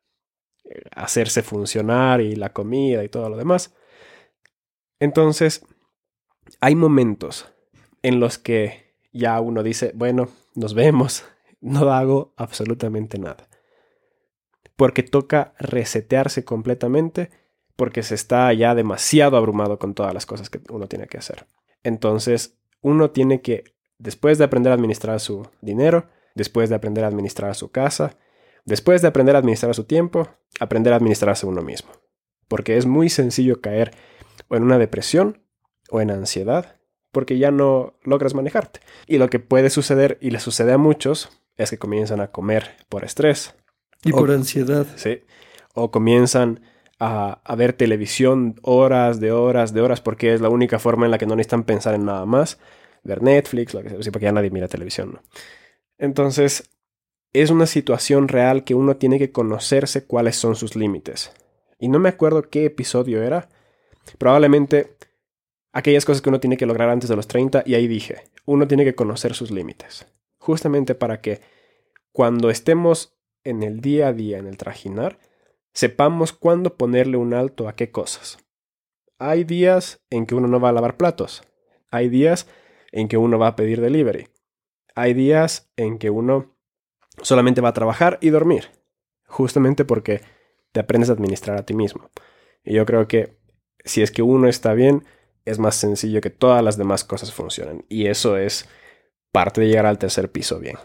eh, 0.65 0.83
hacerse 0.97 1.45
funcionar 1.45 2.21
y 2.21 2.35
la 2.35 2.53
comida 2.53 3.05
y 3.05 3.09
todo 3.09 3.29
lo 3.31 3.37
demás. 3.37 3.73
Entonces, 5.03 5.67
hay 6.61 6.77
momentos 6.77 7.53
en 8.03 8.21
los 8.21 8.39
que 8.39 8.95
ya 9.13 9.41
uno 9.41 9.65
dice, 9.65 9.91
bueno, 9.97 10.29
nos 10.55 10.75
vemos, 10.75 11.25
no 11.61 11.93
hago 11.93 12.35
absolutamente 12.37 13.19
nada. 13.19 13.49
Porque 14.77 15.03
toca 15.03 15.55
resetearse 15.59 16.45
completamente 16.45 17.31
porque 17.75 18.05
se 18.05 18.15
está 18.15 18.53
ya 18.53 18.77
demasiado 18.77 19.37
abrumado 19.37 19.81
con 19.81 19.95
todas 19.95 20.15
las 20.15 20.25
cosas 20.25 20.49
que 20.51 20.61
uno 20.71 20.87
tiene 20.87 21.09
que 21.09 21.19
hacer. 21.19 21.49
Entonces, 21.83 22.61
uno 22.81 23.11
tiene 23.11 23.41
que, 23.43 23.75
después 23.99 24.39
de 24.39 24.45
aprender 24.45 24.71
a 24.71 24.77
administrar 24.77 25.19
su 25.19 25.49
dinero, 25.63 26.11
después 26.37 26.69
de 26.69 26.77
aprender 26.77 27.03
a 27.03 27.09
administrar 27.09 27.57
su 27.57 27.73
casa, 27.73 28.17
después 28.65 29.03
de 29.03 29.09
aprender 29.09 29.35
a 29.35 29.41
administrar 29.41 29.75
su 29.75 29.83
tiempo, 29.83 30.29
aprender 30.61 30.93
a 30.93 30.97
administrarse 30.97 31.45
uno 31.45 31.61
mismo. 31.61 31.91
Porque 32.47 32.77
es 32.77 32.87
muy 32.87 33.09
sencillo 33.09 33.61
caer 33.61 33.91
o 34.49 34.57
en 34.57 34.63
una 34.63 34.79
depresión 34.79 35.43
o 35.91 36.01
en 36.01 36.11
ansiedad 36.11 36.77
porque 37.13 37.39
ya 37.39 37.51
no 37.51 37.95
logras 38.03 38.35
manejarte. 38.35 38.81
Y 39.07 39.19
lo 39.19 39.31
que 39.31 39.39
puede 39.39 39.71
suceder, 39.71 40.19
y 40.21 40.31
le 40.31 40.41
sucede 40.41 40.73
a 40.73 40.79
muchos, 40.79 41.29
es 41.57 41.71
que 41.71 41.79
comienzan 41.79 42.21
a 42.21 42.29
comer 42.29 42.75
por 42.89 43.05
estrés. 43.05 43.55
Y 44.03 44.13
por 44.13 44.31
ansiedad. 44.33 44.87
Sí. 44.97 45.21
O 45.75 45.91
comienzan 45.91 46.61
a, 46.99 47.41
a, 47.45 47.55
ver 47.55 47.75
televisión 47.75 48.57
horas 48.63 49.21
de 49.21 49.31
horas 49.31 49.75
de 49.75 49.81
horas 49.81 50.01
porque 50.01 50.35
es 50.35 50.41
la 50.41 50.49
única 50.49 50.79
forma 50.79 51.05
en 51.05 51.11
la 51.11 51.19
que 51.19 51.27
no 51.27 51.37
necesitan 51.37 51.65
pensar 51.65 51.95
en 51.95 52.07
nada 52.07 52.27
más. 52.27 52.59
Ver 53.05 53.23
Netflix, 53.23 53.75
lo 53.75 53.83
que 53.83 53.91
sea, 53.91 54.13
porque 54.13 54.25
ya 54.25 54.33
nadie 54.33 54.51
mira 54.51 54.69
televisión, 54.69 55.13
¿no? 55.15 55.23
Entonces, 55.99 56.71
es 57.33 57.51
una 57.51 57.67
situación 57.67 58.29
real 58.29 58.65
que 58.65 58.75
uno 58.75 58.97
tiene 58.97 59.19
que 59.19 59.33
conocerse 59.33 60.07
cuáles 60.07 60.37
son 60.37 60.57
sus 60.57 60.77
límites. 60.77 61.33
Y 61.79 61.89
no 61.89 61.99
me 61.99 62.09
acuerdo 62.09 62.43
qué 62.43 62.65
episodio 62.65 63.23
era. 63.23 63.49
Probablemente 64.19 64.97
aquellas 65.73 66.05
cosas 66.05 66.23
que 66.23 66.29
uno 66.29 66.41
tiene 66.41 66.57
que 66.57 66.67
lograr 66.67 66.91
antes 66.91 67.09
de 67.09 67.17
los 67.17 67.29
30 67.29 67.63
y 67.67 67.75
ahí 67.75 67.87
dije, 67.87 68.23
uno 68.45 68.69
tiene 68.69 68.85
que 68.85 68.95
conocer 68.95 69.35
sus 69.35 69.51
límites. 69.51 70.07
Justamente 70.39 70.95
para 70.95 71.21
que 71.21 71.41
cuando 72.13 72.51
estemos 72.51 73.17
en 73.45 73.63
el 73.63 73.81
día 73.81 74.09
a 74.09 74.13
día, 74.13 74.39
en 74.39 74.47
el 74.47 74.57
trajinar, 74.57 75.19
sepamos 75.73 76.33
cuándo 76.33 76.77
ponerle 76.77 77.17
un 77.17 77.35
alto 77.35 77.69
a 77.69 77.75
qué 77.75 77.91
cosas. 77.91 78.39
Hay 79.19 79.45
días 79.45 80.03
en 80.11 80.27
que 80.27 80.35
uno 80.35 80.49
no 80.49 80.61
va 80.61 80.71
a 80.71 80.73
lavar 80.73 80.97
platos. 80.97 81.43
Hay 81.91 82.09
días 82.09 82.49
en 82.91 83.09
que 83.09 83.17
uno 83.17 83.39
va 83.39 83.49
a 83.49 83.57
pedir 83.57 83.81
delivery. 83.81 84.29
Hay 84.95 85.15
días 85.15 85.71
en 85.77 85.99
que 85.99 86.11
uno 86.11 86.55
solamente 87.23 87.61
va 87.61 87.71
a 87.71 87.75
trabajar 87.75 88.19
y 88.21 88.31
dormir. 88.31 88.69
Justamente 89.27 89.85
porque 89.85 90.21
te 90.73 90.81
aprendes 90.81 91.09
a 91.09 91.15
administrar 91.15 91.57
a 91.57 91.65
ti 91.65 91.75
mismo. 91.75 92.11
Y 92.65 92.75
yo 92.75 92.85
creo 92.85 93.09
que 93.09 93.39
si 93.85 94.03
es 94.03 94.11
que 94.11 94.23
uno 94.23 94.49
está 94.49 94.75
bien, 94.75 95.05
es 95.45 95.59
más 95.59 95.75
sencillo 95.75 96.21
que 96.21 96.31
todas 96.31 96.63
las 96.63 96.77
demás 96.77 97.05
cosas 97.05 97.33
funcionen. 97.33 97.85
Y 97.89 98.07
eso 98.07 98.37
es 98.37 98.69
parte 99.33 99.61
de 99.61 99.69
llegar 99.69 99.87
al 99.87 99.99
tercer 99.99 100.31
piso 100.31 100.59
bien. 100.59 100.77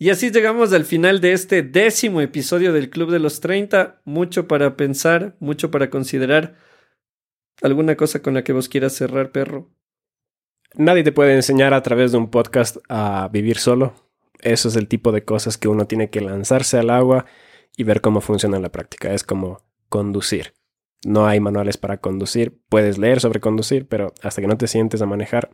Y 0.00 0.10
así 0.10 0.30
llegamos 0.30 0.72
al 0.72 0.84
final 0.84 1.20
de 1.20 1.32
este 1.32 1.62
décimo 1.62 2.20
episodio 2.20 2.72
del 2.72 2.88
Club 2.88 3.10
de 3.10 3.18
los 3.18 3.40
30. 3.40 4.00
Mucho 4.04 4.46
para 4.46 4.76
pensar, 4.76 5.36
mucho 5.40 5.72
para 5.72 5.90
considerar. 5.90 6.54
¿Alguna 7.62 7.96
cosa 7.96 8.22
con 8.22 8.34
la 8.34 8.44
que 8.44 8.52
vos 8.52 8.68
quieras 8.68 8.92
cerrar, 8.92 9.32
perro? 9.32 9.70
Nadie 10.74 11.02
te 11.02 11.10
puede 11.10 11.34
enseñar 11.34 11.74
a 11.74 11.82
través 11.82 12.12
de 12.12 12.18
un 12.18 12.30
podcast 12.30 12.76
a 12.88 13.28
vivir 13.32 13.58
solo. 13.58 13.94
Eso 14.40 14.68
es 14.68 14.76
el 14.76 14.86
tipo 14.86 15.10
de 15.10 15.24
cosas 15.24 15.58
que 15.58 15.66
uno 15.66 15.88
tiene 15.88 16.10
que 16.10 16.20
lanzarse 16.20 16.78
al 16.78 16.90
agua 16.90 17.26
y 17.76 17.82
ver 17.82 18.00
cómo 18.00 18.20
funciona 18.20 18.56
en 18.56 18.62
la 18.62 18.70
práctica. 18.70 19.12
Es 19.12 19.24
como 19.24 19.67
conducir. 19.88 20.54
No 21.04 21.26
hay 21.26 21.40
manuales 21.40 21.76
para 21.76 21.98
conducir. 21.98 22.58
Puedes 22.68 22.98
leer 22.98 23.20
sobre 23.20 23.40
conducir, 23.40 23.86
pero 23.86 24.12
hasta 24.22 24.40
que 24.40 24.48
no 24.48 24.58
te 24.58 24.66
sientes 24.66 25.00
a 25.02 25.06
manejar, 25.06 25.50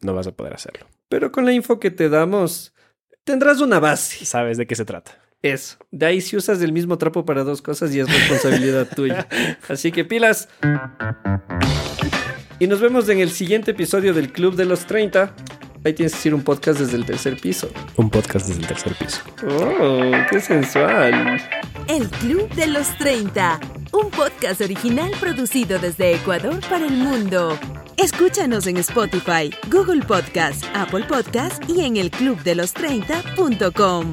no 0.00 0.14
vas 0.14 0.26
a 0.26 0.32
poder 0.32 0.54
hacerlo. 0.54 0.86
Pero 1.08 1.32
con 1.32 1.44
la 1.44 1.52
info 1.52 1.80
que 1.80 1.90
te 1.90 2.08
damos, 2.08 2.74
tendrás 3.24 3.60
una 3.60 3.80
base. 3.80 4.24
Sabes 4.24 4.58
de 4.58 4.66
qué 4.66 4.74
se 4.74 4.84
trata. 4.84 5.20
Eso. 5.42 5.76
De 5.90 6.06
ahí 6.06 6.20
si 6.20 6.36
usas 6.36 6.62
el 6.62 6.72
mismo 6.72 6.96
trapo 6.96 7.24
para 7.24 7.44
dos 7.44 7.60
cosas 7.60 7.94
y 7.94 8.00
es 8.00 8.10
responsabilidad 8.10 8.88
tuya. 8.96 9.28
Así 9.68 9.92
que 9.92 10.04
pilas. 10.04 10.48
Y 12.58 12.66
nos 12.66 12.80
vemos 12.80 13.08
en 13.08 13.20
el 13.20 13.30
siguiente 13.30 13.72
episodio 13.72 14.14
del 14.14 14.32
Club 14.32 14.54
de 14.54 14.64
los 14.64 14.86
30. 14.86 15.34
Ahí 15.84 15.92
tienes 15.92 16.12
que 16.12 16.18
decir 16.18 16.34
un 16.34 16.42
podcast 16.42 16.80
desde 16.80 16.96
el 16.96 17.04
tercer 17.04 17.38
piso. 17.38 17.68
Un 17.96 18.08
podcast 18.08 18.48
desde 18.48 18.62
el 18.62 18.66
tercer 18.66 18.94
piso. 18.94 19.20
Oh, 19.46 20.12
qué 20.30 20.40
sensual. 20.40 21.38
El 21.88 22.08
Club 22.08 22.48
de 22.54 22.66
los 22.68 22.96
30. 22.96 23.60
Un 23.92 24.10
podcast 24.10 24.62
original 24.62 25.10
producido 25.20 25.78
desde 25.78 26.14
Ecuador 26.14 26.58
para 26.70 26.86
el 26.86 26.94
mundo. 26.94 27.58
Escúchanos 27.98 28.66
en 28.66 28.78
Spotify, 28.78 29.52
Google 29.70 30.02
Podcast, 30.04 30.64
Apple 30.74 31.04
Podcast 31.04 31.62
y 31.68 31.82
en 31.82 31.98
el 31.98 32.10
clubdelos30.com. 32.10 34.10